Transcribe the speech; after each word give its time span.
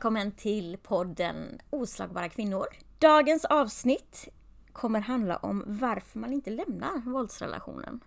välkommen 0.00 0.32
till 0.32 0.76
podden 0.82 1.60
Oslagbara 1.70 2.28
kvinnor. 2.28 2.66
Dagens 2.98 3.44
avsnitt 3.44 4.28
kommer 4.72 5.00
handla 5.00 5.36
om 5.36 5.64
varför 5.66 6.18
man 6.18 6.32
inte 6.32 6.50
lämnar 6.50 7.12
våldsrelationen. 7.12 8.00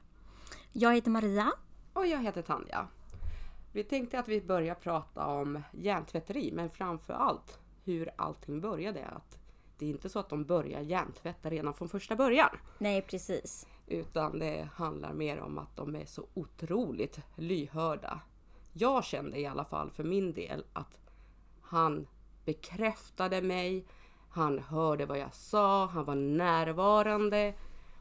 Jag 0.72 0.96
heter 0.96 1.12
Maria. 1.12 1.52
Och 1.94 2.08
jag 2.08 2.24
heter 2.24 2.42
Tanja. 2.42 2.88
Vi 3.72 3.84
tänkte 3.84 4.20
att 4.20 4.28
vi 4.28 4.42
börjar 4.42 4.76
prata 4.76 5.26
om 5.26 5.64
hjärntvätteri, 5.72 6.52
men 6.54 6.70
framför 6.70 7.14
allt 7.14 7.60
hur 7.84 8.10
allting 8.16 8.62
började. 8.62 9.06
Att 9.06 9.38
det 9.78 9.86
är 9.86 9.90
inte 9.90 10.10
så 10.10 10.20
att 10.20 10.30
de 10.30 10.46
börjar 10.46 10.82
hjärntvätta 10.82 11.50
redan 11.50 11.74
från 11.74 11.90
första 11.90 12.16
början. 12.16 12.58
Nej, 12.78 13.02
precis. 13.02 13.68
Utan 13.88 14.40
det 14.40 14.70
handlar 14.74 15.14
mer 15.14 15.40
om 15.40 15.58
att 15.58 15.76
de 15.76 15.96
är 15.96 16.06
så 16.06 16.28
otroligt 16.34 17.20
lyhörda. 17.36 18.20
Jag 18.74 19.04
kände 19.04 19.40
i 19.40 19.46
alla 19.46 19.66
fall 19.66 19.92
för 19.92 20.04
min 20.04 20.34
del 20.34 20.66
att 20.74 21.03
han 21.74 22.08
bekräftade 22.46 23.42
mig, 23.42 23.86
han 24.30 24.60
hörde 24.60 25.06
vad 25.06 25.20
jag 25.20 25.34
sa, 25.34 25.86
han 25.86 26.06
var 26.06 26.16
närvarande 26.16 27.54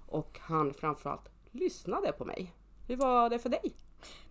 och 0.06 0.38
han 0.42 0.74
framförallt 0.74 1.28
lyssnade 1.50 2.12
på 2.12 2.24
mig. 2.24 2.54
Hur 2.86 2.96
var 2.96 3.30
det 3.30 3.38
för 3.38 3.48
dig? 3.48 3.76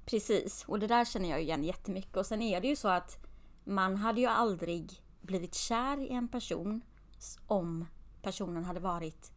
Precis, 0.05 0.65
och 0.67 0.79
det 0.79 0.87
där 0.87 1.05
känner 1.05 1.29
jag 1.29 1.41
igen 1.41 1.63
jättemycket. 1.63 2.17
Och 2.17 2.25
sen 2.25 2.41
är 2.41 2.61
det 2.61 2.67
ju 2.67 2.75
så 2.75 2.87
att 2.87 3.25
man 3.63 3.95
hade 3.95 4.21
ju 4.21 4.27
aldrig 4.27 5.01
blivit 5.21 5.55
kär 5.55 5.98
i 6.01 6.09
en 6.09 6.27
person 6.27 6.81
om 7.48 7.85
personen 8.21 8.63
hade 8.65 8.79
varit 8.79 9.31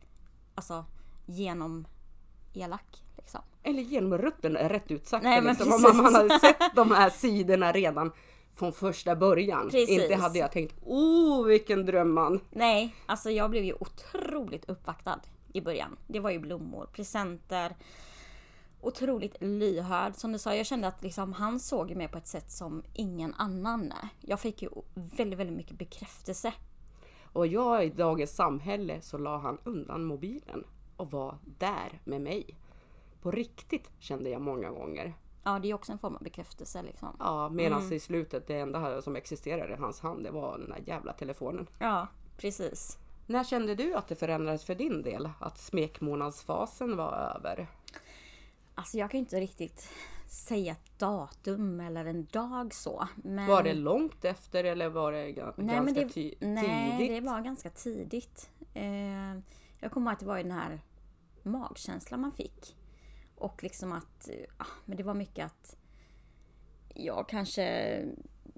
alltså 0.54 0.84
genom 1.26 1.86
elak. 2.54 3.04
Liksom. 3.16 3.40
Eller 3.62 3.82
genom 3.82 4.18
rutten 4.18 4.56
rätt 4.56 4.90
ut 4.90 5.06
sagt. 5.06 5.24
Nej, 5.24 5.42
men 5.42 5.56
liksom, 5.56 5.84
om 5.90 6.02
man 6.02 6.14
hade 6.14 6.38
sett 6.38 6.74
de 6.74 6.90
här 6.90 7.10
sidorna 7.10 7.72
redan 7.72 8.12
från 8.54 8.72
första 8.72 9.16
början. 9.16 9.70
Precis. 9.70 10.02
Inte 10.02 10.14
hade 10.14 10.38
jag 10.38 10.52
tänkt, 10.52 10.74
oh 10.82 11.46
vilken 11.46 11.86
drömman. 11.86 12.40
Nej, 12.50 12.94
alltså 13.06 13.30
jag 13.30 13.50
blev 13.50 13.64
ju 13.64 13.74
otroligt 13.80 14.64
uppvaktad 14.68 15.20
i 15.52 15.60
början. 15.60 15.96
Det 16.06 16.20
var 16.20 16.30
ju 16.30 16.38
blommor, 16.38 16.88
presenter. 16.92 17.76
Otroligt 18.80 19.36
lyhörd 19.40 20.14
som 20.14 20.32
du 20.32 20.38
sa. 20.38 20.54
Jag 20.54 20.66
kände 20.66 20.88
att 20.88 21.02
liksom, 21.02 21.32
han 21.32 21.60
såg 21.60 21.96
mig 21.96 22.08
på 22.08 22.18
ett 22.18 22.26
sätt 22.26 22.50
som 22.50 22.82
ingen 22.94 23.34
annan. 23.34 23.92
Jag 24.20 24.40
fick 24.40 24.62
ju 24.62 24.68
väldigt, 24.94 25.38
väldigt 25.38 25.56
mycket 25.56 25.78
bekräftelse. 25.78 26.52
Och 27.32 27.46
jag 27.46 27.84
i 27.84 27.90
dagens 27.90 28.36
samhälle 28.36 29.00
så 29.00 29.18
la 29.18 29.38
han 29.38 29.58
undan 29.64 30.04
mobilen 30.04 30.64
och 30.96 31.10
var 31.10 31.38
där 31.44 32.00
med 32.04 32.20
mig. 32.20 32.56
På 33.22 33.30
riktigt 33.30 33.90
kände 33.98 34.30
jag 34.30 34.40
många 34.40 34.70
gånger. 34.70 35.14
Ja, 35.44 35.58
det 35.58 35.70
är 35.70 35.74
också 35.74 35.92
en 35.92 35.98
form 35.98 36.14
av 36.16 36.22
bekräftelse 36.22 36.82
liksom. 36.82 37.16
Ja, 37.18 37.48
medan 37.48 37.92
i 37.92 38.00
slutet 38.00 38.46
det 38.46 38.58
enda 38.58 39.02
som 39.02 39.16
existerade 39.16 39.72
i 39.72 39.76
hans 39.76 40.00
hand 40.00 40.24
det 40.24 40.30
var 40.30 40.58
den 40.58 40.68
där 40.70 40.82
jävla 40.86 41.12
telefonen. 41.12 41.66
Ja, 41.78 42.06
precis. 42.36 42.98
När 43.26 43.44
kände 43.44 43.74
du 43.74 43.94
att 43.94 44.08
det 44.08 44.14
förändrades 44.14 44.64
för 44.64 44.74
din 44.74 45.02
del? 45.02 45.30
Att 45.40 45.58
smekmånadsfasen 45.58 46.96
var 46.96 47.12
över? 47.36 47.66
Alltså 48.74 48.98
jag 48.98 49.10
kan 49.10 49.18
inte 49.20 49.40
riktigt 49.40 49.88
säga 50.26 50.72
ett 50.72 50.98
datum 50.98 51.80
eller 51.80 52.04
en 52.04 52.24
dag 52.24 52.74
så. 52.74 53.08
Men... 53.16 53.46
Var 53.46 53.62
det 53.62 53.74
långt 53.74 54.24
efter 54.24 54.64
eller 54.64 54.88
var 54.88 55.12
det 55.12 55.26
ga- 55.28 55.54
Nej, 55.56 55.76
ganska 55.76 56.00
det, 56.00 56.34
nej, 56.40 56.96
tidigt? 56.98 57.22
det 57.24 57.30
var 57.30 57.40
ganska 57.40 57.70
tidigt. 57.70 58.50
Eh, 58.74 59.34
jag 59.80 59.90
kommer 59.92 60.10
ihåg 60.10 60.12
att 60.12 60.20
det 60.20 60.26
var 60.26 60.38
den 60.38 60.50
här 60.50 60.80
magkänslan 61.42 62.20
man 62.20 62.32
fick. 62.32 62.76
Och 63.36 63.62
liksom 63.62 63.92
att, 63.92 64.28
eh, 64.28 64.36
ah, 64.56 64.66
men 64.84 64.96
det 64.96 65.02
var 65.02 65.14
mycket 65.14 65.46
att 65.46 65.76
jag 66.94 67.28
kanske, 67.28 67.96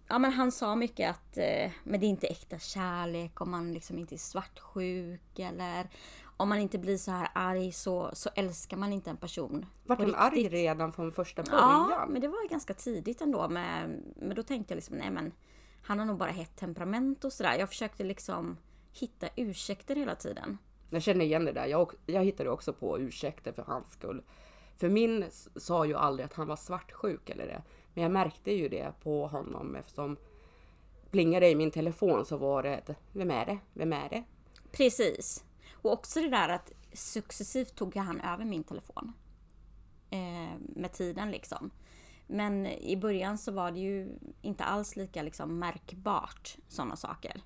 ja 0.08 0.18
men 0.18 0.32
han 0.32 0.52
sa 0.52 0.74
mycket 0.76 1.10
att, 1.10 1.36
eh, 1.38 1.70
men 1.84 2.00
det 2.00 2.06
är 2.06 2.08
inte 2.08 2.26
äkta 2.26 2.58
kärlek 2.58 3.40
om 3.40 3.50
man 3.50 3.72
liksom 3.72 3.98
inte 3.98 4.14
är 4.14 4.18
svartsjuk 4.18 5.38
eller 5.38 5.88
om 6.36 6.48
man 6.48 6.58
inte 6.58 6.78
blir 6.78 6.96
så 6.96 7.10
här 7.10 7.28
arg 7.34 7.72
så, 7.72 8.10
så 8.12 8.30
älskar 8.34 8.76
man 8.76 8.92
inte 8.92 9.10
en 9.10 9.16
person. 9.16 9.66
Vart 9.84 9.98
hon 9.98 10.14
arg 10.14 10.48
redan 10.48 10.92
från 10.92 11.12
första 11.12 11.42
Ja, 11.50 11.86
början? 11.88 12.12
men 12.12 12.20
det 12.20 12.28
var 12.28 12.48
ganska 12.48 12.74
tidigt 12.74 13.20
ändå. 13.20 13.48
Men, 13.48 14.02
men 14.16 14.36
då 14.36 14.42
tänkte 14.42 14.72
jag 14.72 14.76
liksom, 14.76 14.96
nej 14.96 15.10
men 15.10 15.32
han 15.82 15.98
har 15.98 16.06
nog 16.06 16.18
bara 16.18 16.30
hett 16.30 16.56
temperament 16.56 17.24
och 17.24 17.32
sådär. 17.32 17.58
Jag 17.58 17.68
försökte 17.68 18.04
liksom 18.04 18.56
hitta 18.92 19.28
ursäkter 19.36 19.96
hela 19.96 20.14
tiden. 20.14 20.58
Jag 20.90 21.02
känner 21.02 21.24
igen 21.24 21.44
det 21.44 21.52
där. 21.52 21.66
Jag, 21.66 21.92
jag 22.06 22.24
hittade 22.24 22.50
också 22.50 22.72
på 22.72 22.98
ursäkter 22.98 23.52
för 23.52 23.62
hans 23.62 23.92
skull. 23.92 24.22
För 24.76 24.88
min 24.88 25.24
sa 25.56 25.86
ju 25.86 25.94
aldrig 25.94 26.24
att 26.26 26.34
han 26.34 26.46
var 26.46 26.56
svartsjuk 26.56 27.30
eller 27.30 27.46
det. 27.46 27.62
Men 27.94 28.02
jag 28.02 28.12
märkte 28.12 28.52
ju 28.52 28.68
det 28.68 28.92
på 29.02 29.26
honom 29.26 29.76
eftersom 29.76 30.16
plingade 31.10 31.48
i 31.48 31.54
min 31.54 31.70
telefon 31.70 32.24
så 32.26 32.36
var 32.36 32.62
det 32.62 32.74
ett, 32.74 32.90
Vem 33.12 33.30
är 33.30 33.46
det? 33.46 33.58
Vem 33.72 33.92
är 33.92 34.08
det? 34.08 34.24
Precis. 34.72 35.44
Och 35.72 35.92
också 35.92 36.20
det 36.20 36.28
där 36.28 36.48
att 36.48 36.72
successivt 36.92 37.74
tog 37.74 37.96
han 37.96 38.20
över 38.20 38.44
min 38.44 38.64
telefon. 38.64 39.12
Eh, 40.10 40.58
med 40.58 40.92
tiden 40.92 41.30
liksom. 41.30 41.70
Men 42.26 42.66
i 42.66 42.96
början 42.96 43.38
så 43.38 43.52
var 43.52 43.70
det 43.70 43.80
ju 43.80 44.18
inte 44.42 44.64
alls 44.64 44.96
lika 44.96 45.22
liksom 45.22 45.58
märkbart 45.58 46.56
sådana 46.68 46.96
saker. 46.96 47.40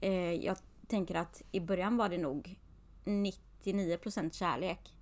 Eh, 0.00 0.32
jag 0.32 0.56
tänker 0.86 1.14
att 1.14 1.42
i 1.52 1.60
början 1.60 1.96
var 1.96 2.08
det 2.08 2.18
nog 2.18 2.58
99% 3.04 4.32
kärlek. 4.32 4.93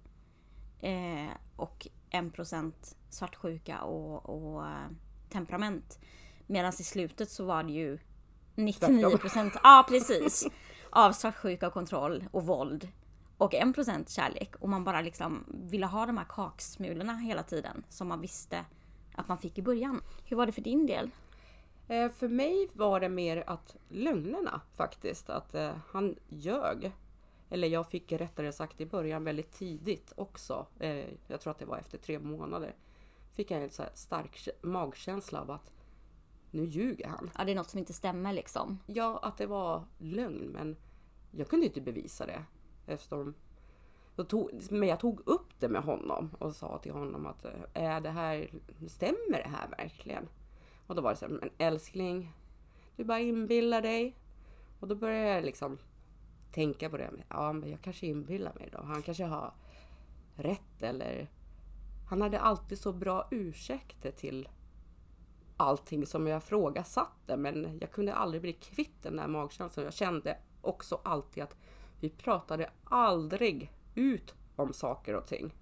Eh, 0.82 1.31
och 1.56 1.87
1% 2.10 2.72
svartsjuka 3.10 3.81
och, 3.82 4.31
och 4.31 4.66
eh, 4.66 4.87
temperament. 5.28 5.98
Medan 6.47 6.72
i 6.81 6.82
slutet 6.82 7.31
så 7.31 7.44
var 7.44 7.62
det 7.62 7.72
ju 7.72 7.98
99% 8.56 9.50
ja 9.62 9.84
precis. 9.88 10.47
Av 10.91 11.12
svartsjuka 11.12 11.66
och 11.66 11.72
kontroll 11.72 12.25
och 12.31 12.47
våld. 12.47 12.88
Och 13.38 13.53
1% 13.53 14.10
kärlek. 14.10 14.56
Och 14.56 14.69
man 14.69 14.84
bara 14.84 15.00
liksom 15.00 15.44
ville 15.48 15.87
ha 15.87 16.06
de 16.06 16.19
här 16.19 16.26
kaksmulorna 16.28 17.16
hela 17.16 17.43
tiden. 17.43 17.84
Som 17.88 18.09
man 18.09 18.20
visste 18.20 18.64
att 19.14 19.28
man 19.28 19.38
fick 19.38 19.59
i 19.59 19.62
början. 19.62 20.03
Hur 20.25 20.37
var 20.37 20.47
det 20.47 20.53
för 20.53 20.62
din 20.62 20.87
del? 20.87 21.10
Eh, 21.88 22.09
för 22.09 22.28
mig 22.28 22.69
var 22.72 23.00
det 23.00 23.09
mer 23.09 23.44
att 23.47 23.76
lögnerna 23.88 24.60
faktiskt. 24.75 25.31
Att 25.31 25.54
eh, 25.54 25.72
han 25.93 26.16
ljög. 26.28 26.93
Eller 27.52 27.68
jag 27.68 27.88
fick 27.90 28.12
rättare 28.12 28.52
sagt 28.52 28.80
i 28.80 28.86
början 28.86 29.24
väldigt 29.24 29.52
tidigt 29.52 30.12
också. 30.16 30.66
Eh, 30.78 31.06
jag 31.26 31.40
tror 31.40 31.50
att 31.50 31.58
det 31.58 31.64
var 31.64 31.78
efter 31.78 31.98
tre 31.98 32.18
månader. 32.18 32.74
Fick 33.32 33.50
jag 33.50 33.62
en 33.62 33.70
så 33.70 33.82
stark 33.94 34.36
kä- 34.36 34.66
magkänsla 34.66 35.40
av 35.40 35.50
att 35.50 35.72
nu 36.50 36.64
ljuger 36.64 37.08
han. 37.08 37.30
Ja, 37.38 37.44
det 37.44 37.52
är 37.52 37.56
något 37.56 37.70
som 37.70 37.78
inte 37.78 37.92
stämmer 37.92 38.32
liksom. 38.32 38.78
Ja, 38.86 39.18
att 39.22 39.38
det 39.38 39.46
var 39.46 39.84
lögn, 39.98 40.48
men 40.52 40.76
jag 41.30 41.48
kunde 41.48 41.66
inte 41.66 41.80
bevisa 41.80 42.26
det. 42.26 42.44
Eftersom 42.86 43.34
tog, 44.28 44.50
men 44.70 44.88
jag 44.88 45.00
tog 45.00 45.20
upp 45.28 45.60
det 45.60 45.69
med 45.69 45.82
honom 45.82 46.30
och 46.38 46.56
sa 46.56 46.78
till 46.78 46.92
honom 46.92 47.26
att 47.26 47.44
eh, 47.44 47.52
är 47.74 48.00
det 48.00 48.10
här, 48.10 48.50
stämmer 48.88 49.42
det 49.42 49.48
här 49.48 49.69
verkligen? 49.69 50.28
Och 50.86 50.94
då 50.94 51.02
var 51.02 51.10
det 51.10 51.16
så 51.16 51.26
här, 51.26 51.32
men 51.32 51.50
älskling, 51.58 52.32
du 52.96 53.04
bara 53.04 53.20
inbillar 53.20 53.82
dig. 53.82 54.16
Och 54.80 54.88
då 54.88 54.94
började 54.94 55.28
jag 55.28 55.44
liksom 55.44 55.78
tänka 56.52 56.90
på 56.90 56.96
det. 56.96 57.10
Ja, 57.28 57.52
men 57.52 57.70
jag 57.70 57.80
kanske 57.80 58.06
inbillar 58.06 58.54
mig 58.54 58.68
då. 58.72 58.82
Han 58.82 59.02
kanske 59.02 59.24
har 59.24 59.52
rätt 60.36 60.82
eller... 60.82 61.28
Han 62.08 62.22
hade 62.22 62.40
alltid 62.40 62.78
så 62.78 62.92
bra 62.92 63.28
ursäkter 63.30 64.10
till 64.10 64.48
allting 65.56 66.06
som 66.06 66.26
jag 66.26 66.42
frågasatte 66.42 67.37
men 67.37 67.78
jag 67.81 67.90
kunde 67.90 68.14
aldrig 68.14 68.43
bli 68.43 68.52
kvitt 68.52 69.02
den 69.02 69.16
där 69.16 69.26
magkänslan. 69.26 69.84
Jag 69.84 69.94
kände 69.94 70.38
också 70.60 71.00
alltid 71.02 71.43
att 71.43 71.56
vi 72.00 72.10
pratade 72.10 72.70
aldrig 72.84 73.72
ut 73.94 74.34
om 74.56 74.72
saker 74.72 75.14
och 75.14 75.26
ting. 75.26 75.54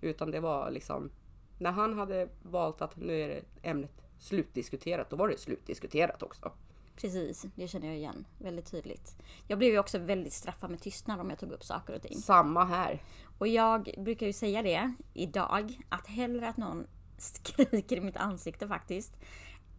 Utan 0.00 0.30
det 0.30 0.40
var 0.40 0.70
liksom 0.70 1.10
när 1.58 1.70
han 1.70 1.98
hade 1.98 2.28
valt 2.42 2.82
att 2.82 2.96
nu 2.96 3.20
är 3.20 3.28
det 3.28 3.42
ämnet 3.62 4.02
slutdiskuterat, 4.18 5.10
då 5.10 5.16
var 5.16 5.28
det 5.28 5.40
slutdiskuterat 5.40 6.22
också. 6.22 6.52
Precis, 6.96 7.46
det 7.54 7.68
känner 7.68 7.86
jag 7.86 7.96
igen 7.96 8.26
väldigt 8.38 8.70
tydligt. 8.70 9.16
Jag 9.46 9.58
blev 9.58 9.72
ju 9.72 9.78
också 9.78 9.98
väldigt 9.98 10.32
straffad 10.32 10.70
med 10.70 10.80
tystnad 10.80 11.20
om 11.20 11.30
jag 11.30 11.38
tog 11.38 11.52
upp 11.52 11.64
saker 11.64 11.94
och 11.94 12.02
ting. 12.02 12.18
Samma 12.18 12.64
här. 12.64 13.02
Och 13.38 13.48
jag 13.48 13.94
brukar 13.98 14.26
ju 14.26 14.32
säga 14.32 14.62
det 14.62 14.94
idag, 15.14 15.80
att 15.88 16.06
hellre 16.06 16.48
att 16.48 16.56
någon 16.56 16.86
skriker 17.18 17.96
i 17.96 18.00
mitt 18.00 18.16
ansikte 18.16 18.68
faktiskt, 18.68 19.12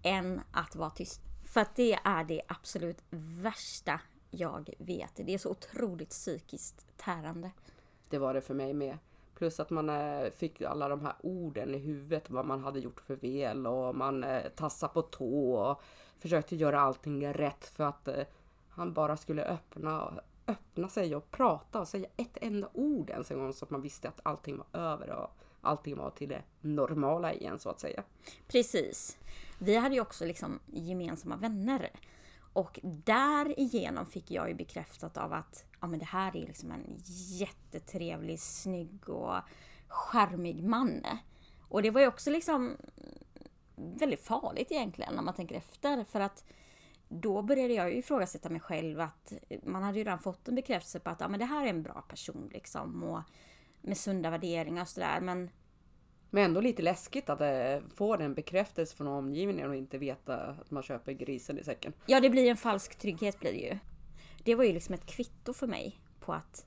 än 0.04 0.42
att 0.52 0.75
vara 0.75 0.90
tyst. 0.90 1.22
För 1.46 1.62
att 1.62 1.75
det 1.75 1.94
är 1.94 2.24
det 2.24 2.42
absolut 2.48 3.04
värsta 3.42 4.02
jag 4.31 4.69
vet. 4.78 5.16
Det 5.16 5.34
är 5.34 5.38
så 5.38 5.50
otroligt 5.50 6.10
psykiskt 6.10 6.98
tärande. 6.98 7.52
Det 8.10 8.18
var 8.18 8.34
det 8.34 8.42
för 8.42 8.54
mig 8.54 8.74
med. 8.74 8.98
Plus 9.42 9.60
att 9.60 9.70
man 9.70 9.90
eh, 9.90 10.32
fick 10.32 10.62
alla 10.62 10.90
de 10.90 11.02
här 11.02 11.14
orden 11.22 11.76
i 11.76 11.78
huvudet, 11.78 12.30
vad 12.30 12.46
man 12.46 12.64
hade 12.64 12.80
gjort 12.80 13.02
för 13.02 13.16
fel 13.16 13.68
och 13.68 13.96
man 13.96 14.24
eh, 14.24 14.50
tassade 14.56 14.94
på 14.94 15.02
tå 15.02 15.54
och 15.54 15.82
försökte 16.20 16.56
göra 16.56 16.82
allting 16.82 17.34
rätt 17.34 17.66
för 17.66 17.84
att 17.84 18.08
eh, 18.08 18.24
han 18.70 18.94
bara 18.94 19.18
skulle 19.18 19.44
öppna, 19.44 20.14
öppna 20.48 20.90
sig 20.90 21.16
och 21.16 21.32
prata 21.32 21.80
och 21.80 21.88
säga 21.88 22.10
ett 22.18 22.38
enda 22.42 22.70
ord 22.74 23.10
ens 23.10 23.32
en 23.32 23.40
gång 23.40 23.54
så 23.54 23.66
att 23.66 23.72
man 23.72 23.82
visste 23.82 24.08
att 24.08 24.20
allting 24.24 24.58
var 24.58 24.82
över 24.82 25.10
och 25.10 25.30
allting 25.62 25.98
var 25.98 26.10
till 26.10 26.30
det 26.30 26.42
normala 26.62 27.34
igen 27.34 27.60
så 27.60 27.70
att 27.70 27.80
säga. 27.80 28.04
Precis. 28.48 29.18
Vi 29.60 29.76
hade 29.76 29.96
ju 29.96 30.02
också 30.02 30.26
liksom 30.26 30.60
gemensamma 30.66 31.36
vänner. 31.36 31.92
Och 32.53 32.80
därigenom 32.83 34.06
fick 34.06 34.31
jag 34.31 34.50
ju 34.50 34.56
bekräftat 34.56 35.18
av 35.18 35.33
att 35.33 35.65
ja, 35.81 35.88
men 35.88 36.00
det 36.00 36.06
här 36.06 36.36
är 36.36 36.48
liksom 36.48 36.71
en 36.71 36.98
jättetrevlig, 37.39 38.39
snygg 38.39 39.09
och 39.09 39.36
charmig 39.88 40.63
man. 40.63 41.03
Och 41.69 41.81
det 41.81 41.92
var 41.92 42.01
ju 42.01 42.07
också 42.07 42.30
liksom 42.30 42.77
väldigt 43.75 44.24
farligt 44.24 44.71
egentligen 44.71 45.15
när 45.15 45.21
man 45.21 45.33
tänker 45.33 45.56
efter. 45.56 46.03
För 46.03 46.19
att 46.19 46.44
då 47.09 47.42
började 47.42 47.74
jag 47.74 47.92
ju 47.92 47.98
ifrågasätta 47.98 48.50
mig 48.50 48.62
själv 48.62 49.00
att 49.00 49.33
man 49.63 49.83
hade 49.83 49.98
ju 49.98 50.03
redan 50.03 50.19
fått 50.19 50.48
en 50.48 50.56
bekräftelse 50.56 51.00
på 51.00 51.09
att 51.09 51.19
ja, 51.19 51.27
men 51.27 51.39
det 51.39 51.45
här 51.45 51.65
är 51.65 51.69
en 51.69 51.83
bra 51.83 52.01
person 52.01 52.50
liksom. 52.53 53.03
Och 53.03 53.21
med 53.81 53.98
sunda 53.98 54.30
värderingar 54.30 54.81
och 54.81 54.88
sådär. 54.88 55.21
Men 55.21 55.50
men 56.33 56.44
ändå 56.44 56.62
lite 56.62 56.81
läskigt 56.81 57.30
att 57.30 57.42
eh, 57.42 57.88
få 57.95 58.18
den 58.18 58.33
bekräftelse 58.33 58.95
från 58.95 59.07
omgivningen 59.07 59.69
och 59.69 59.75
inte 59.75 59.98
veta 59.98 60.36
att 60.38 60.72
man 60.72 60.83
köper 60.83 61.12
grisen 61.12 61.60
i 61.60 61.63
säcken. 61.63 61.94
ja, 62.06 62.19
det 62.19 62.30
blir 62.30 62.50
en 62.50 62.57
falsk 62.57 62.95
trygghet 62.95 63.39
blir 63.39 63.51
det 63.51 63.60
ju. 63.60 63.78
Det 64.44 64.56
var 64.56 64.63
ju 64.63 64.74
liksom 64.74 64.94
ett 64.94 65.06
kvitto 65.06 65.54
för 65.54 65.68
mig 65.68 66.00
på 66.19 66.33
att 66.33 66.66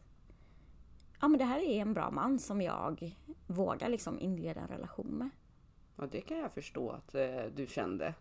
ja, 1.21 1.29
men 1.29 1.39
det 1.39 1.45
här 1.45 1.61
är 1.61 1.81
en 1.81 1.95
bra 1.95 2.11
man 2.11 2.39
som 2.39 2.63
jag 2.63 3.15
vågar 3.47 3.89
liksom 3.89 4.21
inleda 4.21 4.61
en 4.61 4.69
relation 4.69 5.07
med. 5.07 5.31
Ja, 5.97 6.07
det 6.13 6.21
kan 6.21 6.39
jag 6.39 6.53
förstå 6.53 6.91
att 6.91 7.15
eh, 7.15 7.45
du 7.57 7.67
kände. 7.67 8.15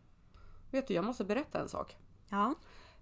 Vet 0.72 0.88
du, 0.88 0.94
jag 0.94 1.06
måste 1.06 1.24
berätta 1.24 1.60
en 1.60 1.70
sak. 1.70 1.98
Ja, 2.30 2.56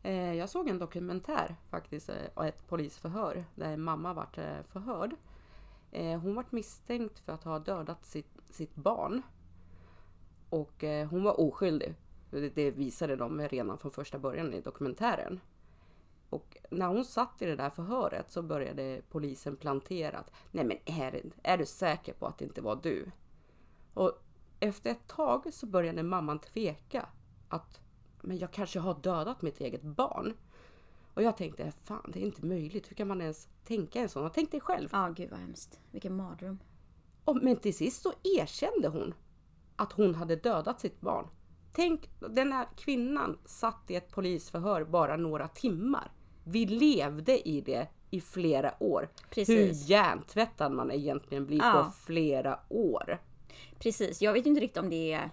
Eh, 0.03 0.33
jag 0.33 0.49
såg 0.49 0.69
en 0.69 0.79
dokumentär 0.79 1.55
faktiskt, 1.69 2.09
eh, 2.09 2.45
ett 2.45 2.67
polisförhör 2.67 3.45
där 3.55 3.77
mamma 3.77 4.13
vart 4.13 4.37
eh, 4.37 4.61
förhörd. 4.67 5.15
Eh, 5.91 6.19
hon 6.19 6.35
vart 6.35 6.51
misstänkt 6.51 7.19
för 7.19 7.33
att 7.33 7.43
ha 7.43 7.59
dödat 7.59 8.05
sitt, 8.05 8.30
sitt 8.53 8.75
barn. 8.75 9.21
Och 10.49 10.83
eh, 10.83 11.07
hon 11.07 11.23
var 11.23 11.39
oskyldig. 11.39 11.95
Det, 12.29 12.71
visade 12.71 13.15
de 13.15 13.41
redan 13.41 13.77
från 13.77 13.91
första 13.91 14.19
början 14.19 14.53
i 14.53 14.61
dokumentären. 14.61 15.39
Och 16.29 16.57
när 16.69 16.87
hon 16.87 17.05
satt 17.05 17.41
i 17.41 17.45
det 17.45 17.55
där 17.55 17.69
förhöret 17.69 18.31
så 18.31 18.41
började 18.41 19.01
polisen 19.09 19.55
plantera 19.55 20.17
att 20.17 20.31
Nej 20.51 20.65
men 20.65 20.77
är, 20.85 21.23
är 21.43 21.57
du 21.57 21.65
säker 21.65 22.13
på 22.13 22.27
att 22.27 22.37
det 22.37 22.45
inte 22.45 22.61
var 22.61 22.79
du? 22.83 23.11
Och 23.93 24.11
efter 24.59 24.91
ett 24.91 25.07
tag 25.07 25.53
så 25.53 25.65
började 25.65 26.03
mamman 26.03 26.39
tveka 26.39 27.05
att 27.49 27.79
men 28.21 28.37
jag 28.37 28.51
kanske 28.51 28.79
har 28.79 28.93
dödat 29.01 29.41
mitt 29.41 29.61
eget 29.61 29.81
barn. 29.81 30.33
Och 31.13 31.23
jag 31.23 31.37
tänkte, 31.37 31.71
fan 31.83 32.11
det 32.13 32.19
är 32.19 32.25
inte 32.25 32.45
möjligt. 32.45 32.91
Hur 32.91 32.95
kan 32.95 33.07
man 33.07 33.21
ens 33.21 33.47
tänka 33.63 33.99
en 33.99 34.09
sån? 34.09 34.31
Tänk 34.33 34.51
dig 34.51 34.61
själv. 34.61 34.89
ja 34.91 35.09
gud 35.09 35.29
vad 35.29 35.39
hemskt. 35.39 35.79
Vilken 35.91 36.15
mardröm. 36.15 36.59
Men 37.41 37.57
till 37.57 37.75
sist 37.75 38.01
så 38.01 38.13
erkände 38.23 38.87
hon 38.87 39.13
att 39.75 39.91
hon 39.91 40.15
hade 40.15 40.35
dödat 40.35 40.81
sitt 40.81 41.01
barn. 41.01 41.27
Tänk, 41.73 42.09
den 42.29 42.51
här 42.51 42.67
kvinnan 42.77 43.39
satt 43.45 43.91
i 43.91 43.95
ett 43.95 44.11
polisförhör 44.11 44.83
bara 44.83 45.17
några 45.17 45.47
timmar. 45.47 46.11
Vi 46.43 46.65
levde 46.65 47.47
i 47.49 47.61
det 47.61 47.87
i 48.09 48.21
flera 48.21 48.73
år. 48.79 49.09
Precis. 49.29 49.49
Hur 49.49 49.89
hjärntvättad 49.89 50.71
man 50.71 50.91
egentligen 50.91 51.45
blir 51.45 51.57
Ja. 51.57 51.83
på 51.83 51.91
flera 52.05 52.59
år. 52.69 53.21
Precis, 53.79 54.21
jag 54.21 54.33
vet 54.33 54.45
inte 54.45 54.61
riktigt 54.61 54.83
om 54.83 54.89
det 54.89 55.13
är 55.13 55.29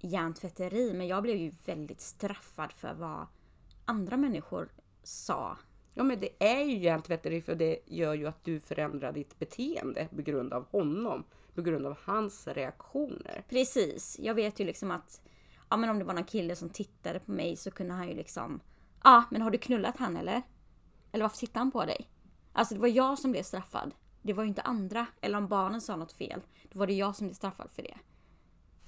hjärntvätteri, 0.00 0.92
men 0.94 1.06
jag 1.06 1.22
blev 1.22 1.36
ju 1.36 1.52
väldigt 1.64 2.00
straffad 2.00 2.72
för 2.72 2.94
vad 2.94 3.26
andra 3.84 4.16
människor 4.16 4.68
sa. 5.02 5.56
Ja 5.98 6.02
men 6.02 6.20
det 6.20 6.44
är 6.44 6.64
ju 6.64 6.78
hjärntvätteri 6.78 7.42
för 7.42 7.54
det 7.54 7.78
gör 7.86 8.14
ju 8.14 8.26
att 8.26 8.44
du 8.44 8.60
förändrar 8.60 9.12
ditt 9.12 9.38
beteende 9.38 10.08
på 10.16 10.22
grund 10.22 10.52
av 10.52 10.66
honom. 10.70 11.24
På 11.54 11.62
grund 11.62 11.86
av 11.86 11.96
hans 12.04 12.46
reaktioner. 12.46 13.44
Precis, 13.48 14.18
jag 14.22 14.34
vet 14.34 14.60
ju 14.60 14.64
liksom 14.64 14.90
att 14.90 15.20
ja, 15.70 15.76
men 15.76 15.90
om 15.90 15.98
det 15.98 16.04
var 16.04 16.14
någon 16.14 16.24
kille 16.24 16.56
som 16.56 16.68
tittade 16.68 17.18
på 17.18 17.30
mig 17.30 17.56
så 17.56 17.70
kunde 17.70 17.94
han 17.94 18.08
ju 18.08 18.14
liksom 18.14 18.60
Ja, 19.04 19.10
ah, 19.10 19.24
men 19.30 19.42
har 19.42 19.50
du 19.50 19.58
knullat 19.58 19.96
han 19.96 20.16
eller? 20.16 20.42
Eller 21.12 21.24
varför 21.24 21.38
tittar 21.38 21.60
han 21.60 21.70
på 21.70 21.84
dig? 21.84 22.10
Alltså 22.52 22.74
det 22.74 22.80
var 22.80 22.88
jag 22.88 23.18
som 23.18 23.32
blev 23.32 23.42
straffad. 23.42 23.94
Det 24.22 24.32
var 24.32 24.42
ju 24.42 24.48
inte 24.48 24.62
andra. 24.62 25.06
Eller 25.20 25.38
om 25.38 25.48
barnen 25.48 25.80
sa 25.80 25.96
något 25.96 26.12
fel. 26.12 26.40
Då 26.72 26.78
var 26.78 26.86
det 26.86 26.92
jag 26.92 27.16
som 27.16 27.26
blev 27.26 27.34
straffad 27.34 27.70
för 27.70 27.82
det. 27.82 27.98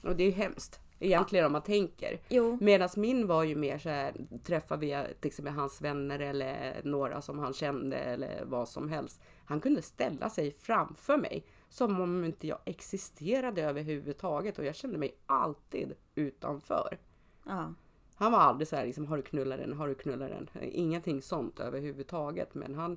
Och 0.03 0.17
det 0.17 0.23
är 0.23 0.27
ju 0.27 0.33
hemskt. 0.33 0.81
Egentligen 1.01 1.47
om 1.47 1.53
man 1.53 1.63
tänker. 1.63 2.21
Medan 2.61 2.89
min 2.97 3.27
var 3.27 3.45
ju 3.45 3.57
mer 3.57 3.79
så 3.79 3.89
här, 3.89 4.15
träffar 4.45 4.77
vi 4.77 5.05
till 5.21 5.29
exempel 5.29 5.55
hans 5.55 5.81
vänner 5.81 6.19
eller 6.19 6.81
några 6.85 7.23
som 7.23 7.39
han 7.39 7.53
kände 7.53 7.97
eller 7.97 8.45
vad 8.45 8.69
som 8.69 8.89
helst. 8.89 9.21
Han 9.45 9.61
kunde 9.61 9.83
ställa 9.83 10.31
sig 10.31 10.51
framför 10.51 11.17
mig 11.17 11.45
som 11.69 12.01
om 12.01 12.25
inte 12.25 12.47
jag 12.47 12.59
existerade 12.65 13.63
överhuvudtaget 13.63 14.59
och 14.59 14.65
jag 14.65 14.75
kände 14.75 14.99
mig 14.99 15.17
alltid 15.27 15.95
utanför. 16.15 16.99
Ja. 17.47 17.75
Han 18.15 18.33
var 18.33 18.39
aldrig 18.39 18.69
så 18.69 18.77
här 18.77 18.87
liksom, 18.87 19.07
har 19.07 19.17
du 19.17 19.23
knullat 19.23 19.59
den, 19.59 19.73
har 19.73 19.89
du 19.89 19.95
knullat 19.95 20.31
den? 20.31 20.49
Ingenting 20.63 21.23
sånt 21.23 21.61
överhuvudtaget. 21.61 22.55
Men 22.55 22.75
han 22.75 22.97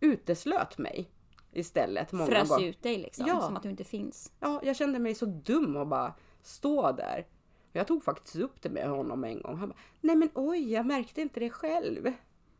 uteslöt 0.00 0.78
mig 0.78 1.10
istället 1.52 2.12
många 2.12 2.30
Frös 2.30 2.48
gånger. 2.48 2.66
ut 2.66 2.82
dig 2.82 2.98
liksom. 2.98 3.26
Ja. 3.26 3.40
Som 3.40 3.56
att 3.56 3.62
du 3.62 3.70
inte 3.70 3.84
finns. 3.84 4.32
Ja, 4.40 4.60
jag 4.64 4.76
kände 4.76 4.98
mig 4.98 5.14
så 5.14 5.26
dum 5.26 5.76
och 5.76 5.86
bara 5.86 6.14
stå 6.42 6.92
där. 6.92 7.26
Jag 7.72 7.86
tog 7.86 8.04
faktiskt 8.04 8.36
upp 8.36 8.62
det 8.62 8.68
med 8.68 8.88
honom 8.88 9.24
en 9.24 9.42
gång. 9.42 9.56
Han 9.56 9.68
bara, 9.68 9.78
nej 10.00 10.16
men 10.16 10.30
oj, 10.34 10.72
jag 10.72 10.86
märkte 10.86 11.20
inte 11.20 11.40
det 11.40 11.50
själv. 11.50 12.12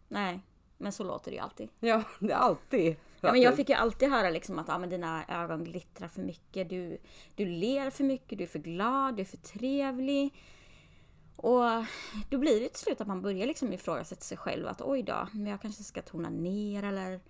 Nej, 0.09 0.41
men 0.79 0.93
så 0.93 1.05
låter 1.05 1.31
det 1.31 1.35
ju 1.35 1.43
alltid. 1.43 1.69
Ja, 1.81 2.03
det 2.19 2.33
är 2.33 2.37
alltid. 2.37 2.97
Ja, 3.21 3.33
men 3.33 3.41
jag 3.41 3.57
fick 3.57 3.69
ju 3.69 3.75
alltid 3.75 4.11
höra 4.11 4.31
liksom 4.31 4.59
att 4.59 4.69
ah, 4.69 4.79
men 4.79 4.89
dina 4.91 5.25
ögon 5.29 5.65
glittrar 5.65 6.09
för 6.09 6.23
mycket. 6.23 6.69
Du, 6.69 6.99
du 7.35 7.47
ler 7.47 7.91
för 7.91 8.05
mycket, 8.05 8.39
du 8.39 8.45
är 8.45 8.49
för 8.49 8.59
glad, 8.59 9.17
du 9.17 9.23
är 9.23 9.27
för 9.27 9.37
trevlig. 9.37 10.35
Och 11.37 11.65
då 12.31 12.39
blir 12.39 12.61
det 12.61 12.69
till 12.69 12.83
slut 12.83 13.01
att 13.01 13.07
man 13.07 13.23
börjar 13.23 13.47
liksom 13.47 13.73
ifrågasätta 13.73 14.21
sig 14.21 14.37
själv. 14.39 14.67
Att 14.67 14.83
oj 14.83 15.03
då, 15.03 15.29
men 15.33 15.47
jag 15.47 15.63
kanske 15.63 15.83
ska 15.83 16.03
tona 16.03 16.31
ner 16.31 16.83
eller... 16.83 17.21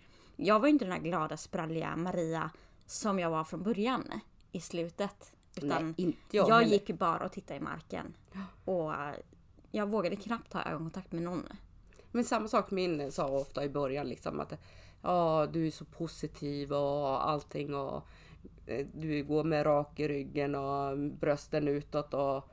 Jag 0.42 0.60
var 0.60 0.66
ju 0.66 0.72
inte 0.72 0.84
den 0.84 0.92
här 0.92 1.00
glada, 1.00 1.36
spralliga 1.36 1.96
Maria 1.96 2.50
som 2.86 3.18
jag 3.18 3.30
var 3.30 3.44
från 3.44 3.62
början 3.62 4.04
i 4.52 4.60
slutet. 4.60 5.32
Utan 5.56 5.84
Nej, 5.86 5.94
inte 5.96 6.36
jag 6.36 6.48
jag 6.48 6.64
gick 6.64 6.90
bara 6.90 7.24
och 7.24 7.32
tittade 7.32 7.60
i 7.60 7.62
marken. 7.62 8.14
Och 8.64 8.92
jag 9.70 9.86
vågade 9.90 10.16
knappt 10.16 10.52
ha 10.52 10.64
ögonkontakt 10.64 11.12
med 11.12 11.22
någon. 11.22 11.48
Men 12.12 12.24
samma 12.24 12.48
sak 12.48 12.70
min 12.70 13.12
sa 13.12 13.28
ofta 13.28 13.64
i 13.64 13.68
början 13.68 14.08
liksom 14.08 14.40
att 14.40 14.52
ja, 15.02 15.46
du 15.52 15.66
är 15.66 15.70
så 15.70 15.84
positiv 15.84 16.72
och 16.72 17.28
allting 17.28 17.74
och 17.74 18.08
eh, 18.66 18.86
du 18.94 19.24
går 19.24 19.44
med 19.44 19.66
rak 19.66 20.00
i 20.00 20.08
ryggen 20.08 20.54
och 20.54 20.98
brösten 20.98 21.68
utåt 21.68 22.14
och 22.14 22.48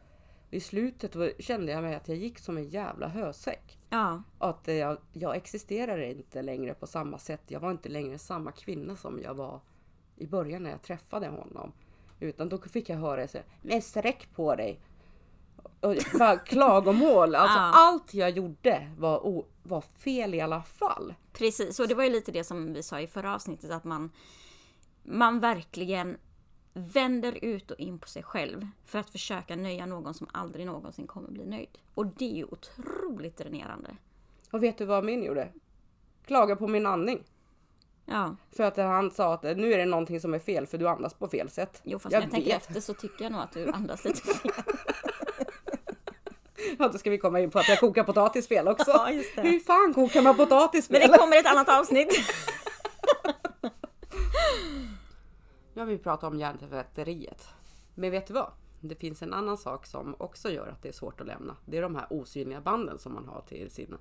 i 0.52 0.60
slutet 0.60 1.16
kände 1.40 1.72
jag 1.72 1.84
mig 1.84 1.96
att 1.96 2.08
jag 2.08 2.18
gick 2.18 2.40
som 2.40 2.58
en 2.58 2.70
jävla 2.70 3.08
hösäck. 3.08 3.80
Ja, 3.90 4.24
Att 4.40 4.68
jag, 4.68 4.98
jag 5.14 5.36
existerar 5.36 5.98
inte 5.98 6.42
längre 6.42 6.74
på 6.74 6.88
samma 6.88 7.18
sätt. 7.20 7.42
Jag 7.48 7.60
var 7.60 7.72
inte 7.72 7.90
längre 7.90 8.18
samma 8.18 8.52
kvinna 8.52 8.96
som 8.96 9.22
jag 9.24 9.34
var 9.34 9.62
i 10.16 10.28
början 10.28 10.64
när 10.64 10.70
jag 10.70 10.82
träffade 10.82 11.28
honom. 11.28 11.72
Utan 12.20 12.50
då 12.50 12.58
fick 12.58 12.90
jag 12.90 12.98
höra 12.98 13.28
så 13.28 13.38
här, 13.38 13.48
men 13.62 13.82
sträck 13.82 14.30
på 14.36 14.56
dig. 14.56 14.80
Och 15.80 15.96
bara 16.20 16.38
klagomål. 16.46 17.36
Alltså 17.36 17.58
Ja. 17.58 17.72
allt 17.76 18.14
jag 18.14 18.30
gjorde 18.30 18.92
var, 18.98 19.44
var 19.64 19.82
fel 19.82 20.34
i 20.34 20.42
alla 20.42 20.64
fall. 20.64 21.14
Precis, 21.34 21.80
och 21.80 21.88
det 21.88 21.96
var 21.96 22.04
ju 22.04 22.10
lite 22.10 22.32
det 22.32 22.44
som 22.44 22.74
vi 22.74 22.84
sa 22.84 23.00
i 23.00 23.08
förra 23.08 23.36
avsnittet 23.36 23.72
att 23.72 23.84
man, 23.84 24.12
man 25.04 25.40
verkligen 25.40 26.18
vänder 26.78 27.38
ut 27.46 27.72
och 27.72 27.80
in 27.80 28.00
på 28.00 28.08
sig 28.08 28.24
själv 28.24 28.68
för 28.86 29.00
att 29.00 29.10
försöka 29.10 29.56
nöja 29.56 29.86
någon 29.86 30.14
som 30.14 30.28
aldrig 30.34 30.66
någonsin 30.66 31.08
kommer 31.08 31.30
bli 31.32 31.46
nöjd. 31.46 31.78
Och 31.96 32.06
det 32.08 32.26
är 32.32 32.36
ju 32.36 32.46
otroligt 32.46 33.38
dränerande. 33.38 33.90
Och 34.52 34.64
vet 34.64 34.78
du 34.78 34.86
vad 34.86 35.04
min 35.04 35.24
gjorde? 35.24 35.50
Klaga 36.26 36.56
på 36.56 36.68
min 36.68 36.86
andning. 36.86 37.24
Ja, 38.06 38.36
För 38.52 38.64
att 38.64 38.78
han 38.78 39.12
sa 39.12 39.34
att 39.34 39.44
nu 39.44 39.74
är 39.74 39.78
det 39.78 39.86
någonting 39.86 40.20
som 40.22 40.34
är 40.34 40.40
fel 40.40 40.68
för 40.68 40.78
du 40.78 40.88
andas 40.88 41.14
på 41.14 41.28
fel 41.28 41.50
sätt. 41.50 41.82
jo 41.84 42.00
fast 42.00 42.14
jag 42.14 42.20
när 42.20 42.26
jag 42.26 42.32
tänker 42.34 42.56
efter 42.56 42.82
så 42.82 42.94
tycker 42.94 43.24
jag 43.26 43.32
nog 43.32 43.42
att 43.42 43.52
du 43.52 43.72
andas 43.74 44.04
lite 44.06 44.22
fel. 44.22 44.52
Ja, 46.80 46.88
då 46.88 46.98
ska 46.98 47.10
vi 47.10 47.18
komma 47.18 47.40
in 47.40 47.52
på 47.52 47.60
att 47.60 47.70
jag 47.70 47.80
kokar 47.80 48.04
potatis 48.04 48.48
fel 48.48 48.68
också. 48.68 48.92
Ja, 48.92 49.12
just 49.12 49.36
det. 49.36 49.42
Hur 49.42 49.60
fan 49.60 49.94
kokar 49.94 50.22
man 50.22 50.38
potatis 50.38 50.90
Men 50.90 51.02
fel? 51.02 51.12
det 51.12 51.18
kommer 51.18 51.38
ett 51.38 51.46
annat 51.46 51.70
avsnitt. 51.80 52.10
Nu 55.78 55.82
har 55.82 55.88
vi 55.88 55.98
pratat 55.98 56.32
om 56.32 56.40
hjärntvätteriet. 56.40 57.48
Men 57.96 58.12
vet 58.12 58.28
du 58.28 58.34
vad? 58.34 58.52
Det 58.82 58.96
finns 58.96 59.22
en 59.22 59.34
annan 59.34 59.58
sak 59.58 59.86
som 59.86 60.16
också 60.20 60.50
gör 60.50 60.68
att 60.68 60.82
det 60.82 60.90
är 60.90 60.94
svårt 60.94 61.22
att 61.22 61.28
lämna. 61.28 61.58
Det 61.66 61.78
är 61.78 61.82
de 61.82 61.96
här 61.96 62.08
osynliga 62.10 62.62
banden 62.62 62.98
som 62.98 63.14
man 63.14 63.28
har 63.28 63.42
till 63.42 63.72
sina, 63.72 63.98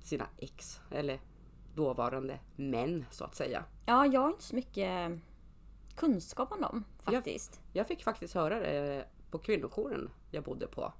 sina 0.00 0.26
ex. 0.38 0.80
Eller 0.90 1.20
dåvarande 1.74 2.38
män 2.56 3.04
så 3.10 3.24
att 3.24 3.34
säga. 3.34 3.64
Ja, 3.84 4.06
jag 4.06 4.20
har 4.20 4.28
inte 4.28 4.42
så 4.42 4.54
mycket 4.54 5.18
kunskap 5.96 6.52
om 6.52 6.60
dem 6.60 6.84
faktiskt. 6.98 7.60
Jag 7.72 7.86
fick 7.86 8.04
faktiskt 8.04 8.34
höra 8.34 8.60
det 8.60 9.04
på 9.30 9.38
kvinnojouren 9.38 10.10
jag 10.30 10.44
bodde 10.44 10.66
på. 10.66 10.92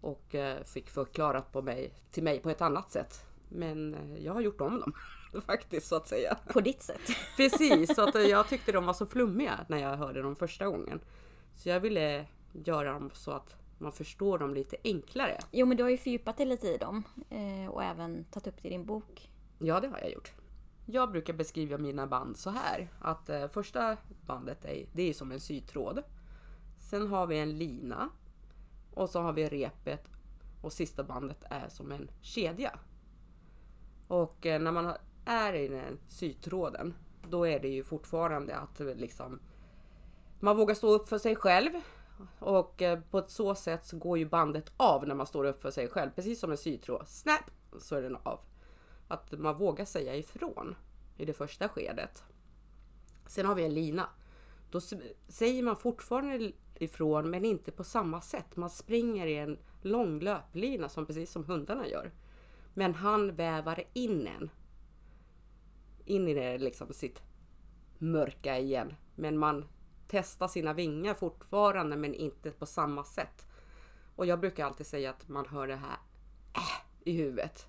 Och 0.00 0.34
eh, 0.34 0.64
fick 0.64 0.90
förklarat 0.90 1.52
på 1.52 1.62
mig, 1.62 1.94
till 2.10 2.22
mig 2.22 2.40
på 2.40 2.50
ett 2.50 2.60
annat 2.60 2.90
sätt. 2.90 3.26
Men 3.48 3.94
eh, 3.94 4.24
jag 4.24 4.34
har 4.34 4.40
gjort 4.40 4.60
om 4.60 4.80
dem 4.80 4.92
faktiskt 5.46 5.86
så 5.88 5.96
att 5.96 6.08
säga. 6.08 6.36
På 6.52 6.60
ditt 6.60 6.82
sätt. 6.82 7.00
Precis, 7.36 7.94
så 7.94 8.08
att 8.08 8.14
eh, 8.14 8.22
jag 8.22 8.48
tyckte 8.48 8.72
de 8.72 8.86
var 8.86 8.92
så 8.94 9.06
flummiga 9.06 9.64
när 9.68 9.78
jag 9.78 9.96
hörde 9.96 10.22
dem 10.22 10.36
första 10.36 10.66
gången. 10.66 11.00
Så 11.54 11.68
jag 11.68 11.80
ville 11.80 12.26
göra 12.52 12.92
dem 12.92 13.10
så 13.14 13.30
att 13.30 13.54
man 13.78 13.92
förstår 13.92 14.38
dem 14.38 14.54
lite 14.54 14.76
enklare. 14.84 15.38
Jo 15.50 15.66
men 15.66 15.76
du 15.76 15.82
har 15.82 15.90
ju 15.90 15.98
fördjupat 15.98 16.36
dig 16.36 16.46
lite 16.46 16.66
i 16.68 16.76
dem 16.78 17.02
eh, 17.30 17.70
och 17.70 17.84
även 17.84 18.24
tagit 18.24 18.46
upp 18.46 18.62
det 18.62 18.68
i 18.68 18.70
din 18.70 18.84
bok. 18.86 19.30
Ja, 19.58 19.80
det 19.80 19.88
har 19.88 19.98
jag 19.98 20.12
gjort. 20.12 20.32
Jag 20.86 21.10
brukar 21.10 21.32
beskriva 21.32 21.78
mina 21.78 22.06
band 22.06 22.36
så 22.36 22.50
här. 22.50 22.88
Att 23.00 23.28
eh, 23.28 23.48
första 23.48 23.96
bandet 24.26 24.64
är, 24.64 24.86
det 24.92 25.02
är 25.02 25.12
som 25.12 25.32
en 25.32 25.40
sytråd. 25.40 26.02
Sen 26.78 27.08
har 27.08 27.26
vi 27.26 27.38
en 27.38 27.58
lina. 27.58 28.08
Och 28.94 29.10
så 29.10 29.20
har 29.20 29.32
vi 29.32 29.48
repet. 29.48 30.08
Och 30.62 30.72
sista 30.72 31.04
bandet 31.04 31.44
är 31.50 31.68
som 31.68 31.92
en 31.92 32.10
kedja. 32.20 32.78
Och 34.08 34.38
när 34.42 34.72
man 34.72 34.84
har- 34.86 34.98
är 35.28 35.52
i 35.52 35.68
den 35.68 35.98
sytråden. 36.08 36.94
Då 37.28 37.46
är 37.46 37.60
det 37.60 37.68
ju 37.68 37.84
fortfarande 37.84 38.56
att 38.56 38.80
liksom 38.80 39.40
man 40.40 40.56
vågar 40.56 40.74
stå 40.74 40.88
upp 40.88 41.08
för 41.08 41.18
sig 41.18 41.36
själv. 41.36 41.70
Och 42.38 42.82
eh, 42.82 43.00
på 43.10 43.18
ett 43.18 43.30
så 43.30 43.54
sätt 43.54 43.86
så 43.86 43.98
går 43.98 44.18
ju 44.18 44.28
bandet 44.28 44.72
av 44.76 45.06
när 45.06 45.14
man 45.14 45.26
står 45.26 45.44
upp 45.44 45.62
för 45.62 45.70
sig 45.70 45.88
själv. 45.88 46.10
Precis 46.14 46.40
som 46.40 46.50
en 46.50 46.56
sytråd. 46.56 47.08
Snap! 47.08 47.50
Så 47.78 47.96
är 47.96 48.02
den 48.02 48.16
av. 48.16 48.40
Att 49.08 49.32
man 49.38 49.58
vågar 49.58 49.84
säga 49.84 50.16
ifrån 50.16 50.76
i 51.16 51.24
det 51.24 51.32
första 51.32 51.68
skedet. 51.68 52.22
Sen 53.26 53.46
har 53.46 53.54
vi 53.54 53.64
en 53.64 53.74
lina. 53.74 54.08
Då 54.70 54.80
säger 55.28 55.62
man 55.62 55.76
fortfarande 55.76 56.52
ifrån 56.74 57.30
men 57.30 57.44
inte 57.44 57.70
på 57.70 57.84
samma 57.84 58.20
sätt. 58.20 58.56
Man 58.56 58.70
springer 58.70 59.26
i 59.26 59.36
en 59.36 59.58
lång 59.82 60.20
löplina 60.20 60.88
som 60.88 61.06
precis 61.06 61.30
som 61.30 61.44
hundarna 61.44 61.88
gör. 61.88 62.12
Men 62.74 62.94
han 62.94 63.34
vävar 63.34 63.84
in 63.92 64.26
en. 64.26 64.50
In 66.08 66.28
i 66.28 66.34
det 66.34 66.58
liksom 66.58 66.92
sitt 66.92 67.22
mörka 67.98 68.58
igen. 68.58 68.94
Men 69.14 69.38
man 69.38 69.64
testar 70.06 70.48
sina 70.48 70.72
vingar 70.72 71.14
fortfarande 71.14 71.96
men 71.96 72.14
inte 72.14 72.50
på 72.50 72.66
samma 72.66 73.04
sätt. 73.04 73.46
Och 74.16 74.26
jag 74.26 74.40
brukar 74.40 74.66
alltid 74.66 74.86
säga 74.86 75.10
att 75.10 75.28
man 75.28 75.46
hör 75.46 75.66
det 75.66 75.76
här 75.76 75.96
äh, 76.54 76.82
i 77.04 77.12
huvudet. 77.12 77.68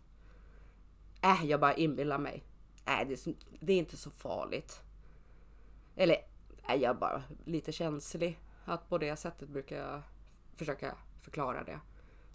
Äh, 1.23 1.45
jag 1.45 1.59
bara 1.59 1.73
inbillar 1.73 2.17
mig. 2.17 2.43
Äh, 2.85 3.07
det, 3.07 3.27
är, 3.27 3.33
det 3.59 3.73
är 3.73 3.77
inte 3.77 3.97
så 3.97 4.09
farligt. 4.11 4.81
Eller, 5.95 6.15
äh, 6.69 6.75
jag 6.75 6.89
är 6.89 6.99
bara 6.99 7.23
lite 7.45 7.71
känslig. 7.71 8.39
Att 8.65 8.89
på 8.89 8.97
det 8.97 9.15
sättet 9.15 9.49
brukar 9.49 9.77
jag 9.77 10.01
försöka 10.55 10.97
förklara 11.21 11.63
det. 11.63 11.79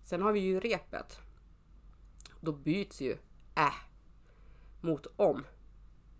Sen 0.04 0.22
har 0.22 0.32
vi 0.32 0.40
ju 0.40 0.60
repet. 0.60 1.18
Då 2.40 2.52
byts 2.52 3.00
ju 3.00 3.12
äh 3.54 3.94
mot 4.84 5.06
om 5.16 5.44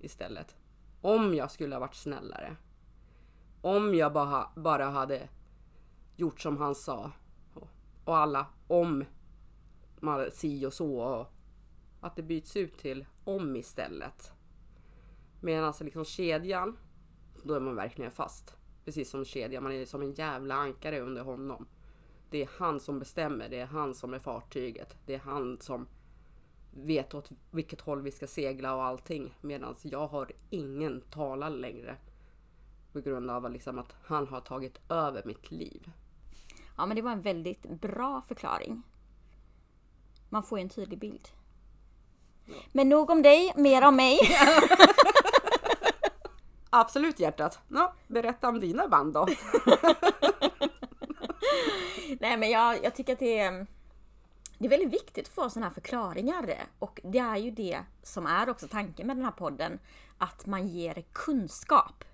istället. 0.05 0.57
Om 1.01 1.35
jag 1.35 1.51
skulle 1.51 1.75
ha 1.75 1.81
varit 1.81 1.95
snällare. 1.95 2.57
Om 3.61 3.95
jag 3.95 4.13
bara, 4.13 4.51
bara 4.57 4.85
hade 4.85 5.29
gjort 6.17 6.41
som 6.41 6.57
han 6.57 6.75
sa. 6.75 7.13
Och, 8.05 8.17
alla 8.17 8.47
om 8.67 9.05
man 10.01 10.31
si 10.31 10.67
och 10.67 10.73
så. 10.73 10.97
Och 10.97 11.27
att 12.01 12.17
det 12.17 12.23
byts 12.23 12.57
ut 12.57 12.79
till 12.79 13.07
om 13.25 13.57
istället. 13.57 14.33
Medan 15.41 15.65
alltså 15.65 15.85
liksom 15.85 16.05
kedjan, 16.05 16.77
då 17.43 17.55
är 17.55 17.61
man 17.61 17.77
verkligen 17.77 18.11
fast. 18.11 18.57
Precis 18.85 19.11
som 19.11 19.25
kedjan, 19.25 19.63
man 19.63 19.73
är 19.73 19.85
som 19.85 20.03
en 20.03 20.15
jävla 20.15 20.55
ankare 20.55 21.01
under 21.01 21.23
honom. 21.23 21.67
Det 22.31 22.43
är 22.43 22.51
han 22.59 22.81
som 22.81 22.99
bestämmer, 22.99 23.49
det 23.49 23.61
är 23.61 23.67
han 23.67 23.95
som 23.95 24.15
är 24.15 24.19
fartyget. 24.19 24.97
Det 25.07 25.15
är 25.15 25.19
han 25.19 25.61
som 25.61 25.87
vet 26.77 27.15
åt 27.15 27.31
vilket 27.51 27.81
håll 27.81 28.03
vi 28.03 28.11
ska 28.11 28.27
segla 28.27 28.75
och 28.75 28.85
allting. 28.85 29.35
Medan 29.41 29.77
jag 29.83 30.07
har 30.07 30.33
ingen 30.51 31.01
talan 31.01 31.53
längre. 31.53 31.97
På 32.93 33.01
grund 33.01 33.31
av 33.31 33.51
liksom 33.51 33.79
att 33.79 33.95
han 34.05 34.29
har 34.29 34.41
tagit 34.41 34.91
över 34.91 35.23
mitt 35.25 35.51
liv. 35.51 35.91
Ja 36.77 36.87
men 36.87 36.97
det 36.97 37.03
var 37.03 37.13
en 37.13 37.23
väldigt 37.23 37.63
bra 37.63 38.23
förklaring. 38.29 38.83
Man 40.29 40.43
får 40.43 40.59
ju 40.59 40.63
en 40.63 40.69
tydlig 40.69 40.99
bild. 40.99 41.29
Men 42.73 42.89
nog 42.89 43.11
om 43.11 43.23
dig, 43.23 43.53
mer 43.57 43.85
om 43.85 43.97
mig. 43.97 44.19
Absolut 46.71 47.21
hjärtat. 47.21 47.59
Ja, 47.69 47.95
berätta 48.07 48.49
om 48.49 48.61
dina 48.61 48.89
band 48.89 49.15
då. 49.15 49.27
Nej 52.21 52.37
men 52.37 52.51
jag, 52.51 52.85
jag 52.85 52.95
tycker 52.95 53.13
att 53.13 53.19
det 53.19 53.39
är, 53.39 53.67
det 54.59 54.67
är 54.67 54.71
väldigt 54.71 54.93
viktigt 54.93 55.27
att 55.27 55.35
få 55.35 55.51
sådana 55.51 55.67
här 55.67 55.75
förklaringar. 55.75 56.67
Och 56.79 57.01
det 57.05 57.19
är 57.19 57.37
ju 57.37 57.51
det 57.51 57.81
som 58.03 58.27
är 58.27 58.51
också 58.51 58.69
tanken 58.69 59.07
med 59.07 59.17
den 59.17 59.25
här 59.25 59.33
podden. 59.33 59.79
Att 60.19 60.47
man 60.47 60.69
ger 60.69 61.05
kunskap. 61.13 62.05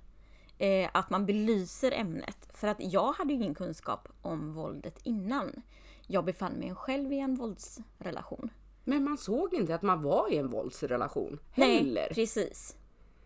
Eh, 0.59 0.91
att 0.95 1.11
man 1.11 1.27
belyser 1.27 1.93
ämnet. 1.93 2.49
För 2.55 2.69
att 2.69 2.93
jag 2.93 3.13
hade 3.13 3.33
ju 3.33 3.39
ingen 3.39 3.55
kunskap 3.55 4.09
om 4.23 4.53
våldet 4.53 4.99
innan. 5.03 5.63
Jag 6.07 6.25
befann 6.25 6.53
mig 6.53 6.75
själv 6.75 7.13
i 7.13 7.19
en 7.19 7.35
våldsrelation. 7.35 8.51
Men 8.85 9.05
man 9.05 9.19
såg 9.19 9.55
inte 9.55 9.75
att 9.75 9.83
man 9.83 10.03
var 10.03 10.33
i 10.33 10.37
en 10.37 10.51
våldsrelation 10.51 11.39
Nej, 11.55 11.79
heller. 11.79 12.09
precis. 12.15 12.77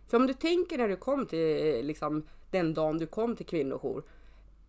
För 0.09 0.17
om 0.17 0.27
du 0.27 0.35
tänker 0.35 0.79
när 0.79 0.89
du 0.89 0.97
kom 0.97 1.27
till 1.27 1.87
liksom, 1.87 2.27
den 2.51 2.75
dagen 2.75 2.99
du 2.99 3.07
kom 3.07 3.37
till 3.37 3.47
kvinnojour. 3.47 4.05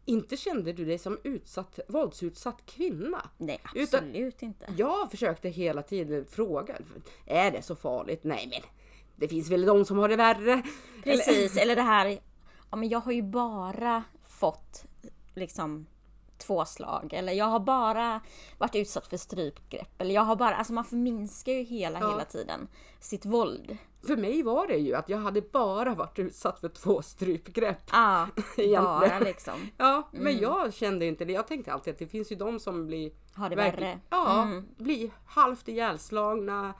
Inte 0.05 0.37
kände 0.37 0.73
du 0.73 0.85
dig 0.85 0.97
som 0.97 1.19
utsatt, 1.23 1.79
våldsutsatt 1.87 2.65
kvinna? 2.65 3.29
Nej, 3.37 3.61
Utan- 3.75 3.99
absolut 4.03 4.41
inte. 4.41 4.65
Jag 4.77 5.11
försökte 5.11 5.49
hela 5.49 5.81
tiden 5.81 6.25
fråga. 6.25 6.75
Är 7.25 7.51
det 7.51 7.61
så 7.61 7.75
farligt? 7.75 8.23
Nej 8.23 8.47
men 8.51 8.61
det 9.15 9.27
finns 9.27 9.49
väl 9.49 9.65
de 9.65 9.85
som 9.85 9.97
har 9.97 10.09
det 10.09 10.15
värre? 10.15 10.61
Precis, 11.03 11.57
eller 11.57 11.75
det 11.75 11.81
här, 11.81 12.19
ja 12.71 12.77
men 12.77 12.89
jag 12.89 12.99
har 12.99 13.11
ju 13.11 13.21
bara 13.21 14.03
fått 14.27 14.85
liksom 15.35 15.85
två 16.37 16.65
slag 16.65 17.13
eller 17.13 17.33
jag 17.33 17.45
har 17.45 17.59
bara 17.59 18.21
varit 18.57 18.75
utsatt 18.75 19.07
för 19.07 19.17
strypgrepp 19.17 20.01
eller 20.01 20.15
jag 20.15 20.21
har 20.21 20.35
bara, 20.35 20.55
alltså 20.55 20.73
man 20.73 20.85
förminskar 20.85 21.51
ju 21.53 21.63
hela, 21.63 21.99
Ja. 21.99 22.09
hela 22.11 22.25
tiden 22.25 22.67
sitt 22.99 23.25
våld. 23.25 23.77
För 24.07 24.17
mig 24.17 24.43
var 24.43 24.67
det 24.67 24.77
ju 24.77 24.95
att 24.95 25.09
jag 25.09 25.17
hade 25.17 25.41
bara 25.41 25.95
varit 25.95 26.19
utsatt 26.19 26.59
för 26.59 26.69
två 26.69 27.01
strypgrepp. 27.01 27.77
Ja, 27.91 28.27
bara 29.09 29.19
liksom. 29.19 29.53
Ja, 29.77 30.09
men 30.11 30.37
jag 30.37 30.73
kände 30.73 31.05
inte 31.05 31.25
det. 31.25 31.33
Jag 31.33 31.47
tänkte 31.47 31.73
alltid 31.73 31.93
att 31.93 31.99
det 31.99 32.07
finns 32.07 32.31
ju 32.31 32.35
de 32.35 32.59
som 32.59 32.87
blir 32.87 33.11
Har 33.33 33.49
det 33.49 33.55
värre. 33.55 33.99
Ja, 34.09 34.41
Mm. 34.43 34.65
blir 34.77 35.11
halvt 35.25 35.67
ihjälslagna. 35.67 36.73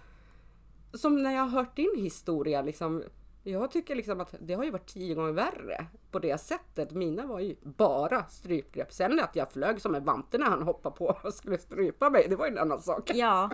Som 0.94 1.24
när 1.24 1.32
jag 1.36 1.42
har 1.42 1.50
hört 1.50 1.76
din 1.76 1.94
historia 1.96 2.62
liksom. 2.62 3.04
Jag 3.44 3.72
tycker 3.72 3.96
liksom 3.96 4.22
att 4.22 4.36
det 4.40 4.54
har 4.54 4.64
ju 4.64 4.72
varit 4.72 4.88
tio 4.94 5.16
gånger 5.16 5.32
värre 5.32 5.86
på 6.12 6.20
det 6.20 6.38
sättet. 6.42 6.92
Mina 6.92 7.26
var 7.26 7.40
ju 7.40 7.56
bara 7.62 8.24
strypgrepp. 8.24 8.94
Sen 8.94 9.20
att 9.20 9.36
jag 9.36 9.52
flög 9.52 9.82
som 9.82 9.96
en 9.96 10.06
vante 10.06 10.38
när 10.38 10.46
han 10.46 10.62
hoppade 10.62 10.96
på 10.96 11.18
och 11.24 11.34
skulle 11.34 11.58
strypa 11.58 12.10
mig, 12.10 12.26
det 12.30 12.36
var 12.36 12.46
ju 12.46 12.52
en 12.52 12.58
annan 12.58 12.82
sak. 12.82 13.12
Ja. 13.14 13.50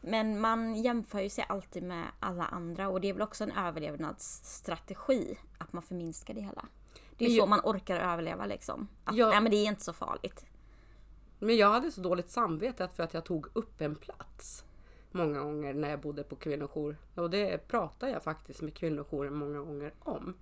Men 0.00 0.40
man 0.40 0.74
jämför 0.74 1.20
ju 1.20 1.28
sig 1.28 1.44
alltid 1.48 1.82
med 1.82 2.04
alla 2.20 2.44
andra 2.44 2.88
och 2.88 3.00
det 3.00 3.08
är 3.08 3.12
väl 3.12 3.22
också 3.22 3.44
en 3.44 3.52
överlevnadsstrategi 3.52 5.38
att 5.58 5.72
man 5.72 5.82
förminskar 5.82 6.34
det 6.34 6.40
hela. 6.40 6.64
Det 7.16 7.24
är 7.24 7.28
Men 7.28 7.36
så 7.38 7.42
ju- 7.44 7.48
man 7.48 7.60
orkar 7.64 7.96
överleva 8.00 8.46
liksom. 8.46 8.88
Att, 9.04 9.16
Ja. 9.16 9.28
Nej 9.30 9.40
men 9.40 9.50
det 9.50 9.56
är 9.56 9.66
inte 9.68 9.84
så 9.84 9.92
farligt. 9.92 10.46
Men 11.38 11.56
jag 11.56 11.70
hade 11.70 11.90
så 11.90 12.00
dåligt 12.00 12.30
samvete 12.30 12.88
för 12.94 13.02
att 13.02 13.14
jag 13.14 13.24
tog 13.24 13.46
upp 13.52 13.80
en 13.80 13.94
plats. 13.94 14.64
Många 15.12 15.40
gånger 15.40 15.74
när 15.74 15.90
jag 15.90 16.00
bodde 16.00 16.22
på 16.22 16.36
kvinnojour. 16.36 16.96
Och 17.14 17.30
det 17.30 17.68
pratar 17.68 18.08
jag 18.08 18.22
faktiskt 18.22 18.62
med 18.62 18.74
kvinnojouren 18.74 19.34
många 19.34 19.58
gånger 19.58 19.94
om. 20.00 20.34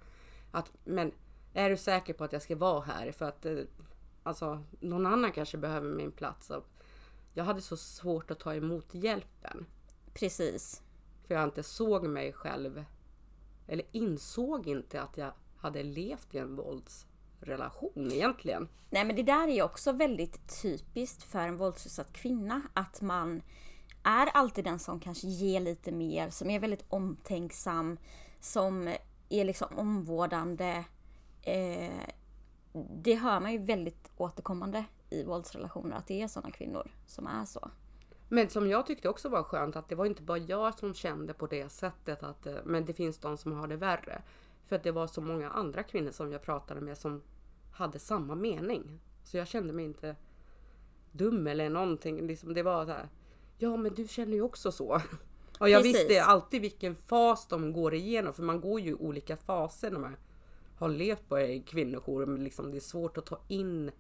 Att, 0.51 0.73
men 0.85 1.13
är 1.55 1.71
du 1.71 1.77
säker 1.77 2.13
på 2.15 2.25
att 2.25 2.33
jag 2.33 2.43
ska 2.43 2.57
vara 2.57 2.81
här? 2.81 3.13
För 3.13 3.25
att 3.29 3.47
eh, 3.47 3.59
alltså, 4.23 4.63
någon 4.81 5.07
annan 5.07 5.33
kanske 5.33 5.59
behöver 5.59 5.89
min 5.91 6.13
plats. 6.13 6.51
Och 6.51 6.67
jag 7.39 7.45
hade 7.45 7.61
så 7.61 7.77
svårt 7.77 8.31
att 8.31 8.41
ta 8.41 8.55
emot 8.55 8.95
hjälpen. 8.95 9.67
Precis. 10.15 10.83
För 11.27 11.35
jag 11.35 11.45
inte 11.45 11.63
såg 11.63 12.07
mig 12.07 12.33
själv. 12.33 12.85
Eller 13.67 13.87
insåg 13.93 14.67
inte 14.67 15.03
att 15.03 15.17
jag 15.17 15.33
hade 15.57 15.83
levt 15.83 16.35
i 16.35 16.39
en 16.39 16.57
våldsrelation 16.57 18.13
egentligen. 18.13 18.69
Nej 18.91 19.05
men 19.05 19.17
det 19.17 19.23
där 19.23 19.49
är 19.49 19.53
ju 19.53 19.63
också 19.63 19.93
väldigt 19.93 20.63
typiskt 20.63 21.23
för 21.23 21.39
en 21.39 21.57
våldsutsatt 21.57 22.13
kvinna. 22.13 22.63
Att 22.75 23.01
man 23.01 23.43
är 24.03 24.27
alltid 24.27 24.65
den 24.65 24.79
som 24.79 25.01
kanske 25.01 25.27
ger 25.27 25.61
lite 25.61 25.93
mer, 25.93 26.31
som 26.31 26.51
är 26.51 26.61
väldigt 26.61 26.85
omtänksam, 26.89 27.99
som 28.41 28.95
är 29.29 29.45
liksom 29.45 29.79
omvårdande. 29.79 30.85
Eh, 31.43 32.05
det 33.03 33.15
hör 33.15 33.41
man 33.41 33.53
ju 33.53 33.59
väldigt 33.59 34.11
återkommande 34.17 34.85
i 35.11 35.25
våldsrelationer, 35.25 35.97
att 35.97 36.07
det 36.07 36.23
är 36.23 36.29
sådana 36.29 36.51
kvinnor 36.51 36.91
som 37.07 37.27
är 37.27 37.45
så. 37.45 37.71
Men 38.29 38.49
som 38.49 38.71
jag 38.71 38.87
tyckte 38.87 39.09
också 39.09 39.29
var 39.29 39.43
skönt 39.43 39.77
att 39.77 39.89
det 39.89 39.95
var 39.95 40.07
inte 40.07 40.23
bara 40.23 40.39
jag 40.39 40.79
som 40.79 40.95
kände 40.95 41.35
på 41.35 41.47
det 41.47 41.69
sättet 41.69 42.23
att 42.23 42.47
eh, 42.47 42.55
men 42.65 42.85
det 42.85 42.93
finns 42.93 43.19
de 43.19 43.37
som 43.37 43.53
har 43.53 43.67
det 43.67 43.77
värre. 43.77 44.23
För 44.67 44.77
att 44.77 44.83
det 44.83 44.91
var 44.91 45.07
så 45.07 45.21
många 45.21 45.51
andra 45.51 45.83
kvinnor 45.83 46.11
som 46.11 46.33
jag 46.33 46.43
pratade 46.43 46.81
med 46.81 46.99
som 46.99 47.23
hade 47.73 47.99
samma 47.99 48.35
mening. 48.35 49.01
Så 49.25 49.37
jag 49.37 49.49
kände 49.49 49.73
mig 49.73 49.85
inte 49.85 50.17
dum 51.13 51.47
eller 51.47 51.71
någonting. 51.71 52.27
Liksom 52.27 52.55
det 52.55 52.63
var 52.63 52.85
så 52.85 52.93
här. 52.93 53.09
Ja 53.59 53.77
men 53.77 53.95
du 53.95 54.09
känner 54.09 54.33
ju 54.33 54.43
också 54.43 54.73
så. 54.73 55.01
Och 55.61 55.69
jag 55.69 55.83
Precis. 55.83 56.01
visste 56.01 56.25
alltid 56.25 56.63
vilken 56.63 56.95
fas 56.95 57.47
de 57.47 57.73
går 57.73 57.95
igenom. 57.95 58.35
För 58.35 58.43
man 58.43 58.61
går 58.61 58.81
ju 58.81 58.95
olika 58.95 59.37
faser 59.37 59.91
när 59.91 59.99
man 59.99 60.17
har 60.77 60.89
levt 60.89 61.29
på 61.29 61.63
kvinnojour. 61.67 62.39
Liksom 62.39 62.71
det 62.71 62.77
är 62.77 62.81
svårt 62.81 63.19
att 63.19 63.27
ta 63.27 63.41
in 63.49 63.91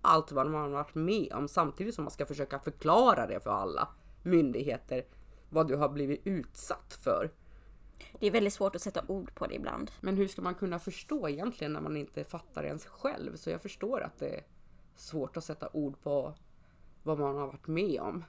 allt 0.00 0.32
vad 0.32 0.50
man 0.50 0.62
har 0.62 0.68
varit 0.68 0.94
med 0.94 1.32
om 1.32 1.48
samtidigt 1.48 1.94
som 1.94 2.04
man 2.04 2.10
ska 2.10 2.26
försöka 2.26 2.58
förklara 2.58 3.26
det 3.26 3.40
för 3.40 3.50
alla 3.50 3.88
myndigheter 4.22 5.04
vad 5.48 5.68
du 5.68 5.76
har 5.76 5.88
blivit 5.88 6.20
utsatt 6.24 6.98
för. 7.02 7.30
Det 8.20 8.26
är 8.26 8.30
väldigt 8.30 8.52
svårt 8.52 8.76
att 8.76 8.82
sätta 8.82 9.04
ord 9.08 9.34
på 9.34 9.46
det 9.46 9.54
ibland. 9.54 9.90
Men 10.00 10.16
hur 10.16 10.28
ska 10.28 10.42
man 10.42 10.54
kunna 10.54 10.78
förstå 10.78 11.28
egentligen 11.28 11.72
när 11.72 11.80
man 11.80 11.96
inte 11.96 12.24
fattar 12.24 12.64
ens 12.64 12.86
själv? 12.86 13.36
Så 13.36 13.50
jag 13.50 13.62
förstår 13.62 14.00
att 14.00 14.18
det 14.18 14.28
är 14.28 14.44
svårt 14.96 15.36
att 15.36 15.44
sätta 15.44 15.68
ord 15.72 16.00
på 16.02 16.34
vad 17.02 17.18
man 17.18 17.36
har 17.36 17.46
varit 17.46 17.66
med 17.66 18.00
om. 18.00 18.24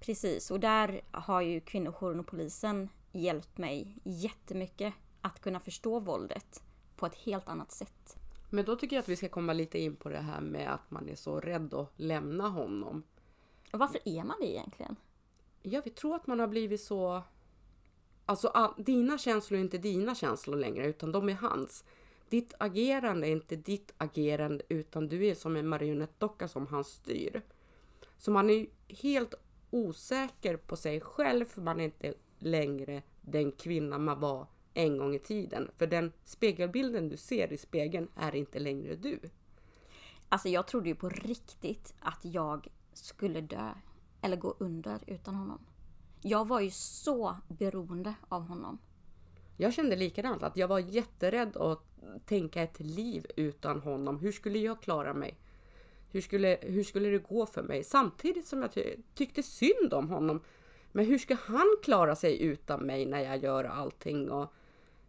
Precis, 0.00 0.50
och 0.50 0.60
där 0.60 1.00
har 1.10 1.40
ju 1.40 1.60
kvinnojouren 1.60 2.20
och 2.20 2.26
polisen 2.26 2.88
hjälpt 3.12 3.58
mig 3.58 3.96
jättemycket 4.04 4.94
att 5.20 5.40
kunna 5.40 5.60
förstå 5.60 6.00
våldet 6.00 6.62
på 6.96 7.06
ett 7.06 7.14
helt 7.14 7.48
annat 7.48 7.72
sätt. 7.72 8.17
Men 8.50 8.64
då 8.64 8.76
tycker 8.76 8.96
jag 8.96 9.02
att 9.02 9.08
vi 9.08 9.16
ska 9.16 9.28
komma 9.28 9.52
lite 9.52 9.78
in 9.78 9.96
på 9.96 10.08
det 10.08 10.18
här 10.18 10.40
med 10.40 10.74
att 10.74 10.90
man 10.90 11.08
är 11.08 11.14
så 11.14 11.40
rädd 11.40 11.74
att 11.74 11.92
lämna 11.96 12.48
honom. 12.48 13.02
Och 13.72 13.78
varför 13.78 14.00
är 14.04 14.24
man 14.24 14.36
det 14.40 14.46
egentligen? 14.46 14.96
Ja, 15.62 15.82
vi 15.84 15.90
tror 15.90 16.14
att 16.14 16.26
man 16.26 16.40
har 16.40 16.46
blivit 16.46 16.80
så... 16.80 17.22
Alltså, 18.26 18.48
all, 18.48 18.74
dina 18.76 19.18
känslor 19.18 19.58
är 19.58 19.62
inte 19.62 19.78
dina 19.78 20.14
känslor 20.14 20.56
längre, 20.56 20.86
utan 20.86 21.12
de 21.12 21.28
är 21.28 21.34
hans. 21.34 21.84
Ditt 22.28 22.54
agerande 22.58 23.26
är 23.26 23.32
inte 23.32 23.56
ditt 23.56 23.92
agerande, 23.96 24.64
utan 24.68 25.08
du 25.08 25.26
är 25.26 25.34
som 25.34 25.56
en 25.56 25.68
marionettdocka 25.68 26.48
som 26.48 26.66
han 26.66 26.84
styr. 26.84 27.42
Så 28.18 28.30
man 28.30 28.50
är 28.50 28.66
helt 28.88 29.34
osäker 29.70 30.56
på 30.56 30.76
sig 30.76 31.00
själv, 31.00 31.44
för 31.44 31.62
man 31.62 31.80
är 31.80 31.84
inte 31.84 32.14
längre 32.38 33.02
den 33.20 33.52
kvinna 33.52 33.98
man 33.98 34.20
var 34.20 34.46
en 34.74 34.98
gång 34.98 35.14
i 35.14 35.18
tiden. 35.18 35.70
För 35.78 35.86
den 35.86 36.12
spegelbilden 36.24 37.08
du 37.08 37.16
ser 37.16 37.52
i 37.52 37.56
spegeln 37.56 38.08
är 38.16 38.34
inte 38.34 38.58
längre 38.58 38.96
du. 38.96 39.20
Alltså 40.28 40.48
jag 40.48 40.66
trodde 40.66 40.88
ju 40.88 40.94
på 40.94 41.08
riktigt 41.08 41.94
att 42.00 42.20
jag 42.22 42.68
skulle 42.92 43.40
dö 43.40 43.70
eller 44.22 44.36
gå 44.36 44.56
under 44.58 45.00
utan 45.06 45.34
honom. 45.34 45.60
Jag 46.22 46.48
var 46.48 46.60
ju 46.60 46.70
så 46.70 47.36
beroende 47.48 48.14
av 48.28 48.42
honom. 48.42 48.78
Jag 49.56 49.74
kände 49.74 49.96
likadant, 49.96 50.42
att 50.42 50.56
jag 50.56 50.68
var 50.68 50.78
jätterädd 50.78 51.56
att 51.56 51.82
tänka 52.26 52.62
ett 52.62 52.80
liv 52.80 53.26
utan 53.36 53.80
honom. 53.80 54.18
Hur 54.18 54.32
skulle 54.32 54.58
jag 54.58 54.82
klara 54.82 55.14
mig? 55.14 55.38
Hur 56.10 56.20
skulle, 56.20 56.58
hur 56.62 56.84
skulle 56.84 57.08
det 57.08 57.18
gå 57.18 57.46
för 57.46 57.62
mig? 57.62 57.84
Samtidigt 57.84 58.46
som 58.46 58.62
jag 58.62 58.72
ty 58.72 58.96
tyckte 59.14 59.42
synd 59.42 59.94
om 59.94 60.08
honom. 60.08 60.42
Men 60.98 61.06
hur 61.06 61.18
ska 61.18 61.34
han 61.34 61.76
klara 61.82 62.16
sig 62.16 62.42
utan 62.42 62.80
mig 62.80 63.06
när 63.06 63.20
jag 63.20 63.42
gör 63.42 63.64
allting? 63.64 64.30
Och 64.30 64.52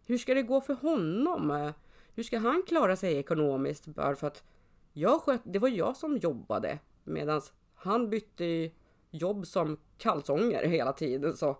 hur 0.06 0.18
ska 0.18 0.34
det 0.34 0.42
gå 0.42 0.60
för 0.60 0.74
honom? 0.74 1.72
Hur 2.14 2.22
ska 2.22 2.38
han 2.38 2.62
klara 2.62 2.96
sig 2.96 3.16
ekonomiskt? 3.16 3.86
Bara 3.86 4.16
för 4.16 4.26
att 4.26 4.44
jag 4.92 5.20
sköt, 5.20 5.40
det 5.44 5.58
var 5.58 5.68
jag 5.68 5.96
som 5.96 6.16
jobbade 6.16 6.78
medan 7.04 7.40
han 7.74 8.10
bytte 8.10 8.70
jobb 9.10 9.46
som 9.46 9.78
kalsonger 9.98 10.64
hela 10.64 10.92
tiden. 10.92 11.36
Så 11.36 11.58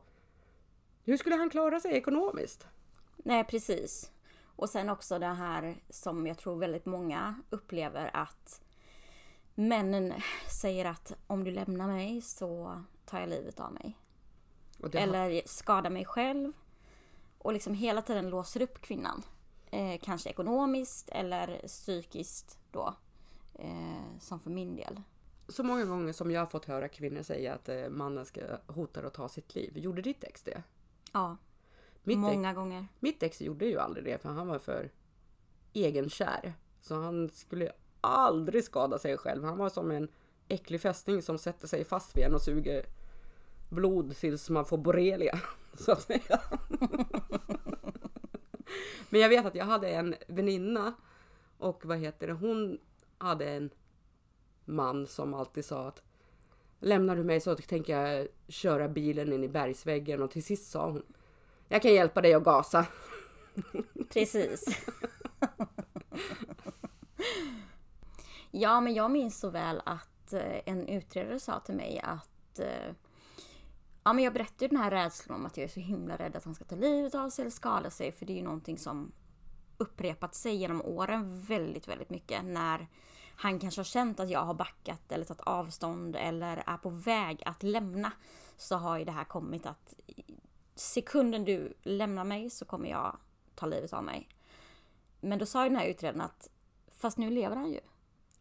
hur 1.04 1.16
skulle 1.16 1.36
han 1.36 1.50
klara 1.50 1.80
sig 1.80 1.92
ekonomiskt? 1.92 2.66
Nej, 3.16 3.44
precis. 3.44 4.12
Och 4.44 4.70
sen 4.70 4.90
också 4.90 5.18
det 5.18 5.26
här 5.26 5.76
som 5.88 6.26
jag 6.26 6.38
tror 6.38 6.56
väldigt 6.56 6.86
många 6.86 7.34
upplever 7.50 8.10
att 8.16 8.62
männen 9.54 10.12
säger 10.60 10.84
att 10.84 11.12
om 11.26 11.44
du 11.44 11.50
lämnar 11.50 11.86
mig 11.86 12.20
så 12.20 12.82
tar 13.04 13.20
jag 13.20 13.28
livet 13.28 13.60
av 13.60 13.72
mig. 13.72 13.99
Eller 14.92 15.42
skadar 15.46 15.90
mig 15.90 16.04
själv. 16.04 16.52
Och 17.38 17.52
liksom 17.52 17.74
hela 17.74 18.02
tiden 18.02 18.30
låser 18.30 18.62
upp 18.62 18.80
kvinnan. 18.80 19.22
Eh, 19.70 20.00
kanske 20.02 20.30
ekonomiskt 20.30 21.08
eller 21.08 21.60
psykiskt 21.66 22.58
då. 22.72 22.94
Eh, 23.54 24.18
som 24.20 24.40
för 24.40 24.50
min 24.50 24.76
del. 24.76 25.00
Så 25.48 25.62
många 25.62 25.84
gånger 25.84 26.12
som 26.12 26.30
jag 26.30 26.40
har 26.40 26.46
fått 26.46 26.64
höra 26.64 26.88
kvinnor 26.88 27.22
säga 27.22 27.54
att 27.54 27.68
eh, 27.68 27.88
mannen 27.88 28.26
ska 28.26 28.40
hota 28.66 29.06
att 29.06 29.14
ta 29.14 29.28
sitt 29.28 29.54
liv. 29.54 29.78
Gjorde 29.78 30.02
ditt 30.02 30.24
ex 30.24 30.42
det? 30.42 30.62
Ja, 31.12 31.36
Mitt, 32.02 32.16
ex, 32.16 32.20
många 32.20 32.54
gånger. 32.54 32.86
mitt 33.00 33.22
ex 33.22 33.40
gjorde 33.40 33.64
ju 33.66 33.78
aldrig 33.78 34.04
det 34.04 34.18
för 34.22 34.28
han 34.28 34.48
var 34.48 34.58
för 34.58 34.90
egenkär. 35.72 36.54
Så 36.80 36.94
han 36.94 37.28
skulle 37.28 37.72
aldrig 38.00 38.64
skada 38.64 38.98
sig 38.98 39.16
själv. 39.16 39.44
Han 39.44 39.58
var 39.58 39.68
som 39.68 39.90
en 39.90 40.08
äcklig 40.48 40.80
fästing 40.80 41.22
som 41.22 41.38
sätter 41.38 41.68
sig 41.68 41.84
fast 41.84 42.16
vid 42.16 42.24
en 42.24 42.34
och 42.34 42.42
suger 42.42 42.86
blod 43.70 44.16
tills 44.16 44.50
man 44.50 44.64
får 44.64 44.78
borrelia. 44.78 45.40
Så 45.74 45.92
att 45.92 46.02
säga. 46.02 46.40
Men 49.08 49.20
jag 49.20 49.28
vet 49.28 49.46
att 49.46 49.54
jag 49.54 49.64
hade 49.64 49.88
en 49.88 50.14
väninna 50.26 50.94
och 51.58 51.84
vad 51.84 51.98
heter 51.98 52.26
det, 52.26 52.32
hon 52.32 52.78
hade 53.18 53.50
en 53.50 53.70
man 54.64 55.06
som 55.06 55.34
alltid 55.34 55.64
sa 55.64 55.88
att 55.88 56.02
lämnar 56.80 57.16
du 57.16 57.24
mig 57.24 57.40
så 57.40 57.56
tänker 57.56 58.00
jag 58.00 58.28
köra 58.48 58.88
bilen 58.88 59.32
in 59.32 59.44
i 59.44 59.48
bergsväggen 59.48 60.22
och 60.22 60.30
till 60.30 60.44
sist 60.44 60.70
sa 60.70 60.90
hon 60.90 61.02
jag 61.72 61.82
kan 61.82 61.94
hjälpa 61.94 62.20
dig 62.20 62.34
att 62.34 62.44
gasa. 62.44 62.86
Precis. 64.12 64.64
ja, 68.50 68.80
men 68.80 68.94
jag 68.94 69.10
minns 69.10 69.40
så 69.40 69.50
väl 69.50 69.82
att 69.84 70.32
eh, 70.32 70.60
en 70.66 70.88
utredare 70.88 71.40
sa 71.40 71.60
till 71.60 71.74
mig 71.74 72.00
att 72.04 72.58
eh, 72.58 72.94
Ja, 74.04 74.12
men 74.12 74.24
jag 74.24 74.32
berättade 74.32 74.64
ju 74.64 74.68
den 74.68 74.76
här 74.76 74.90
rädslan 74.90 75.40
om 75.40 75.46
att 75.46 75.56
jag 75.56 75.64
är 75.64 75.68
så 75.68 75.80
himla 75.80 76.16
rädd 76.16 76.36
att 76.36 76.44
han 76.44 76.54
ska 76.54 76.64
ta 76.64 76.76
livet 76.76 77.14
av 77.14 77.30
sig 77.30 77.42
eller 77.42 77.50
skada 77.50 77.90
sig. 77.90 78.12
För 78.12 78.26
det 78.26 78.32
är 78.32 78.36
ju 78.36 78.42
någonting 78.42 78.78
som 78.78 79.12
upprepat 79.76 80.34
sig 80.34 80.56
genom 80.56 80.82
åren 80.82 81.40
väldigt, 81.40 81.88
väldigt 81.88 82.10
mycket. 82.10 82.44
När 82.44 82.88
han 83.36 83.58
kanske 83.58 83.78
har 83.78 83.84
känt 83.84 84.20
att 84.20 84.30
jag 84.30 84.44
har 84.44 84.54
backat 84.54 85.12
eller 85.12 85.24
tagit 85.24 85.40
avstånd 85.40 86.16
eller 86.16 86.62
är 86.66 86.76
på 86.76 86.90
väg 86.90 87.42
att 87.46 87.62
lämna. 87.62 88.12
Så 88.56 88.76
har 88.76 88.98
ju 88.98 89.04
det 89.04 89.12
här 89.12 89.24
kommit 89.24 89.66
att 89.66 89.94
sekunden 90.74 91.44
du 91.44 91.74
lämnar 91.82 92.24
mig 92.24 92.50
så 92.50 92.64
kommer 92.64 92.90
jag 92.90 93.16
ta 93.54 93.66
livet 93.66 93.92
av 93.92 94.04
mig. 94.04 94.28
Men 95.20 95.38
då 95.38 95.46
sa 95.46 95.62
ju 95.62 95.68
den 95.68 95.78
här 95.78 95.86
utredaren 95.86 96.20
att 96.20 96.50
fast 96.88 97.18
nu 97.18 97.30
lever 97.30 97.56
han 97.56 97.70
ju. 97.70 97.80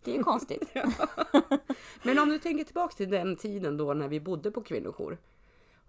Det 0.03 0.11
är 0.11 0.15
ju 0.15 0.23
konstigt. 0.23 0.73
Men 2.03 2.19
om 2.19 2.29
du 2.29 2.39
tänker 2.39 2.63
tillbaks 2.63 2.95
till 2.95 3.09
den 3.09 3.35
tiden 3.35 3.77
då 3.77 3.93
när 3.93 4.07
vi 4.07 4.19
bodde 4.19 4.51
på 4.51 4.61
kvinnojour. 4.61 5.17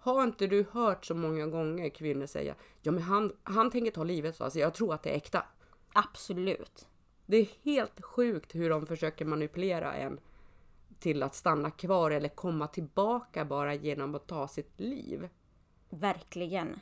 Har 0.03 0.23
inte 0.23 0.47
du 0.47 0.65
hört 0.71 1.05
så 1.05 1.15
många 1.15 1.47
gånger 1.47 1.89
kvinnor 1.89 2.25
säga 2.25 2.55
ja 2.81 2.91
men 2.91 3.03
han, 3.03 3.33
han 3.43 3.71
tänker 3.71 3.91
ta 3.91 4.03
livet 4.03 4.41
av 4.41 4.49
sig, 4.49 4.61
jag 4.61 4.73
tror 4.73 4.93
att 4.93 5.03
det 5.03 5.09
är 5.09 5.15
äkta. 5.15 5.45
Absolut. 5.93 6.87
Det 7.25 7.37
är 7.37 7.47
helt 7.63 8.01
sjukt 8.01 8.55
hur 8.55 8.69
de 8.69 8.85
försöker 8.85 9.25
manipulera 9.25 9.93
en 9.93 10.19
till 10.99 11.23
att 11.23 11.35
stanna 11.35 11.71
kvar 11.71 12.11
eller 12.11 12.29
komma 12.29 12.67
tillbaka 12.67 13.45
bara 13.45 13.73
genom 13.73 14.15
att 14.15 14.27
ta 14.27 14.47
sitt 14.47 14.79
liv. 14.79 15.29
Verkligen. 15.89 16.79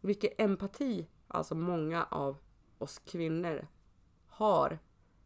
Vilken 0.00 0.30
empati 0.38 1.06
alltså 1.28 1.54
många 1.54 2.04
av 2.04 2.36
oss 2.78 2.98
kvinnor 2.98 3.66
har. 4.26 4.78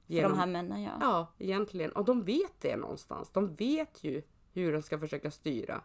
För 0.06 0.22
de 0.22 0.38
här 0.38 0.46
männen 0.46 0.82
ja. 0.82 0.92
Ja, 1.00 1.26
egentligen. 1.38 1.92
Och 1.92 2.04
de 2.04 2.24
vet 2.24 2.60
det 2.60 2.76
någonstans. 2.76 3.30
De 3.30 3.54
vet 3.54 4.04
ju 4.04 4.22
hur 4.52 4.72
de 4.72 4.82
ska 4.82 4.98
försöka 4.98 5.30
styra. 5.30 5.82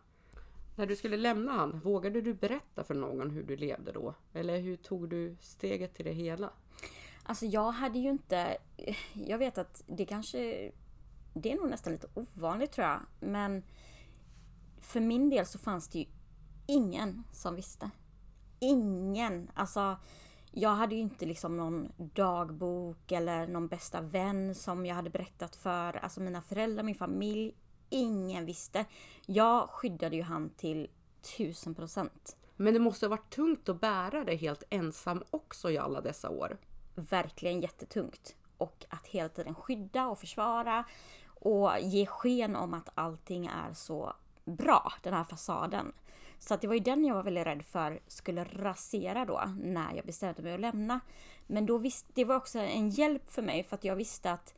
När 0.76 0.86
du 0.86 0.96
skulle 0.96 1.18
lämna 1.18 1.52
han, 1.52 1.80
vågade 1.80 2.22
du 2.22 2.34
berätta 2.34 2.84
för 2.84 2.94
någon 2.94 3.30
hur 3.30 3.44
du 3.44 3.56
levde 3.56 3.92
då? 3.92 4.16
Eller 4.34 4.60
hur 4.60 4.78
tog 4.78 5.10
du 5.10 5.36
steget 5.40 5.94
till 5.94 6.06
det 6.06 6.12
hela? 6.12 6.50
Alltså 7.24 7.46
jag 7.46 7.72
hade 7.72 8.00
ju 8.00 8.10
inte... 8.10 8.58
Jag 9.14 9.38
vet 9.38 9.58
att 9.58 9.84
det 9.88 10.06
kanske... 10.06 10.72
Det 11.34 11.52
är 11.52 11.56
nog 11.56 11.70
nästan 11.70 11.94
lite 11.94 12.08
ovanligt 12.14 12.72
tror 12.72 12.88
jag. 12.88 13.00
Men 13.20 13.64
för 14.82 15.00
min 15.00 15.30
del 15.30 15.46
så 15.46 15.60
fanns 15.60 15.88
det 15.88 16.00
ju 16.00 16.06
ingen 16.68 17.24
som 17.32 17.56
visste. 17.56 17.90
Ingen. 18.60 19.52
Alltså 19.54 19.98
jag 20.52 20.70
hade 20.70 20.96
ju 20.96 21.02
inte 21.02 21.26
liksom 21.26 21.58
någon 21.58 21.92
dagbok 21.98 23.12
eller 23.12 23.48
någon 23.48 23.68
bästa 23.68 24.02
vän 24.02 24.56
som 24.56 24.86
jag 24.86 24.96
hade 24.96 25.10
berättat 25.10 25.56
för. 25.56 25.94
Alltså 25.94 26.22
mina 26.22 26.42
föräldrar, 26.42 26.84
min 26.84 26.96
familj. 26.96 27.56
Ingen 27.94 28.46
visste. 28.46 28.86
Jag 29.26 29.70
skyddade 29.70 30.16
ju 30.16 30.22
han 30.22 30.50
till 30.50 30.90
tusen 31.38 31.76
procent. 31.76 32.38
Men 32.56 32.74
det 32.74 32.80
måste 32.80 33.06
ha 33.06 33.10
varit 33.10 33.34
tungt 33.34 33.70
att 33.70 33.82
bära 33.82 34.24
det 34.24 34.36
helt 34.36 34.64
ensam 34.70 35.24
också 35.30 35.72
i 35.72 35.78
alla 35.78 36.02
dessa 36.02 36.30
år. 36.30 36.58
verkligen 36.96 37.62
jättetungt. 37.62 38.36
Och 38.58 38.86
att 38.90 39.08
hela 39.08 39.30
tiden 39.30 39.56
skydda 39.56 40.08
och 40.08 40.20
försvara 40.20 40.84
och 41.26 41.72
ge 41.82 42.06
sken 42.06 42.56
om 42.56 42.74
att 42.74 42.90
allting 42.96 43.46
är 43.46 43.74
så 43.74 44.14
bra, 44.46 44.94
den 45.04 45.14
här 45.14 45.24
fasaden. 45.24 45.94
Så 46.40 46.54
att 46.54 46.62
det 46.62 46.68
var 46.68 46.74
ju 46.74 46.80
den 46.80 47.06
jag 47.06 47.16
var 47.16 47.24
väldigt 47.24 47.46
rädd 47.46 47.66
för 47.66 48.00
skulle 48.08 48.44
rasera 48.44 49.26
då 49.26 49.44
när 49.62 49.94
jag 49.96 50.06
bestämde 50.06 50.42
mig 50.42 50.54
att 50.54 50.60
lämna. 50.60 51.00
Men 51.48 51.66
då 51.66 51.78
visste, 51.78 52.12
det 52.14 52.26
var 52.26 52.36
också 52.36 52.60
en 52.60 52.90
hjälp 52.90 53.32
för 53.32 53.42
mig 53.42 53.64
för 53.64 53.76
att 53.76 53.84
jag 53.84 53.96
visste 53.96 54.32
att 54.32 54.54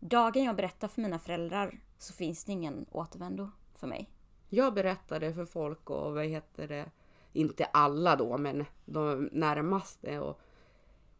dagen 0.00 0.44
jag 0.44 0.56
berättar 0.56 0.88
för 0.88 1.00
mina 1.02 1.18
föräldrar 1.18 1.80
så 1.98 2.12
finns 2.12 2.44
det 2.44 2.52
ingen 2.52 2.86
återvändo 2.90 3.50
för 3.74 3.86
mig. 3.86 4.10
Jag 4.48 4.74
berättade 4.74 5.34
för 5.34 5.44
folk 5.44 5.90
och 5.90 6.14
vad 6.14 6.24
heter 6.24 6.68
det, 6.68 6.90
inte 7.32 7.64
alla 7.64 8.16
då, 8.16 8.38
men 8.38 8.64
de 8.84 9.28
närmaste. 9.32 10.20
Och 10.20 10.40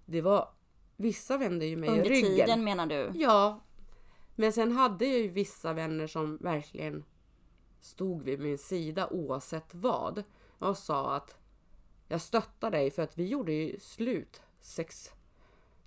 det 0.04 0.20
var, 0.20 0.48
vissa 0.96 1.38
vände 1.38 1.66
ju 1.66 1.76
mig 1.76 1.90
Under 1.90 2.04
ryggen. 2.04 2.30
tiden 2.30 2.64
menar 2.64 2.86
du? 2.86 3.10
Ja. 3.14 3.60
Men 4.34 4.52
sen 4.52 4.72
hade 4.72 5.06
jag 5.06 5.18
ju 5.18 5.28
vissa 5.28 5.72
vänner 5.72 6.06
som 6.06 6.36
verkligen 6.36 7.04
stod 7.80 8.22
vid 8.22 8.40
min 8.40 8.58
sida 8.58 9.08
oavsett 9.10 9.74
vad 9.74 10.22
och 10.58 10.78
sa 10.78 11.16
att 11.16 11.36
jag 12.08 12.20
stöttar 12.20 12.70
dig 12.70 12.90
för 12.90 13.02
att 13.02 13.18
vi 13.18 13.26
gjorde 13.26 13.52
ju 13.52 13.80
slut 13.80 14.42
sex, 14.60 15.10